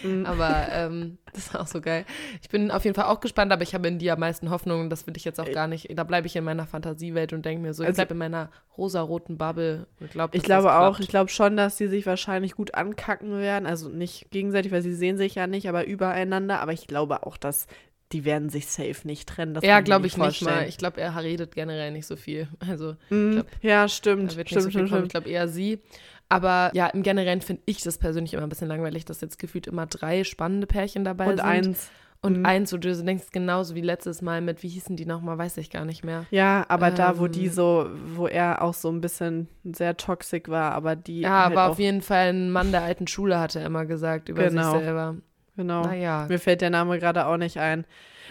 Mhm. 0.03 0.27
Aber 0.27 0.66
ähm, 0.70 1.18
das 1.33 1.53
war 1.55 1.62
auch 1.62 1.66
so 1.66 1.81
geil. 1.81 2.05
Ich 2.42 2.49
bin 2.49 2.70
auf 2.70 2.85
jeden 2.85 2.94
Fall 2.94 3.07
auch 3.07 3.20
gespannt, 3.20 3.53
aber 3.53 3.62
ich 3.62 3.75
habe 3.75 3.88
in 3.88 3.99
die 3.99 4.11
am 4.11 4.20
meisten 4.20 4.51
Hoffnung. 4.51 4.90
Das 4.90 5.07
will 5.07 5.16
ich 5.16 5.25
jetzt 5.25 5.40
auch 5.40 5.51
gar 5.51 5.66
nicht. 5.66 5.88
Da 5.99 6.05
bleibe 6.05 6.27
ich 6.27 6.37
in 6.37 6.44
meiner 6.44 6.66
Fantasiewelt 6.66 7.33
und 7.33 7.44
denke 7.44 7.62
mir 7.62 7.75
so, 7.75 7.83
ich 7.83 7.88
Also- 7.88 7.96
bleibe 7.96 8.14
in 8.14 8.18
meiner 8.18 8.51
rosaroten 8.79 9.37
Bubble 9.38 9.87
und 10.01 10.11
glaube, 10.11 10.37
Ich 10.37 10.42
glaube 10.42 10.73
auch, 10.75 11.01
ich 11.01 11.09
glaube 11.09 11.31
schon, 11.31 11.57
dass 11.57 11.77
sie 11.77 11.88
sich 11.88 12.07
wahrscheinlich 12.07 12.55
gut 12.55 12.75
ankacken 12.75 13.38
werden. 13.38 13.66
Also 13.66 13.88
nicht 13.88 14.31
gegenseitig, 14.31 14.73
weil 14.73 14.83
sie 14.83 14.94
sehen 14.94 15.16
sich 15.18 15.35
ja 15.35 15.46
nicht, 15.46 15.68
aber 15.68 15.87
übereinander. 15.87 16.61
Aber 16.61 16.73
ich 16.73 16.87
glaube 16.87 17.27
auch, 17.27 17.37
dass 17.37 17.66
die 18.12 18.25
werden 18.25 18.49
sich 18.49 18.66
safe 18.66 19.07
nicht 19.07 19.29
trennen. 19.29 19.57
Ja, 19.62 19.81
glaube 19.81 20.07
ich 20.07 20.16
nicht 20.16 20.42
mal. 20.42 20.66
Ich 20.68 20.79
glaube, 20.79 21.01
er 21.01 21.16
redet 21.23 21.55
generell 21.55 21.92
nicht 21.92 22.07
so 22.07 22.16
viel. 22.16 22.49
Also, 22.59 22.96
Mhm. 23.11 23.33
glaub, 23.33 23.46
ja, 23.62 23.88
stimmt. 23.88 24.33
Stimmt, 24.33 24.49
so 24.51 24.61
stimmt, 24.70 24.73
kommen. 24.75 24.85
Ich 24.85 24.88
stimmt. 24.90 25.11
glaube 25.12 25.29
eher 25.29 25.49
sie. 25.49 25.81
Aber 26.29 26.70
ja, 26.75 26.87
im 26.88 27.03
Generellen 27.03 27.40
finde 27.40 27.62
ich 27.66 27.83
das 27.83 27.99
persönlich 27.99 28.35
immer 28.35 28.44
ein 28.44 28.49
bisschen 28.49 28.68
langweilig, 28.68 29.05
dass 29.05 29.20
jetzt 29.20 29.38
gefühlt 29.38 29.66
immer 29.66 29.87
drei 29.87 30.23
spannende 30.25 30.66
Pärchen 30.66 31.05
dabei 31.05 31.27
Und 31.27 31.38
sind. 31.38 31.46
eins. 31.46 31.90
Und 32.23 32.38
Mhm. 32.40 32.46
eins, 32.46 32.73
wo 32.73 32.77
du 32.77 32.94
denkst, 32.94 33.29
genauso 33.33 33.75
wie 33.75 33.81
letztes 33.81 34.20
Mal 34.20 34.42
mit, 34.42 34.62
wie 34.62 34.68
hießen 34.68 34.94
die 34.94 35.07
nochmal, 35.07 35.38
weiß 35.38 35.57
ich 35.57 35.70
gar 35.70 35.87
nicht 35.87 36.05
mehr. 36.05 36.27
Ja, 36.31 36.66
aber 36.68 36.90
da, 36.90 37.18
wo 37.18 37.29
die 37.29 37.46
Ähm. 37.46 37.53
so, 37.53 37.88
wo 38.14 38.27
er 38.27 38.61
auch 38.61 38.75
so 38.75 38.90
ein 38.90 39.01
bisschen 39.01 39.49
sehr 39.64 39.96
toxisch 39.96 40.42
war, 40.46 40.73
aber 40.73 40.96
die. 40.96 41.23
Ja, 41.23 41.44
halt 41.44 41.53
aber 41.57 41.70
auf 41.73 41.79
jeden 41.79 42.03
Fall 42.03 42.29
ein 42.35 42.51
Mann 42.51 42.73
der 42.73 42.83
alten 42.83 43.07
Schule, 43.07 43.40
hat 43.40 43.57
er 43.57 43.64
immer 43.64 43.87
gesagt, 43.87 44.29
über 44.29 44.49
Genau. 44.51 44.73
sich 44.75 44.83
selber. 44.85 45.16
Genau. 45.61 45.83
Naja. 45.83 46.25
Mir 46.27 46.38
fällt 46.38 46.62
der 46.62 46.70
Name 46.70 46.99
gerade 46.99 47.27
auch 47.27 47.37
nicht 47.37 47.59
ein. 47.59 47.85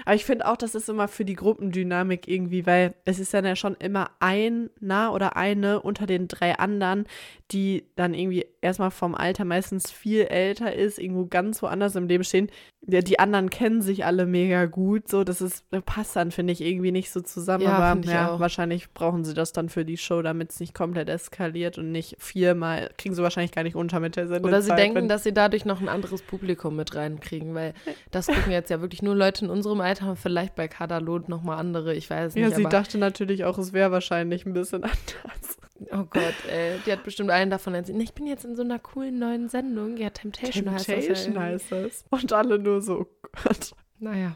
Aber 0.03 0.15
ich 0.15 0.25
finde 0.25 0.47
auch, 0.47 0.57
das 0.57 0.73
ist 0.73 0.89
immer 0.89 1.07
für 1.07 1.25
die 1.25 1.35
Gruppendynamik 1.35 2.27
irgendwie, 2.27 2.65
weil 2.65 2.95
es 3.05 3.19
ist 3.19 3.33
dann 3.35 3.45
ja 3.45 3.55
schon 3.55 3.75
immer 3.75 4.09
einer 4.19 5.13
oder 5.13 5.35
eine 5.37 5.79
unter 5.79 6.07
den 6.07 6.27
drei 6.27 6.57
anderen, 6.57 7.05
die 7.51 7.83
dann 7.95 8.15
irgendwie 8.15 8.47
erstmal 8.61 8.89
vom 8.89 9.13
Alter 9.13 9.45
meistens 9.45 9.91
viel 9.91 10.23
älter 10.23 10.73
ist, 10.73 10.97
irgendwo 10.97 11.27
ganz 11.27 11.61
woanders 11.61 11.95
im 11.95 12.07
Leben 12.07 12.23
stehen. 12.23 12.49
Ja, 12.91 13.01
die 13.01 13.19
anderen 13.19 13.49
kennen 13.49 13.81
sich 13.81 14.05
alle 14.05 14.25
mega 14.25 14.65
gut, 14.65 15.07
so 15.07 15.23
das 15.23 15.41
ist 15.41 15.65
das 15.71 15.83
passt 15.83 16.15
dann 16.15 16.31
finde 16.31 16.53
ich 16.53 16.61
irgendwie 16.61 16.91
nicht 16.91 17.11
so 17.11 17.21
zusammen, 17.21 17.63
Ja, 17.63 17.77
aber 17.77 18.01
ja, 18.09 18.31
auch. 18.31 18.39
wahrscheinlich 18.39 18.91
brauchen 18.93 19.23
sie 19.23 19.33
das 19.33 19.53
dann 19.53 19.69
für 19.69 19.85
die 19.85 19.97
Show, 19.97 20.21
damit 20.21 20.51
es 20.51 20.59
nicht 20.59 20.73
komplett 20.73 21.09
eskaliert 21.09 21.77
und 21.77 21.91
nicht 21.91 22.15
viermal 22.19 22.89
kriegen 22.97 23.13
sie 23.15 23.21
wahrscheinlich 23.21 23.51
gar 23.51 23.63
nicht 23.63 23.75
unter 23.75 23.99
mit 23.99 24.15
der 24.15 24.27
Sendezeit. 24.27 24.47
Oder 24.47 24.61
sie 24.61 24.75
denken, 24.75 25.07
dass 25.07 25.23
sie 25.23 25.33
dadurch 25.33 25.65
noch 25.65 25.81
ein 25.81 25.89
anderes 25.89 26.21
Publikum 26.21 26.75
mit 26.75 26.95
reinkriegen, 26.95 27.53
weil 27.53 27.73
das 28.11 28.27
gucken 28.27 28.51
jetzt 28.51 28.69
ja 28.69 28.81
wirklich 28.81 29.01
nur 29.01 29.15
Leute 29.15 29.45
in 29.45 29.51
unserem 29.51 29.81
Alter, 29.81 30.15
vielleicht 30.15 30.55
bei 30.55 30.67
Kadalot 30.67 31.29
nochmal 31.29 31.59
andere, 31.59 31.93
ich 31.93 32.09
weiß 32.09 32.35
ja, 32.35 32.45
nicht. 32.47 32.55
sie 32.55 32.63
aber, 32.65 32.69
dachte 32.69 32.97
natürlich 32.97 33.45
auch, 33.45 33.57
es 33.57 33.73
wäre 33.73 33.91
wahrscheinlich 33.91 34.45
ein 34.45 34.53
bisschen 34.53 34.83
anders. 34.83 35.57
Oh 35.91 36.03
Gott, 36.09 36.33
ey, 36.49 36.79
die 36.85 36.91
hat 36.91 37.03
bestimmt 37.03 37.29
allen 37.31 37.49
davon 37.49 37.73
erzählt. 37.73 38.01
Ich 38.01 38.13
bin 38.13 38.27
jetzt 38.27 38.45
in 38.45 38.55
so 38.55 38.61
einer 38.63 38.79
coolen 38.79 39.19
neuen 39.19 39.49
Sendung. 39.49 39.97
Ja, 39.97 40.09
Temptation, 40.09 40.69
heißt 40.71 40.87
das. 40.87 40.95
Ja 40.95 40.95
Temptation 41.13 41.39
heißt 41.39 41.71
das. 41.71 42.05
Und 42.09 42.33
alle 42.33 42.59
nur 42.59 42.81
so, 42.81 43.01
oh 43.01 43.07
Gott. 43.43 43.71
Naja, 43.99 44.33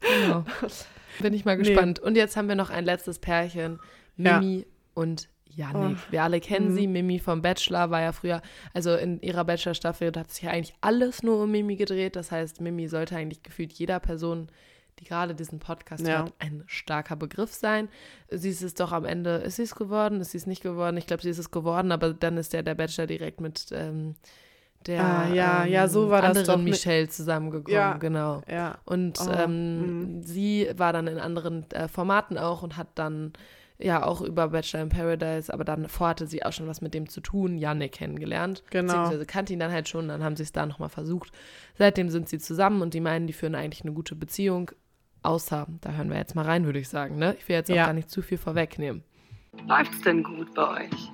genau. 0.00 0.44
Bin 1.20 1.34
ich 1.34 1.44
mal 1.44 1.56
Nee. 1.56 1.64
gespannt. 1.64 1.98
Und 2.00 2.16
jetzt 2.16 2.36
haben 2.36 2.48
wir 2.48 2.54
noch 2.54 2.70
ein 2.70 2.84
letztes 2.84 3.18
Pärchen, 3.18 3.78
Ja. 4.16 4.38
Mimi 4.40 4.66
und 4.94 5.28
Yannick. 5.54 5.98
Oh. 5.98 6.12
Wir 6.12 6.22
alle 6.22 6.40
kennen 6.40 6.70
Mhm. 6.70 6.76
sie. 6.76 6.86
Mimi 6.86 7.18
vom 7.18 7.42
Bachelor 7.42 7.90
war 7.90 8.00
ja 8.00 8.12
früher, 8.12 8.40
also 8.72 8.94
in 8.94 9.20
ihrer 9.20 9.44
Bachelor-Staffel, 9.44 10.12
hat 10.16 10.30
sich 10.30 10.44
ja 10.44 10.50
eigentlich 10.50 10.74
alles 10.80 11.22
nur 11.22 11.42
um 11.42 11.50
Mimi 11.50 11.76
gedreht. 11.76 12.16
Das 12.16 12.30
heißt, 12.32 12.60
Mimi 12.62 12.88
sollte 12.88 13.16
eigentlich 13.16 13.42
gefühlt 13.42 13.72
jeder 13.74 14.00
Person, 14.00 14.48
die 14.98 15.04
gerade 15.04 15.34
diesen 15.34 15.58
Podcast 15.58 16.06
Ja. 16.06 16.18
hört, 16.20 16.32
ein 16.38 16.62
starker 16.66 17.16
Begriff 17.16 17.52
sein. 17.52 17.88
Sie 18.30 18.50
ist 18.50 18.62
es 18.62 18.74
doch 18.74 18.92
am 18.92 19.04
Ende, 19.04 19.36
ist 19.36 19.56
sie 19.56 19.62
es 19.62 19.74
geworden, 19.74 20.20
ist 20.20 20.32
sie 20.32 20.38
es 20.38 20.46
nicht 20.46 20.62
geworden? 20.62 20.96
Ich 20.96 21.06
glaube, 21.06 21.22
sie 21.22 21.30
ist 21.30 21.38
es 21.38 21.50
geworden, 21.50 21.92
aber 21.92 22.12
dann 22.14 22.36
ist 22.36 22.52
ja 22.52 22.62
der 22.62 22.74
Bachelor 22.74 23.06
direkt 23.06 23.40
mit 23.40 23.66
ähm, 23.72 24.14
der 24.86 25.04
Ah, 25.04 25.28
ja, 25.32 25.64
ähm, 25.64 25.72
ja, 25.72 25.88
so 25.88 26.10
war 26.10 26.22
das 26.22 26.30
anderen 26.30 26.46
doch 26.46 26.56
mit- 26.64 26.72
Michelle 26.72 27.08
zusammengekommen. 27.08 27.72
Ja. 27.74 27.94
Genau. 27.98 28.42
Ja. 28.48 28.78
Und 28.84 29.18
Oh, 29.20 29.30
ähm, 29.30 30.22
sie 30.22 30.68
war 30.76 30.92
dann 30.92 31.06
in 31.06 31.18
anderen 31.18 31.70
äh, 31.70 31.86
Formaten 31.88 32.36
auch 32.36 32.62
und 32.62 32.76
hat 32.76 32.88
dann 32.96 33.32
ja 33.78 34.04
auch 34.04 34.20
über 34.20 34.48
Bachelor 34.48 34.82
in 34.82 34.88
Paradise, 34.90 35.52
aber 35.52 35.64
dann 35.64 35.88
vorhatte 35.88 36.26
sie 36.28 36.44
auch 36.44 36.52
schon 36.52 36.68
was 36.68 36.80
mit 36.82 36.94
dem 36.94 37.08
zu 37.08 37.20
tun, 37.20 37.58
Yannick 37.58 37.92
kennengelernt. 37.92 38.62
Genau. 38.70 38.92
Beziehungsweise 38.92 39.26
kannte 39.26 39.52
ihn 39.52 39.58
dann 39.60 39.72
halt 39.72 39.88
schon, 39.88 40.06
dann 40.08 40.22
haben 40.22 40.36
sie 40.36 40.44
es 40.44 40.52
da 40.52 40.66
nochmal 40.66 40.88
versucht. 40.88 41.32
Seitdem 41.78 42.08
sind 42.08 42.28
sie 42.28 42.38
zusammen 42.38 42.82
und 42.82 42.94
die 42.94 43.00
meinen, 43.00 43.26
die 43.26 43.32
führen 43.32 43.54
eigentlich 43.56 43.82
eine 43.84 43.92
gute 43.92 44.14
Beziehung. 44.14 44.70
Außer, 45.22 45.66
da 45.80 45.92
hören 45.92 46.10
wir 46.10 46.16
jetzt 46.16 46.34
mal 46.34 46.44
rein, 46.44 46.64
würde 46.64 46.78
ich 46.78 46.88
sagen. 46.88 47.16
Ne? 47.16 47.36
Ich 47.38 47.48
will 47.48 47.56
jetzt 47.56 47.70
auch 47.70 47.74
Ja. 47.76 47.86
gar 47.86 47.92
nicht 47.92 48.10
zu 48.10 48.22
viel 48.22 48.38
vorwegnehmen. 48.38 49.02
Läuft's 49.66 50.00
denn 50.02 50.22
gut 50.22 50.52
bei 50.54 50.84
euch? 50.84 51.10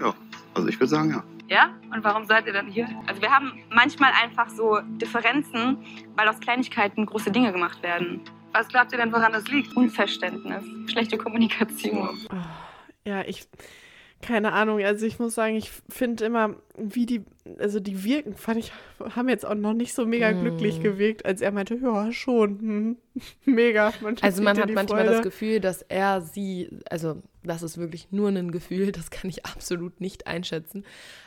Ja, 0.00 0.14
also 0.54 0.68
ich 0.68 0.76
würde 0.76 0.88
sagen, 0.88 1.10
ja. 1.10 1.22
Ja? 1.48 1.70
Und 1.94 2.02
warum 2.02 2.24
seid 2.24 2.46
ihr 2.46 2.52
dann 2.54 2.66
hier? 2.68 2.88
Also 3.06 3.20
wir 3.20 3.30
haben 3.30 3.52
manchmal 3.70 4.10
einfach 4.22 4.48
so 4.48 4.80
Differenzen, 4.96 5.76
weil 6.16 6.26
aus 6.28 6.40
Kleinigkeiten 6.40 7.04
große 7.06 7.30
Dinge 7.30 7.52
gemacht 7.52 7.82
werden. 7.82 8.20
Was 8.52 8.68
glaubt 8.68 8.92
ihr 8.92 8.98
denn, 8.98 9.12
woran 9.12 9.32
das 9.32 9.46
liegt? 9.48 9.76
Unverständnis, 9.76 10.64
schlechte 10.90 11.16
Kommunikation. 11.18 12.18
Ja, 13.04 13.22
ich, 13.22 13.46
keine 14.22 14.52
Ahnung, 14.52 14.80
also 14.82 15.04
ich 15.04 15.18
muss 15.18 15.34
sagen, 15.34 15.56
ich 15.56 15.70
finde 15.88 16.24
immer, 16.24 16.56
wie 16.78 17.04
die, 17.06 17.22
also 17.58 17.80
die 17.80 18.04
wirken, 18.04 18.34
fand 18.34 18.60
ich, 18.60 18.72
haben 19.16 19.28
jetzt 19.28 19.44
auch 19.44 19.54
noch 19.54 19.74
nicht 19.74 19.92
so 19.94 20.06
mega 20.06 20.32
Mm. 20.32 20.38
glücklich 20.40 20.80
gewirkt, 20.80 21.26
als 21.26 21.40
er 21.40 21.50
meinte, 21.52 21.74
ja, 21.74 22.10
schon, 22.12 22.58
hm, 22.60 22.96
mega. 23.44 23.92
Man 24.00 24.16
Also 24.22 24.42
man 24.42 24.58
hat 24.58 24.70
manchmal 24.72 25.00
Freude. 25.00 25.10
das 25.16 25.22
Gefühl, 25.22 25.60
dass 25.60 25.82
er 25.82 26.22
sie, 26.22 26.70
also 26.88 27.16
das 27.42 27.62
ist 27.62 27.76
wirklich 27.78 28.12
nur 28.12 28.28
ein 28.28 28.52
Gefühl, 28.52 28.92
das 28.92 29.10
kann 29.10 29.28
ich 29.28 29.44
absolut 29.56 30.00
nicht 30.00 30.26
einschätzen. 30.28 30.84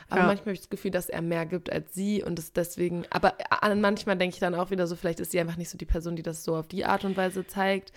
Aber 0.08 0.22
Ja. 0.22 0.26
manchmal 0.26 0.46
habe 0.46 0.52
ich 0.54 0.60
das 0.60 0.70
Gefühl, 0.70 0.90
dass 0.90 1.08
er 1.08 1.20
mehr 1.22 1.44
gibt 1.46 1.70
als 1.70 1.94
sie 1.94 2.22
und 2.22 2.38
es 2.38 2.52
deswegen, 2.52 3.04
aber 3.10 3.34
an 3.62 3.80
manchmal 3.80 4.16
denke 4.16 4.34
ich 4.34 4.40
dann 4.40 4.54
auch 4.54 4.70
wieder 4.70 4.86
so, 4.86 4.96
vielleicht 4.96 5.20
ist 5.20 5.32
sie 5.32 5.40
einfach 5.40 5.56
nicht 5.58 5.68
so 5.70 5.76
die 5.78 5.84
Person, 5.84 6.16
die 6.16 6.22
das 6.22 6.44
so 6.44 6.56
auf 6.56 6.66
die 6.68 6.84
Art 6.86 7.04
und 7.04 7.16
Weise 7.16 7.46
zeigt, 7.46 7.92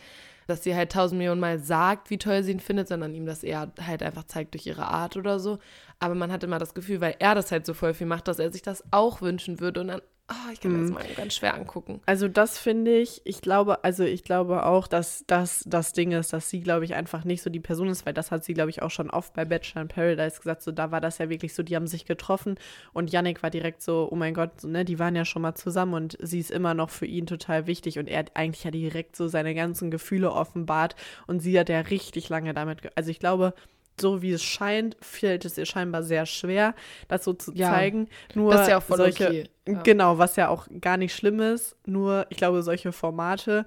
dass 0.49 0.63
sie 0.63 0.75
halt 0.75 0.91
tausend 0.91 1.17
Millionen 1.17 1.39
Mal 1.39 1.59
sagt, 1.59 2.09
wie 2.09 2.17
toll 2.17 2.43
sie 2.43 2.51
ihn 2.51 2.59
findet, 2.59 2.87
sondern 2.87 3.15
ihm 3.15 3.25
das 3.25 3.43
eher 3.43 3.71
halt 3.85 4.03
einfach 4.03 4.23
zeigt 4.25 4.53
durch 4.53 4.65
ihre 4.65 4.87
Art 4.87 5.15
oder 5.15 5.39
so. 5.39 5.59
Aber 5.99 6.15
man 6.15 6.31
hat 6.31 6.43
immer 6.43 6.59
das 6.59 6.73
Gefühl, 6.73 7.01
weil 7.01 7.15
er 7.19 7.35
das 7.35 7.51
halt 7.51 7.65
so 7.65 7.73
voll 7.73 7.93
viel 7.93 8.07
macht, 8.07 8.27
dass 8.27 8.39
er 8.39 8.51
sich 8.51 8.61
das 8.61 8.83
auch 8.91 9.21
wünschen 9.21 9.59
würde 9.59 9.81
und 9.81 9.87
dann 9.87 10.01
Oh, 10.31 10.51
ich 10.53 10.61
kann 10.61 10.73
mir 10.73 10.79
das 10.79 10.89
Mhm. 10.89 10.93
mal 10.93 11.03
ganz 11.17 11.33
schwer 11.35 11.55
angucken. 11.55 12.01
Also 12.05 12.27
das 12.27 12.59
finde 12.59 12.95
ich, 12.97 13.21
ich 13.23 13.41
glaube, 13.41 13.83
also 13.83 14.03
ich 14.03 14.23
glaube 14.23 14.65
auch, 14.65 14.85
dass 14.87 15.23
das 15.25 15.63
das 15.65 15.93
Ding 15.93 16.11
ist, 16.11 16.33
dass 16.33 16.49
sie, 16.51 16.59
glaube 16.61 16.85
ich, 16.85 16.93
einfach 16.93 17.23
nicht 17.23 17.41
so 17.41 17.49
die 17.49 17.59
Person 17.59 17.89
ist, 17.89 18.05
weil 18.05 18.13
das 18.13 18.29
hat 18.29 18.43
sie, 18.43 18.53
glaube 18.53 18.69
ich, 18.69 18.83
auch 18.83 18.91
schon 18.91 19.09
oft 19.09 19.33
bei 19.33 19.43
Bachelor 19.45 19.81
in 19.81 19.87
Paradise 19.87 20.37
gesagt, 20.37 20.61
so 20.61 20.71
da 20.71 20.91
war 20.91 21.01
das 21.01 21.17
ja 21.17 21.29
wirklich 21.29 21.55
so, 21.55 21.63
die 21.63 21.75
haben 21.75 21.87
sich 21.87 22.05
getroffen 22.05 22.59
und 22.93 23.11
Yannick 23.11 23.41
war 23.41 23.49
direkt 23.49 23.81
so, 23.81 24.07
oh 24.11 24.15
mein 24.15 24.35
Gott, 24.35 24.61
so, 24.61 24.67
ne, 24.67 24.85
die 24.85 24.99
waren 24.99 25.15
ja 25.15 25.25
schon 25.25 25.41
mal 25.41 25.55
zusammen 25.55 25.95
und 25.95 26.17
sie 26.21 26.39
ist 26.39 26.51
immer 26.51 26.75
noch 26.75 26.91
für 26.91 27.07
ihn 27.07 27.25
total 27.25 27.65
wichtig 27.65 27.97
und 27.97 28.07
er 28.07 28.19
hat 28.19 28.31
eigentlich 28.35 28.63
ja 28.63 28.69
direkt 28.71 29.15
so 29.15 29.27
seine 29.27 29.55
ganzen 29.55 29.89
Gefühle 29.89 30.31
offenbart 30.31 30.95
und 31.25 31.39
sie 31.39 31.59
hat 31.59 31.69
ja 31.69 31.79
richtig 31.79 32.29
lange 32.29 32.53
damit, 32.53 32.95
also 32.95 33.09
ich 33.09 33.19
glaube, 33.19 33.53
so 34.01 34.21
wie 34.21 34.31
es 34.31 34.43
scheint, 34.43 34.97
fällt 35.01 35.45
es 35.45 35.57
ihr 35.57 35.65
scheinbar 35.65 36.03
sehr 36.03 36.25
schwer, 36.25 36.75
das 37.07 37.23
so 37.23 37.33
zu 37.33 37.51
Ja, 37.53 37.69
zeigen. 37.69 38.07
Nur 38.33 38.51
das 38.51 38.61
ist 38.61 38.67
ja 38.69 38.77
auch 38.77 38.83
voll 38.83 38.97
solche, 38.97 39.27
okay, 39.27 39.49
ja. 39.67 39.81
Genau, 39.83 40.17
was 40.17 40.35
ja 40.35 40.49
auch 40.49 40.67
gar 40.81 40.97
nicht 40.97 41.15
schlimm 41.15 41.39
ist. 41.39 41.75
Nur, 41.85 42.25
ich 42.29 42.37
glaube, 42.37 42.63
solche 42.63 42.91
Formate 42.91 43.65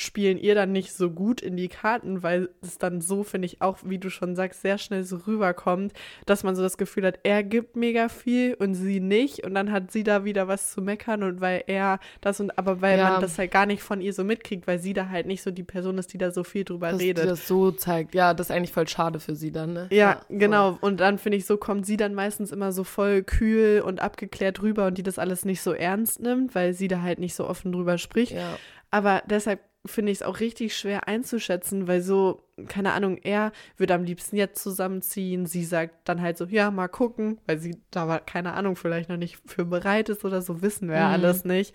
spielen 0.00 0.38
ihr 0.38 0.54
dann 0.54 0.72
nicht 0.72 0.92
so 0.92 1.10
gut 1.10 1.40
in 1.40 1.56
die 1.56 1.68
Karten, 1.68 2.22
weil 2.22 2.48
es 2.62 2.78
dann 2.78 3.00
so, 3.00 3.22
finde 3.22 3.46
ich, 3.46 3.62
auch, 3.62 3.78
wie 3.84 3.98
du 3.98 4.10
schon 4.10 4.34
sagst, 4.34 4.62
sehr 4.62 4.78
schnell 4.78 5.04
so 5.04 5.16
rüberkommt, 5.26 5.92
dass 6.26 6.42
man 6.42 6.56
so 6.56 6.62
das 6.62 6.78
Gefühl 6.78 7.06
hat, 7.06 7.20
er 7.22 7.42
gibt 7.42 7.76
mega 7.76 8.08
viel 8.08 8.54
und 8.54 8.74
sie 8.74 9.00
nicht. 9.00 9.44
Und 9.44 9.54
dann 9.54 9.70
hat 9.70 9.92
sie 9.92 10.02
da 10.02 10.24
wieder 10.24 10.48
was 10.48 10.72
zu 10.72 10.82
meckern 10.82 11.22
und 11.22 11.40
weil 11.40 11.62
er 11.66 12.00
das 12.20 12.40
und 12.40 12.58
aber 12.58 12.80
weil 12.80 12.98
Ja. 12.98 13.10
man 13.12 13.20
das 13.20 13.38
halt 13.38 13.50
gar 13.52 13.66
nicht 13.66 13.82
von 13.82 14.00
ihr 14.00 14.12
so 14.12 14.24
mitkriegt, 14.24 14.66
weil 14.66 14.78
sie 14.78 14.92
da 14.92 15.08
halt 15.08 15.26
nicht 15.26 15.42
so 15.42 15.50
die 15.50 15.62
Person 15.62 15.98
ist, 15.98 16.12
die 16.12 16.18
da 16.18 16.30
so 16.30 16.42
viel 16.44 16.64
drüber 16.64 16.90
Dass 16.90 16.98
die 16.98 17.06
redet. 17.08 17.28
das 17.28 17.46
so 17.46 17.70
zeigt. 17.70 18.14
Ja, 18.14 18.34
das 18.34 18.48
ist 18.48 18.56
eigentlich 18.56 18.72
voll 18.72 18.88
schade 18.88 19.20
für 19.20 19.36
sie 19.36 19.52
dann, 19.52 19.72
ne? 19.74 19.86
Ja, 19.90 20.22
voll. 20.26 20.38
genau. 20.38 20.78
Und 20.80 21.00
dann 21.00 21.18
finde 21.18 21.38
ich, 21.38 21.46
so 21.46 21.56
kommt 21.56 21.86
sie 21.86 21.96
dann 21.96 22.14
meistens 22.14 22.50
immer 22.52 22.72
so 22.72 22.84
voll 22.84 23.22
kühl 23.22 23.82
und 23.84 24.00
abgeklärt 24.00 24.62
rüber 24.62 24.86
und 24.86 24.98
die 24.98 25.02
das 25.02 25.18
alles 25.18 25.44
nicht 25.44 25.60
so 25.62 25.72
ernst 25.72 26.20
nimmt, 26.20 26.54
weil 26.54 26.72
sie 26.74 26.88
da 26.88 27.02
halt 27.02 27.18
nicht 27.18 27.34
so 27.34 27.46
offen 27.46 27.72
drüber 27.72 27.98
spricht. 27.98 28.32
Ja. 28.32 28.56
Aber 28.90 29.22
deshalb 29.28 29.60
finde 29.86 30.12
ich 30.12 30.18
es 30.18 30.22
auch 30.22 30.40
richtig 30.40 30.76
schwer 30.76 31.08
einzuschätzen, 31.08 31.88
weil 31.88 32.02
so, 32.02 32.42
keine 32.68 32.92
Ahnung, 32.92 33.16
er 33.22 33.52
würde 33.78 33.94
am 33.94 34.04
liebsten 34.04 34.36
jetzt 34.36 34.62
zusammenziehen. 34.62 35.46
Sie 35.46 35.64
sagt 35.64 35.94
dann 36.08 36.20
halt 36.20 36.36
so, 36.36 36.44
ja, 36.44 36.70
mal 36.70 36.88
gucken, 36.88 37.38
weil 37.46 37.58
sie 37.58 37.76
da 37.90 38.06
war, 38.06 38.20
keine 38.20 38.52
Ahnung, 38.52 38.76
vielleicht 38.76 39.08
noch 39.08 39.16
nicht 39.16 39.38
für 39.46 39.64
bereit 39.64 40.08
ist 40.10 40.24
oder 40.24 40.42
so, 40.42 40.60
wissen 40.62 40.88
wir 40.88 40.96
ja 40.96 41.08
Mhm. 41.08 41.14
alles 41.14 41.44
nicht. 41.44 41.74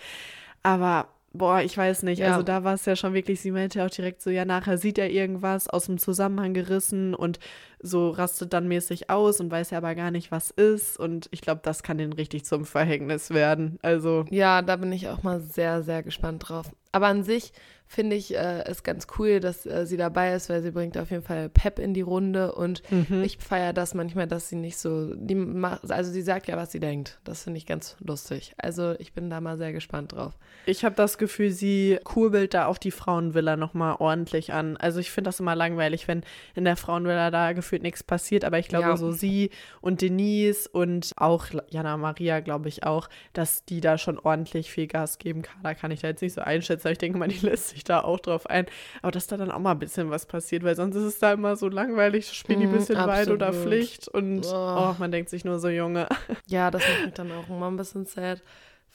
Aber 0.64 1.10
boah, 1.34 1.62
ich 1.62 1.78
weiß 1.78 2.04
nicht. 2.04 2.20
Ja. 2.20 2.28
Also 2.32 2.44
da 2.44 2.64
war 2.64 2.76
es 2.76 2.86
ja 2.86 2.96
schon 2.96 3.14
wirklich, 3.14 3.42
sie 3.42 3.52
meinte 3.52 3.80
ja 3.80 3.86
auch 3.86 3.90
direkt 3.90 4.22
so, 4.22 4.30
ja, 4.30 4.46
nachher 4.46 4.78
sieht 4.78 4.98
er 4.98 5.10
irgendwas 5.10 5.68
aus 5.68 5.88
dem 5.88 5.98
Zusammenhang 5.98 6.54
gerissen 6.54 7.14
und 7.14 7.40
so 7.80 8.10
rastet 8.10 8.54
dann 8.54 8.68
mäßig 8.68 9.10
aus 9.10 9.40
und 9.40 9.52
weiß 9.52 9.72
ja 9.72 9.80
aber 9.80 9.96
gar 9.96 10.12
nicht, 10.12 10.32
was 10.32 10.50
ist. 10.52 10.98
Und 11.00 11.28
ich 11.32 11.42
glaube, 11.42 11.62
das 11.64 11.84
kann 11.84 11.98
den 11.98 12.14
richtig 12.14 12.46
zum 12.46 12.66
Verhängnis 12.66 13.32
werden. 13.32 13.78
Also, 13.82 14.26
Ja, 14.30 14.62
da 14.62 14.76
bin 14.78 14.92
ich 14.92 15.10
auch 15.10 15.24
mal 15.24 15.40
sehr, 15.42 15.84
sehr 15.84 16.02
gespannt 16.04 16.48
drauf. 16.50 16.72
Aber 16.92 17.08
an 17.08 17.24
sich 17.24 17.52
finde 17.88 18.16
ich 18.16 18.36
äh, 18.36 18.64
es 18.66 18.84
ganz 18.84 19.08
cool, 19.18 19.40
dass 19.40 19.66
äh, 19.66 19.86
sie 19.86 19.98
dabei 19.98 20.34
ist, 20.34 20.50
weil 20.50 20.62
sie 20.62 20.72
bringt 20.72 20.98
auf 20.98 21.12
jeden 21.12 21.24
Fall 21.24 21.50
Pep 21.50 21.80
in 21.80 21.94
die 21.94 22.02
Runde 22.02 22.54
und 22.54 22.82
mhm. 22.92 23.24
ich 23.24 23.38
feiere 23.38 23.74
das 23.74 23.94
manchmal, 23.94 24.28
dass 24.28 24.50
sie 24.50 24.56
nicht 24.56 24.78
so, 24.78 25.14
die 25.16 25.36
macht, 25.36 25.90
also 25.92 26.12
sie 26.12 26.22
sagt 26.22 26.48
ja, 26.48 26.58
was 26.58 26.72
sie 26.72 26.80
denkt. 26.80 27.20
Das 27.24 27.44
finde 27.44 27.58
ich 27.58 27.66
ganz 27.66 27.96
lustig. 28.00 28.54
Also 28.58 28.96
ich 29.00 29.14
bin 29.14 29.30
da 29.30 29.40
mal 29.40 29.58
sehr 29.58 29.72
gespannt 29.72 30.14
drauf. 30.14 30.34
Ich 30.66 30.84
habe 30.84 30.96
das 30.96 31.18
Gefühl, 31.18 31.52
sie 31.52 32.00
kurbelt 32.04 32.54
da 32.54 32.66
auch 32.66 32.78
die 32.78 32.92
Frauenvilla 32.92 33.56
nochmal 33.56 33.98
ordentlich 34.00 34.52
an. 34.52 34.78
Also 34.78 35.00
ich 35.00 35.12
finde 35.12 35.30
das 35.30 35.40
immer 35.40 35.56
langweilig, 35.56 36.08
wenn 36.08 36.24
in 36.56 36.66
der 36.66 36.76
Frauenvilla 36.76 37.30
da 37.30 37.54
gefühlt 37.54 37.84
nichts 37.84 38.04
passiert. 38.04 38.44
Aber 38.44 38.58
ich 38.58 38.68
glaube, 38.68 38.88
Ja. 38.88 38.98
so 38.98 39.12
sie 39.12 39.52
und 39.82 40.02
Denise 40.02 40.68
und 40.68 41.12
auch 41.18 41.46
Jana 41.70 41.98
Maria, 41.98 42.40
glaube 42.40 42.70
ich 42.70 42.84
auch, 42.84 43.10
dass 43.34 43.64
die 43.66 43.80
da 43.82 43.98
schon 43.98 44.18
ordentlich 44.18 44.72
viel 44.72 44.88
Gas 44.88 45.18
geben 45.20 45.44
kann. 45.44 45.62
Da 45.62 45.74
kann 45.76 45.92
ich 45.92 46.02
da 46.02 46.08
jetzt 46.08 46.22
nicht 46.22 46.34
so 46.34 46.42
einschätzen. 46.42 46.88
Aber 46.88 46.92
ich 46.94 46.98
denke 46.98 47.18
mal, 47.20 47.28
die 47.28 47.46
lässt 47.46 47.75
sich 47.76 47.84
da 47.84 48.02
auch 48.02 48.20
drauf 48.20 48.48
ein. 48.50 48.66
Aber 49.02 49.12
dass 49.12 49.28
da 49.28 49.38
dann 49.38 49.52
auch 49.52 49.60
mal 49.60 49.72
ein 49.72 49.80
bisschen 49.80 50.10
was 50.10 50.26
passiert, 50.26 50.64
weil 50.64 50.76
sonst 50.76 50.96
ist 50.96 51.04
es 51.04 51.20
da 51.20 51.34
immer 51.34 51.56
so 51.56 51.70
langweilig. 51.70 52.32
Spielen 52.34 52.60
die 52.60 52.66
ein 52.66 52.72
Mhm, 52.72 52.78
bisschen 52.78 52.96
Wahrheit 52.98 53.30
oder 53.30 53.48
absolut. 53.48 53.68
Pflicht. 53.72 54.08
Und 54.08 54.44
Oh. 54.46 54.92
oh, 54.92 54.96
man 54.98 55.12
denkt 55.12 55.30
sich 55.30 55.46
nur 55.46 55.60
so, 55.60 55.70
Junge. 55.70 56.08
Ja, 56.48 56.72
das 56.72 56.82
macht 56.88 57.06
mich 57.06 57.14
dann 57.14 57.32
auch 57.32 57.48
immer 57.50 57.70
ein 57.70 57.78
bisschen 57.78 58.06
sad. 58.06 58.42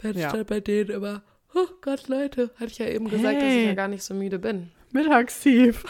Wenn 0.03 0.17
Ja. 0.17 0.31
statt 0.31 0.47
bei 0.49 0.61
denen 0.61 0.91
immer, 0.91 1.23
oh 1.55 1.67
Gott, 1.83 2.09
Leute, 2.09 2.51
hatte 2.57 2.71
ich 2.71 2.79
ja 2.79 2.87
eben 2.87 3.09
gesagt, 3.09 3.37
dass 3.37 3.43
ich 3.45 3.49
Hey. 3.51 3.67
ja 3.67 3.75
gar 3.75 3.89
nicht 3.89 4.03
so 4.03 4.15
müde 4.15 4.39
bin. 4.39 4.71
Mittagstief. 4.93 5.85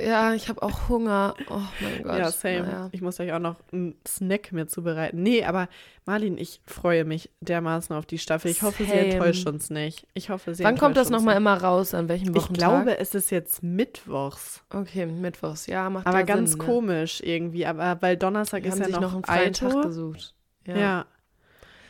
Ja, 0.00 0.32
ich 0.32 0.48
habe 0.48 0.62
auch 0.62 0.88
Hunger. 0.88 1.34
Oh 1.50 1.60
mein 1.80 2.02
Gott. 2.04 2.18
Ja, 2.18 2.30
same. 2.30 2.60
Naja. 2.62 2.88
Ich 2.92 3.00
muss 3.02 3.18
euch 3.18 3.32
auch 3.32 3.40
noch 3.40 3.56
einen 3.72 3.96
Snack 4.06 4.52
mir 4.52 4.68
zubereiten. 4.68 5.24
Nee, 5.24 5.42
aber 5.44 5.68
Marlin, 6.06 6.38
ich 6.38 6.60
freue 6.64 7.04
mich 7.04 7.30
dermaßen 7.40 7.96
auf 7.96 8.06
die 8.06 8.18
Staffel. 8.18 8.52
Ich 8.52 8.62
hoffe, 8.62 8.84
sie 8.84 8.90
Same. 8.90 9.06
enttäuscht 9.06 9.48
uns 9.48 9.70
nicht. 9.70 10.06
Ich 10.14 10.30
hoffe, 10.30 10.54
sie 10.54 10.62
Wann 10.62 10.78
kommt 10.78 10.96
das 10.96 11.10
nochmal 11.10 11.36
immer 11.36 11.56
raus? 11.56 11.94
An 11.94 12.08
welchem 12.08 12.28
Ich 12.28 12.36
Wochentag? 12.36 12.54
glaube, 12.54 12.98
es 12.98 13.16
ist 13.16 13.30
jetzt 13.30 13.64
Mittwochs. 13.64 14.62
Okay, 14.72 15.06
Mittwochs. 15.06 15.66
Ja, 15.66 15.90
macht 15.90 16.06
Aber 16.06 16.22
ganz 16.22 16.50
Sinn, 16.52 16.60
ne? 16.60 16.64
komisch 16.64 17.20
irgendwie. 17.24 17.66
Aber 17.66 18.00
weil 18.02 18.16
Donnerstag 18.16 18.62
Die 18.62 18.68
ist 18.68 18.74
haben 18.74 18.80
ja 18.82 18.86
sich 18.86 18.94
noch, 18.94 19.02
noch 19.02 19.14
einen 19.14 19.24
freien 19.24 19.52
Tag 19.52 19.82
gesucht. 19.82 20.34
Ja. 20.66 20.76
Ja. 20.76 21.06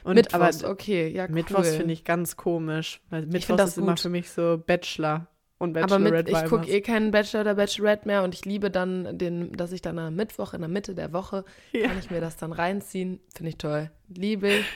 Und 0.04 0.14
Mittwochs, 0.14 0.62
aber 0.62 0.70
okay, 0.72 1.08
ja, 1.08 1.24
cool. 1.24 1.30
Mittwochs 1.34 1.74
finde 1.76 1.92
ich 1.92 2.04
ganz 2.04 2.36
komisch. 2.36 3.00
Weil 3.10 3.26
Mittwochs 3.26 3.56
das 3.56 3.70
ist 3.70 3.78
immer 3.78 3.92
gut. 3.92 4.00
für 4.00 4.10
mich 4.10 4.30
so 4.30 4.62
Bachelor 4.64 5.26
und 5.58 5.76
Aber 5.76 5.98
mit, 5.98 6.12
Bachelorette 6.12 6.30
ich 6.30 6.50
gucke 6.50 6.70
eh 6.70 6.80
keinen 6.82 7.10
Bachelor 7.10 7.40
oder 7.40 7.54
Bachelorette 7.54 8.06
mehr 8.06 8.22
und 8.22 8.34
ich 8.34 8.44
liebe 8.44 8.70
dann 8.70 9.16
den, 9.18 9.52
dass 9.52 9.72
ich 9.72 9.80
dann 9.82 9.98
am 9.98 10.14
Mittwoch 10.14 10.52
in 10.52 10.60
der 10.60 10.68
Mitte 10.68 10.94
der 10.94 11.12
Woche 11.12 11.44
Ja. 11.72 11.88
kann 11.88 11.98
ich 11.98 12.10
mir 12.10 12.20
das 12.20 12.36
dann 12.36 12.52
reinziehen. 12.52 13.20
Finde 13.34 13.48
ich 13.50 13.56
toll. 13.58 13.90
Liebe 14.08 14.48
ich. 14.48 14.64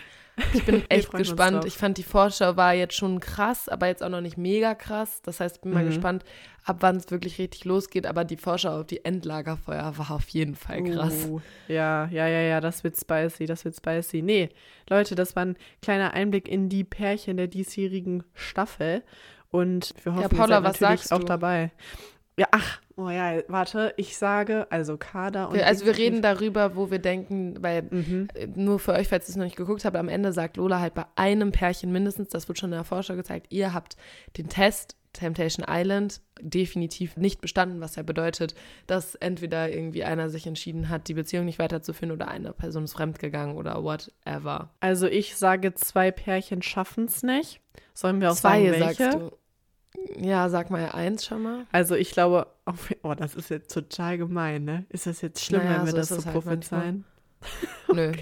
Ich 0.54 0.64
bin 0.64 0.82
echt 0.88 1.12
gespannt. 1.12 1.64
Ich 1.64 1.76
fand 1.76 1.98
die 1.98 2.02
Vorschau 2.02 2.56
war 2.56 2.74
jetzt 2.74 2.94
schon 2.94 3.20
krass, 3.20 3.68
aber 3.68 3.86
jetzt 3.86 4.02
auch 4.02 4.08
noch 4.08 4.20
nicht 4.20 4.36
mega 4.38 4.74
krass. 4.74 5.20
Das 5.22 5.40
heißt, 5.40 5.56
ich 5.56 5.62
bin 5.62 5.72
mal 5.72 5.82
Mhm. 5.84 5.88
gespannt, 5.88 6.24
ab 6.64 6.76
wann 6.80 6.96
es 6.96 7.10
wirklich 7.10 7.38
richtig 7.38 7.64
losgeht. 7.64 8.06
Aber 8.06 8.24
die 8.24 8.36
Vorschau 8.36 8.80
auf 8.80 8.86
die 8.86 9.04
Endlagerfeuer 9.04 9.96
war 9.98 10.10
auf 10.10 10.28
jeden 10.28 10.54
Fall 10.54 10.82
krass. 10.84 11.26
Uh, 11.28 11.40
ja, 11.68 12.06
ja, 12.10 12.26
ja, 12.28 12.40
ja, 12.40 12.60
das 12.60 12.84
wird 12.84 12.96
spicy, 12.96 13.46
das 13.46 13.64
wird 13.64 13.76
spicy. 13.76 14.22
Nee, 14.22 14.48
Leute, 14.88 15.14
das 15.14 15.34
war 15.36 15.44
ein 15.44 15.56
kleiner 15.82 16.14
Einblick 16.14 16.48
in 16.48 16.68
die 16.68 16.84
Pärchen 16.84 17.36
der 17.36 17.46
diesjährigen 17.48 18.24
Staffel. 18.34 19.02
Und 19.50 19.94
wir 20.04 20.14
hoffen, 20.14 20.36
Paula, 20.36 20.58
ihr 20.60 20.72
seid 20.74 20.80
natürlich 20.80 21.12
auch 21.12 21.24
dabei. 21.24 21.70
Ja, 22.36 22.46
ach, 22.52 22.80
oh 22.98 23.08
ja, 23.10 23.40
warte, 23.48 23.94
ich 23.96 24.16
sage, 24.16 24.66
also 24.70 24.96
Kader 24.98 25.48
und. 25.48 25.60
Also 25.62 25.86
wir 25.86 25.96
reden 25.96 26.20
darüber, 26.20 26.76
wo 26.76 26.90
wir 26.90 26.98
denken, 26.98 27.56
weil 27.62 27.82
Mhm. 27.90 28.28
äh, 28.34 28.46
nur 28.54 28.78
für 28.78 28.92
euch, 28.92 29.08
falls 29.08 29.26
ihr 29.26 29.30
es 29.30 29.36
noch 29.36 29.44
nicht 29.44 29.56
geguckt 29.56 29.84
habt, 29.84 29.96
am 29.96 30.08
Ende 30.08 30.32
sagt 30.32 30.56
Lola 30.58 30.80
halt 30.80 30.94
bei 30.94 31.04
einem 31.16 31.52
Pärchen 31.52 31.92
mindestens, 31.92 32.28
das 32.28 32.48
wird 32.48 32.58
schon 32.58 32.70
in 32.72 32.76
der 32.76 32.84
Vorschau 32.84 33.16
gezeigt, 33.16 33.46
ihr 33.50 33.72
habt 33.72 33.96
den 34.36 34.48
Test 34.48 34.96
Temptation 35.14 35.64
Island 35.68 36.20
definitiv 36.40 37.16
nicht 37.16 37.40
bestanden, 37.40 37.80
was 37.80 37.96
ja 37.96 38.02
bedeutet, 38.02 38.54
dass 38.86 39.14
entweder 39.16 39.70
irgendwie 39.70 40.04
einer 40.04 40.28
sich 40.28 40.46
entschieden 40.46 40.90
hat, 40.90 41.08
die 41.08 41.14
Beziehung 41.14 41.46
nicht 41.46 41.58
weiterzuführen 41.58 42.12
oder 42.12 42.28
eine 42.28 42.52
Person 42.52 42.84
ist 42.84 42.92
fremdgegangen 42.92 43.56
oder 43.56 43.82
whatever. 43.82 44.70
Also 44.80 45.06
ich 45.06 45.36
sage, 45.36 45.74
zwei 45.74 46.10
Pärchen 46.10 46.62
schaffen 46.62 47.06
es 47.06 47.22
nicht. 47.22 47.60
Sollen 47.94 48.20
wir 48.20 48.30
auch 48.30 48.36
Zwei, 48.36 48.66
sagen, 48.66 48.80
welche? 48.80 49.04
sagst 49.04 49.18
du. 49.18 49.32
Ja, 50.20 50.48
sag 50.48 50.70
mal 50.70 50.90
eins 50.90 51.24
schon 51.24 51.42
mal. 51.42 51.66
Also 51.72 51.94
ich 51.94 52.10
glaube, 52.10 52.46
oh, 53.02 53.14
das 53.14 53.34
ist 53.34 53.50
jetzt 53.50 53.72
total 53.72 54.18
gemein, 54.18 54.64
ne? 54.64 54.86
Ist 54.88 55.06
das 55.06 55.20
jetzt 55.20 55.44
schlimm, 55.44 55.62
Naja, 55.62 55.78
wenn 55.78 55.86
wir 55.86 55.90
so 55.92 55.96
das 55.96 56.08
so 56.08 56.24
halt 56.24 56.32
prophezeien? 56.32 57.04
Nö. 57.92 58.12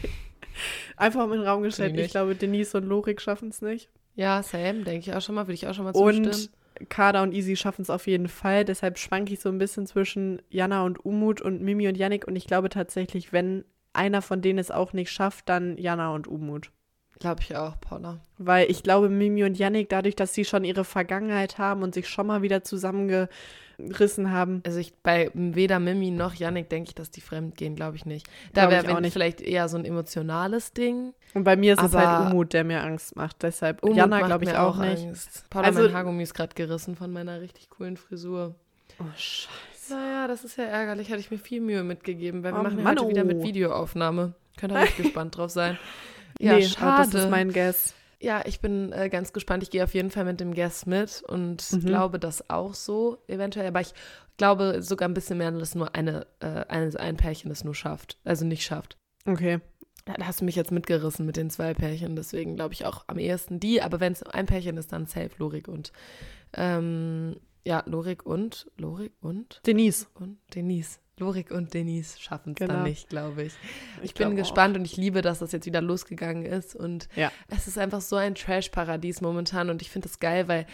Einfach 0.96 1.26
mal 1.26 1.34
in 1.34 1.40
den 1.40 1.48
Raum 1.48 1.62
gestellt. 1.62 1.98
Ich 1.98 2.10
glaube, 2.10 2.34
Denise 2.34 2.74
und 2.74 2.84
Lorik 2.84 3.20
schaffen 3.20 3.50
es 3.50 3.62
nicht. 3.62 3.90
Ja, 4.14 4.42
Sam, 4.42 4.84
denke 4.84 5.10
ich 5.10 5.14
auch 5.14 5.20
schon 5.20 5.34
mal, 5.34 5.46
würde 5.46 5.54
ich 5.54 5.66
auch 5.66 5.74
schon 5.74 5.84
mal 5.84 5.92
Und 5.92 6.24
zustimmen. 6.24 6.54
Kada 6.88 7.22
und 7.22 7.32
Easy 7.32 7.56
schaffen 7.56 7.82
es 7.82 7.90
auf 7.90 8.06
jeden 8.06 8.28
Fall. 8.28 8.64
Deshalb 8.64 8.98
schwanke 8.98 9.32
ich 9.32 9.40
so 9.40 9.48
ein 9.48 9.58
bisschen 9.58 9.86
zwischen 9.86 10.42
Jana 10.50 10.84
und 10.84 11.04
Umut 11.04 11.40
und 11.40 11.62
Mimi 11.62 11.88
und 11.88 11.96
Yannick. 11.96 12.26
Und 12.26 12.36
ich 12.36 12.46
glaube 12.46 12.68
tatsächlich, 12.68 13.32
wenn 13.32 13.64
einer 13.92 14.20
von 14.22 14.42
denen 14.42 14.58
es 14.58 14.70
auch 14.70 14.92
nicht 14.92 15.10
schafft, 15.10 15.48
dann 15.48 15.78
Jana 15.78 16.10
und 16.10 16.28
Umut. 16.28 16.70
Glaube 17.18 17.40
ich 17.40 17.56
auch, 17.56 17.80
Paula. 17.80 18.18
Weil 18.38 18.70
ich 18.70 18.82
glaube, 18.82 19.08
Mimi 19.08 19.42
und 19.44 19.56
Yannick, 19.58 19.88
dadurch, 19.88 20.16
dass 20.16 20.34
sie 20.34 20.44
schon 20.44 20.64
ihre 20.64 20.84
Vergangenheit 20.84 21.56
haben 21.58 21.82
und 21.82 21.94
sich 21.94 22.08
schon 22.08 22.26
mal 22.26 22.42
wieder 22.42 22.62
zusammengerissen 22.62 24.30
haben, 24.30 24.62
Also 24.66 24.78
ich 24.78 24.94
bei 25.02 25.30
weder 25.34 25.78
Mimi 25.78 26.10
noch 26.10 26.34
Yannick 26.34 26.68
denke 26.68 26.88
ich, 26.90 26.94
dass 26.94 27.10
die 27.10 27.20
fremd 27.22 27.56
gehen, 27.56 27.74
glaube 27.74 27.96
ich 27.96 28.04
nicht. 28.06 28.26
Da 28.52 28.70
wäre 28.70 28.94
auch 28.94 29.00
nicht. 29.00 29.12
vielleicht 29.14 29.40
eher 29.40 29.68
so 29.68 29.78
ein 29.78 29.84
emotionales 29.84 30.72
Ding. 30.72 31.14
Und 31.34 31.44
bei 31.44 31.56
mir 31.56 31.74
ist 31.74 31.82
es 31.82 31.94
halt 31.94 32.30
Umut, 32.32 32.52
der 32.52 32.64
mir 32.64 32.82
Angst 32.82 33.16
macht. 33.16 33.42
Deshalb 33.42 33.82
Umut 33.82 33.96
Jana 33.96 34.20
glaube 34.20 34.44
ich 34.44 34.50
mir 34.50 34.60
auch, 34.62 34.76
nicht. 34.78 35.02
Angst. 35.06 35.44
Paula, 35.50 35.68
Also- 35.68 35.82
mein 35.82 35.92
Haargummi 35.94 36.22
ist 36.22 36.34
gerade 36.34 36.54
gerissen 36.54 36.96
von 36.96 37.10
meiner 37.12 37.40
richtig 37.40 37.70
coolen 37.70 37.96
Frisur. 37.96 38.54
Oh, 38.98 39.04
scheiße. 39.16 39.48
Naja, 39.94 40.26
das 40.26 40.44
ist 40.44 40.56
ja 40.58 40.64
ärgerlich. 40.64 41.08
Hatte 41.10 41.20
ich 41.20 41.30
mir 41.30 41.38
viel 41.38 41.60
Mühe 41.60 41.82
mitgegeben, 41.84 42.42
weil 42.42 42.52
wir 42.52 42.60
Oh, 42.60 42.62
machen 42.64 42.82
Mann, 42.82 42.98
heute 42.98 43.08
wieder 43.08 43.22
oh. 43.22 43.26
mit 43.26 43.42
Videoaufnahme. 43.42 44.34
Könnt 44.58 44.72
ihr 44.72 44.80
richtig 44.80 44.96
gespannt 45.04 45.36
drauf 45.36 45.50
sein. 45.50 45.78
Ja, 46.40 46.56
nee, 46.56 46.62
schade. 46.68 47.10
das 47.12 47.24
ist 47.24 47.30
mein 47.30 47.52
Guess. 47.52 47.94
Ja, 48.20 48.42
ich 48.46 48.60
bin 48.60 48.92
äh, 48.92 49.08
ganz 49.10 49.32
gespannt. 49.32 49.62
Ich 49.62 49.70
gehe 49.70 49.84
auf 49.84 49.94
jeden 49.94 50.10
Fall 50.10 50.24
mit 50.24 50.40
dem 50.40 50.54
Guest 50.54 50.86
mit 50.86 51.22
und 51.28 51.70
Mhm. 51.72 51.80
glaube 51.80 52.18
das 52.18 52.48
auch 52.50 52.74
so 52.74 53.18
eventuell. 53.28 53.66
Aber 53.68 53.80
ich 53.80 53.92
glaube 54.38 54.82
sogar 54.82 55.08
ein 55.08 55.14
bisschen 55.14 55.38
mehr, 55.38 55.50
dass 55.50 55.74
nur 55.74 55.94
eine, 55.94 56.26
äh, 56.40 56.64
ein, 56.68 56.94
ein 56.96 57.16
Pärchen 57.16 57.50
es 57.50 57.62
nur 57.64 57.74
schafft. 57.74 58.18
Also 58.24 58.44
nicht 58.44 58.64
schafft. 58.64 58.96
Okay. 59.26 59.60
Ja, 60.08 60.14
da 60.14 60.26
hast 60.26 60.40
du 60.40 60.44
mich 60.44 60.56
jetzt 60.56 60.70
mitgerissen 60.72 61.26
mit 61.26 61.36
den 61.36 61.50
zwei 61.50 61.74
Pärchen, 61.74 62.14
deswegen 62.16 62.54
glaube 62.54 62.72
ich 62.74 62.86
auch 62.86 63.04
am 63.08 63.18
ehesten 63.18 63.58
die. 63.60 63.82
Aber 63.82 63.98
wenn 64.00 64.12
es 64.12 64.22
ein 64.22 64.46
Pärchen 64.46 64.76
ist, 64.76 64.92
dann 64.92 65.06
safe 65.06 65.30
Lorik 65.38 65.66
und 65.68 65.90
ähm, 66.54 67.36
ja, 67.66 67.82
Lorik 67.86 68.24
und 68.24 68.70
Lorik 68.76 69.12
und 69.20 69.60
Denise. 69.66 70.06
und 70.14 70.38
Denise. 70.54 71.00
Lorik 71.18 71.50
und 71.50 71.72
Denise 71.72 72.20
schaffen 72.20 72.50
es 72.52 72.56
Genau. 72.58 72.74
dann 72.74 72.82
nicht, 72.82 73.08
glaube 73.08 73.44
ich. 73.44 73.54
Ich, 74.02 74.10
Ich 74.10 74.14
bin 74.14 74.26
glaub 74.28 74.36
gespannt 74.36 74.76
und 74.76 74.84
ich 74.84 74.98
liebe, 74.98 75.22
dass 75.22 75.38
das 75.38 75.50
jetzt 75.52 75.64
wieder 75.64 75.80
losgegangen 75.80 76.44
ist. 76.44 76.76
Und 76.76 77.08
Ja. 77.16 77.32
es 77.48 77.66
ist 77.66 77.78
einfach 77.78 78.02
so 78.02 78.16
ein 78.16 78.34
Trash-Paradies 78.34 79.22
momentan. 79.22 79.70
Und 79.70 79.80
ich 79.80 79.88
finde 79.90 80.08
das 80.08 80.18
geil, 80.20 80.46
weil 80.46 80.66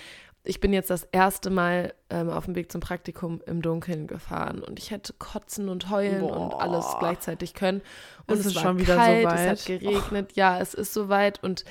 ich 0.42 0.58
bin 0.58 0.72
jetzt 0.72 0.90
das 0.90 1.04
erste 1.12 1.50
Mal 1.50 1.94
ähm, 2.10 2.28
auf 2.28 2.46
dem 2.46 2.56
Weg 2.56 2.72
zum 2.72 2.80
Praktikum 2.80 3.40
im 3.46 3.62
Dunkeln 3.62 4.08
gefahren. 4.08 4.64
Und 4.64 4.80
ich 4.80 4.90
hätte 4.90 5.12
kotzen 5.12 5.68
und 5.68 5.90
heulen 5.90 6.22
und 6.22 6.50
Boah. 6.50 6.60
alles 6.60 6.86
gleichzeitig 6.98 7.54
können. 7.54 7.80
Und 8.26 8.34
Es 8.34 8.40
es, 8.40 8.46
ist 8.46 8.60
schon 8.60 8.80
wieder 8.80 8.94
so 8.94 9.00
kalt, 9.00 9.24
es 9.26 9.32
weit. 9.32 9.48
hat 9.50 9.64
geregnet. 9.66 10.32
Ja, 10.34 10.58
es 10.58 10.74
ist 10.74 10.92
soweit. 10.92 11.40
Und 11.44 11.64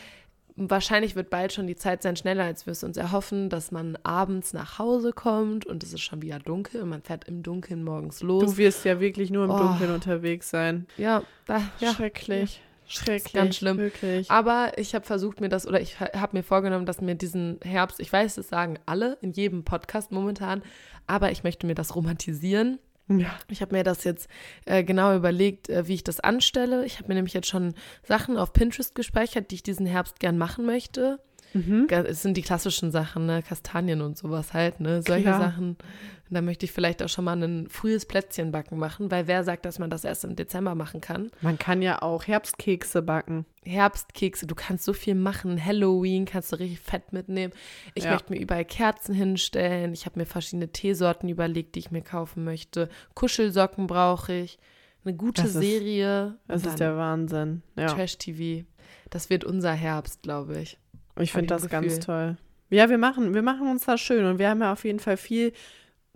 wahrscheinlich 0.55 1.15
wird 1.15 1.29
bald 1.29 1.53
schon 1.53 1.67
die 1.67 1.75
Zeit 1.75 2.03
sein, 2.03 2.15
schneller 2.15 2.43
als 2.43 2.65
wir 2.65 2.71
es 2.71 2.83
uns 2.83 2.97
erhoffen, 2.97 3.49
dass 3.49 3.71
man 3.71 3.97
abends 4.03 4.53
nach 4.53 4.79
Hause 4.79 5.13
kommt 5.13 5.65
und 5.65 5.83
es 5.83 5.93
ist 5.93 6.01
schon 6.01 6.21
wieder 6.21 6.39
dunkel 6.39 6.81
und 6.81 6.89
man 6.89 7.01
fährt 7.01 7.25
im 7.27 7.43
Dunkeln 7.43 7.83
morgens 7.83 8.21
los. 8.21 8.43
Du 8.43 8.57
wirst 8.57 8.85
ja 8.85 8.99
wirklich 8.99 9.31
nur 9.31 9.45
im 9.45 9.51
Oh. 9.51 9.57
Dunkeln 9.57 9.91
unterwegs 9.93 10.49
sein. 10.49 10.87
Ja, 10.97 11.23
da, 11.45 11.61
ja. 11.79 11.93
Schrecklich. 11.93 12.61
Schrecklich. 12.87 13.33
ganz 13.33 13.55
schlimm. 13.55 13.77
Wirklich. 13.77 14.29
Aber 14.29 14.73
ich 14.77 14.93
habe 14.93 15.05
versucht, 15.05 15.39
mir 15.39 15.47
das, 15.47 15.65
oder 15.65 15.79
ich 15.79 15.99
habe 16.01 16.35
mir 16.37 16.43
vorgenommen, 16.43 16.85
dass 16.85 16.99
mir 16.99 17.15
diesen 17.15 17.57
Herbst, 17.63 18.01
ich 18.01 18.11
weiß, 18.11 18.35
das 18.35 18.49
sagen 18.49 18.77
alle 18.85 19.17
in 19.21 19.31
jedem 19.31 19.63
Podcast 19.63 20.11
momentan, 20.11 20.61
aber 21.07 21.31
ich 21.31 21.43
möchte 21.43 21.65
mir 21.67 21.75
das 21.75 21.95
romantisieren. 21.95 22.79
Ja. 23.19 23.37
Ich 23.49 23.61
habe 23.61 23.75
mir 23.75 23.83
das 23.83 24.03
jetzt 24.03 24.29
äh, 24.65 24.83
genau 24.83 25.15
überlegt, 25.15 25.69
äh, 25.69 25.87
wie 25.87 25.95
ich 25.95 26.03
das 26.03 26.19
anstelle. 26.19 26.85
Ich 26.85 26.97
habe 26.97 27.07
mir 27.09 27.15
nämlich 27.15 27.33
jetzt 27.33 27.47
schon 27.47 27.73
Sachen 28.03 28.37
auf 28.37 28.53
Pinterest 28.53 28.95
gespeichert, 28.95 29.51
die 29.51 29.55
ich 29.55 29.63
diesen 29.63 29.85
Herbst 29.85 30.19
gern 30.19 30.37
machen 30.37 30.65
möchte. 30.65 31.19
Mhm. 31.53 31.87
Es 31.89 32.21
sind 32.21 32.37
die 32.37 32.41
klassischen 32.41 32.91
Sachen, 32.91 33.25
ne? 33.25 33.43
Kastanien 33.43 34.01
und 34.01 34.17
sowas 34.17 34.53
halt, 34.53 34.79
ne? 34.79 35.01
Solche 35.01 35.23
Klar. 35.23 35.39
Sachen. 35.41 35.69
Und 36.29 36.35
da 36.35 36.41
möchte 36.41 36.65
ich 36.65 36.71
vielleicht 36.71 37.03
auch 37.03 37.09
schon 37.09 37.25
mal 37.25 37.41
ein 37.43 37.67
frühes 37.67 38.05
Plätzchenbacken 38.05 38.77
machen, 38.77 39.11
weil 39.11 39.27
wer 39.27 39.43
sagt, 39.43 39.65
dass 39.65 39.79
man 39.79 39.89
das 39.89 40.05
erst 40.05 40.23
im 40.23 40.37
Dezember 40.37 40.75
machen 40.75 41.01
kann? 41.01 41.29
Man 41.41 41.59
kann 41.59 41.81
ja 41.81 42.01
auch 42.01 42.25
Herbstkekse 42.25 43.01
backen. 43.01 43.45
Herbstkekse, 43.65 44.47
du 44.47 44.55
kannst 44.55 44.85
so 44.85 44.93
viel 44.93 45.15
machen. 45.15 45.63
Halloween 45.63 46.23
kannst 46.25 46.53
du 46.53 46.55
richtig 46.55 46.79
fett 46.79 47.11
mitnehmen. 47.11 47.51
Ich 47.95 48.05
Ja. 48.05 48.11
möchte 48.13 48.31
mir 48.31 48.39
überall 48.39 48.63
Kerzen 48.63 49.13
hinstellen. 49.13 49.91
Ich 49.93 50.05
habe 50.05 50.17
mir 50.19 50.25
verschiedene 50.25 50.69
Teesorten 50.71 51.27
überlegt, 51.27 51.75
die 51.75 51.79
ich 51.79 51.91
mir 51.91 52.01
kaufen 52.01 52.45
möchte. 52.45 52.87
Kuschelsocken 53.13 53.87
brauche 53.87 54.31
ich. 54.33 54.57
Eine 55.03 55.15
gute 55.15 55.41
Das 55.41 55.55
ist- 55.55 55.61
Serie. 55.61 56.37
Das 56.47 56.63
und 56.63 56.69
ist 56.69 56.79
der 56.79 56.95
Wahnsinn. 56.95 57.61
Ja. 57.75 57.87
Trash-TV. 57.87 58.65
Das 59.09 59.29
wird 59.29 59.43
unser 59.43 59.73
Herbst, 59.73 60.21
glaube 60.23 60.59
ich. 60.61 60.77
Ich 61.19 61.31
finde 61.31 61.47
das 61.47 61.67
ganz 61.69 61.99
toll. 61.99 62.37
Ja, 62.69 62.89
wir 62.89 62.97
machen, 62.97 63.33
wir 63.33 63.41
machen 63.41 63.67
uns 63.69 63.85
das 63.85 63.99
schön 63.99 64.25
und 64.25 64.39
wir 64.39 64.49
haben 64.49 64.61
ja 64.61 64.71
auf 64.71 64.85
jeden 64.85 64.99
Fall 64.99 65.17
viel 65.17 65.51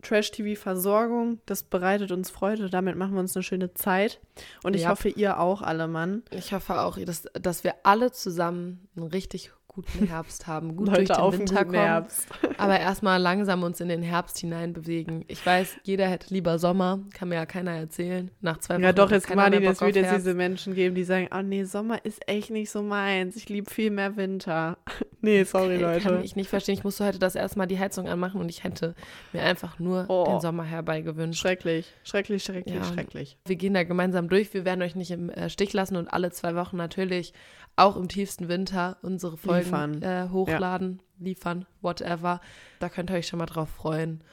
Trash-TV-Versorgung. 0.02 1.40
Das 1.46 1.64
bereitet 1.64 2.12
uns 2.12 2.30
Freude. 2.30 2.70
Damit 2.70 2.96
machen 2.96 3.14
wir 3.14 3.20
uns 3.20 3.36
eine 3.36 3.44
schöne 3.44 3.74
Zeit. 3.74 4.20
Und 4.64 4.76
ich 4.76 4.84
Ja. 4.84 4.90
hoffe, 4.90 5.10
ihr 5.10 5.40
auch 5.40 5.62
alle, 5.62 5.88
Mann. 5.88 6.24
Ich 6.32 6.54
hoffe 6.54 6.80
auch, 6.82 6.98
dass, 6.98 7.24
dass 7.34 7.64
wir 7.64 7.74
alle 7.84 8.12
zusammen 8.12 8.88
einen 8.96 9.08
richtig 9.08 9.52
guten 9.76 10.08
Herbst 10.08 10.48
haben. 10.48 10.76
Gut 10.76 10.88
durch 10.88 11.00
Leute 11.00 11.14
den 11.14 11.22
auf 11.22 11.38
Winter 11.38 11.56
guten 11.64 11.66
kommen. 11.76 11.86
Herbst. 11.86 12.28
Aber 12.58 12.80
erstmal 12.80 13.22
langsam 13.22 13.64
uns 13.64 13.80
in 13.82 13.90
den 13.90 14.02
Herbst 14.02 14.38
hineinbewegen. 14.40 15.26
Ich 15.28 15.46
weiß, 15.46 15.78
jeder 15.84 16.08
hätte 16.08 16.34
lieber 16.34 16.58
Sommer, 16.58 17.00
kann 17.14 17.30
mir 17.30 17.36
ja 17.36 17.46
keiner 17.46 17.72
erzählen. 17.72 18.32
Nach 18.42 18.58
zwei 18.58 18.76
Wochen 18.76 18.84
Ja, 18.84 18.94
doch, 18.94 19.12
jetzt 19.12 19.30
mehr 19.30 19.72
es 19.72 19.82
wird 19.82 19.96
jetzt 19.96 20.16
diese 20.16 20.34
Menschen 20.34 20.74
geben, 20.74 20.96
die 20.96 21.04
sagen, 21.04 21.30
oh 21.36 21.42
nee, 21.42 21.64
Sommer 21.66 22.04
ist 22.06 22.28
echt 22.28 22.50
nicht 22.50 22.70
so 22.72 22.82
meins. 22.82 23.36
Ich 23.36 23.50
liebe 23.50 23.70
viel 23.70 23.92
mehr 23.92 24.16
Winter. 24.16 24.78
nee, 25.22 25.44
sorry, 25.44 25.78
Leute. 25.78 26.02
Kann 26.02 26.24
ich 26.24 26.36
nicht 26.36 26.50
verstehen. 26.50 26.76
Ich 26.76 26.84
musste 26.84 27.06
heute 27.06 27.20
das 27.20 27.36
erstmal 27.36 27.68
die 27.68 27.78
Heizung 27.80 28.08
anmachen 28.08 28.40
und 28.40 28.50
ich 28.50 28.64
hätte 28.64 28.96
mir 29.34 29.42
einfach 29.44 29.80
nur 29.80 30.06
Oh. 30.08 30.26
den 30.26 30.40
Sommer 30.40 30.64
herbeigewünscht. 30.64 31.40
Schrecklich, 31.40 31.88
schrecklich, 32.04 32.44
schrecklich, 32.44 32.76
Ja. 32.76 32.84
schrecklich. 32.86 33.38
Wir 33.46 33.56
gehen 33.56 33.74
da 33.74 33.84
gemeinsam 33.84 34.30
durch. 34.30 34.54
Wir 34.54 34.66
werden 34.66 34.82
euch 34.82 34.96
nicht 34.96 35.12
im 35.12 35.30
äh, 35.30 35.50
Stich 35.50 35.74
lassen 35.74 35.96
und 35.98 36.08
alle 36.08 36.32
zwei 36.32 36.56
Wochen 36.56 36.78
natürlich 36.78 37.34
auch 37.76 37.96
im 37.98 38.08
tiefsten 38.08 38.48
Winter 38.48 38.98
unsere 39.02 39.38
Folgen 39.38 40.02
äh, 40.02 40.30
hochladen, 40.32 41.02
liefern, 41.20 41.66
whatever. 41.82 42.40
Da 42.80 42.90
könnt 42.90 43.10
ihr 43.12 43.18
euch 43.18 43.28
schon 43.28 43.40
mal 43.40 43.46
drauf 43.46 43.70
freuen. 43.70 44.24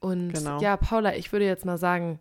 Und 0.00 0.32
Genau. 0.32 0.60
ja, 0.60 0.76
Paula, 0.76 1.14
ich 1.16 1.32
würde 1.32 1.46
jetzt 1.46 1.64
mal 1.64 1.78
sagen, 1.78 2.20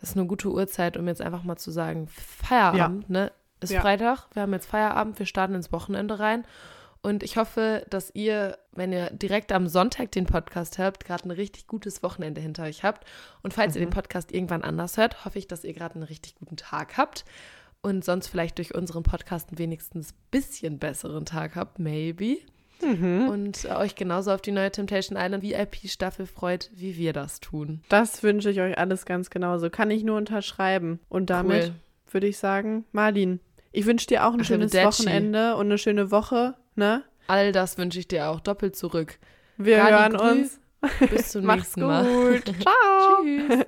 das 0.00 0.10
ist 0.10 0.16
eine 0.16 0.26
gute 0.26 0.50
Uhrzeit, 0.50 0.96
um 0.96 1.06
jetzt 1.08 1.22
einfach 1.22 1.42
mal 1.42 1.56
zu 1.56 1.70
sagen, 1.70 2.08
Feierabend, 2.08 3.08
ne? 3.10 3.32
Ist 3.60 3.70
Ja. 3.72 3.80
Freitag, 3.80 4.26
wir 4.34 4.42
haben 4.42 4.52
jetzt 4.52 4.66
Feierabend, 4.66 5.18
wir 5.18 5.26
starten 5.26 5.54
ins 5.54 5.72
Wochenende 5.72 6.18
rein. 6.18 6.44
Und 7.00 7.22
ich 7.22 7.36
hoffe, 7.36 7.84
dass 7.90 8.10
ihr, 8.14 8.58
wenn 8.72 8.92
ihr 8.92 9.10
direkt 9.10 9.52
am 9.52 9.68
Sonntag 9.68 10.10
den 10.12 10.24
Podcast 10.26 10.78
hört, 10.78 11.04
gerade 11.04 11.28
ein 11.28 11.32
richtig 11.32 11.66
gutes 11.66 12.02
Wochenende 12.02 12.40
hinter 12.40 12.64
euch 12.64 12.82
habt. 12.82 13.06
Und 13.42 13.52
falls 13.52 13.74
ihr 13.76 13.82
Mhm. 13.82 13.86
den 13.86 13.92
Podcast 13.92 14.32
irgendwann 14.32 14.64
anders 14.64 14.96
hört, 14.96 15.24
hoffe 15.24 15.38
ich, 15.38 15.46
dass 15.46 15.64
ihr 15.64 15.74
gerade 15.74 15.94
einen 15.96 16.02
richtig 16.04 16.34
guten 16.36 16.56
Tag 16.56 16.96
habt. 16.96 17.24
Und 17.84 18.02
sonst 18.02 18.28
vielleicht 18.28 18.56
durch 18.56 18.74
unseren 18.74 19.02
Podcast 19.02 19.50
einen 19.50 19.58
wenigstens 19.58 20.14
bisschen 20.30 20.78
besseren 20.78 21.26
Tag 21.26 21.54
habt, 21.54 21.78
maybe. 21.78 22.38
Mhm. 22.82 23.28
Und 23.28 23.64
äh, 23.66 23.74
euch 23.74 23.94
genauso 23.94 24.32
auf 24.32 24.40
die 24.40 24.52
neue 24.52 24.70
Temptation 24.72 25.18
Island 25.20 25.42
VIP-Staffel 25.42 26.24
freut, 26.26 26.70
wie 26.74 26.96
wir 26.96 27.12
das 27.12 27.40
tun. 27.40 27.82
Das 27.90 28.22
wünsche 28.22 28.50
ich 28.50 28.60
euch 28.60 28.78
alles 28.78 29.04
ganz 29.04 29.28
genauso. 29.28 29.68
Kann 29.68 29.90
ich 29.90 30.02
nur 30.02 30.16
unterschreiben. 30.16 30.98
Und 31.10 31.28
damit 31.28 31.64
Cool. 31.66 31.74
würde 32.12 32.26
ich 32.28 32.38
sagen, 32.38 32.86
Marlin, 32.92 33.40
ich 33.70 33.84
wünsche 33.84 34.06
dir 34.06 34.26
auch 34.26 34.32
ein 34.32 34.44
schönes 34.44 34.72
Arrivederci. 34.74 35.02
Wochenende 35.04 35.56
und 35.56 35.66
eine 35.66 35.76
schöne 35.76 36.10
Woche, 36.10 36.54
ne? 36.76 37.02
All 37.26 37.52
das 37.52 37.76
wünsche 37.76 37.98
ich 37.98 38.08
dir 38.08 38.28
auch 38.30 38.40
doppelt 38.40 38.76
zurück. 38.76 39.18
Wir 39.58 39.76
Gadi 39.76 39.90
hören 39.92 40.12
Grü. 40.14 40.30
uns. 40.40 40.60
Bis 41.10 41.32
zum 41.32 41.46
nächsten 41.54 41.82
Mal. 41.82 42.04
gut. 42.04 42.44
Ciao. 42.62 43.22
Tschüss. 43.22 43.64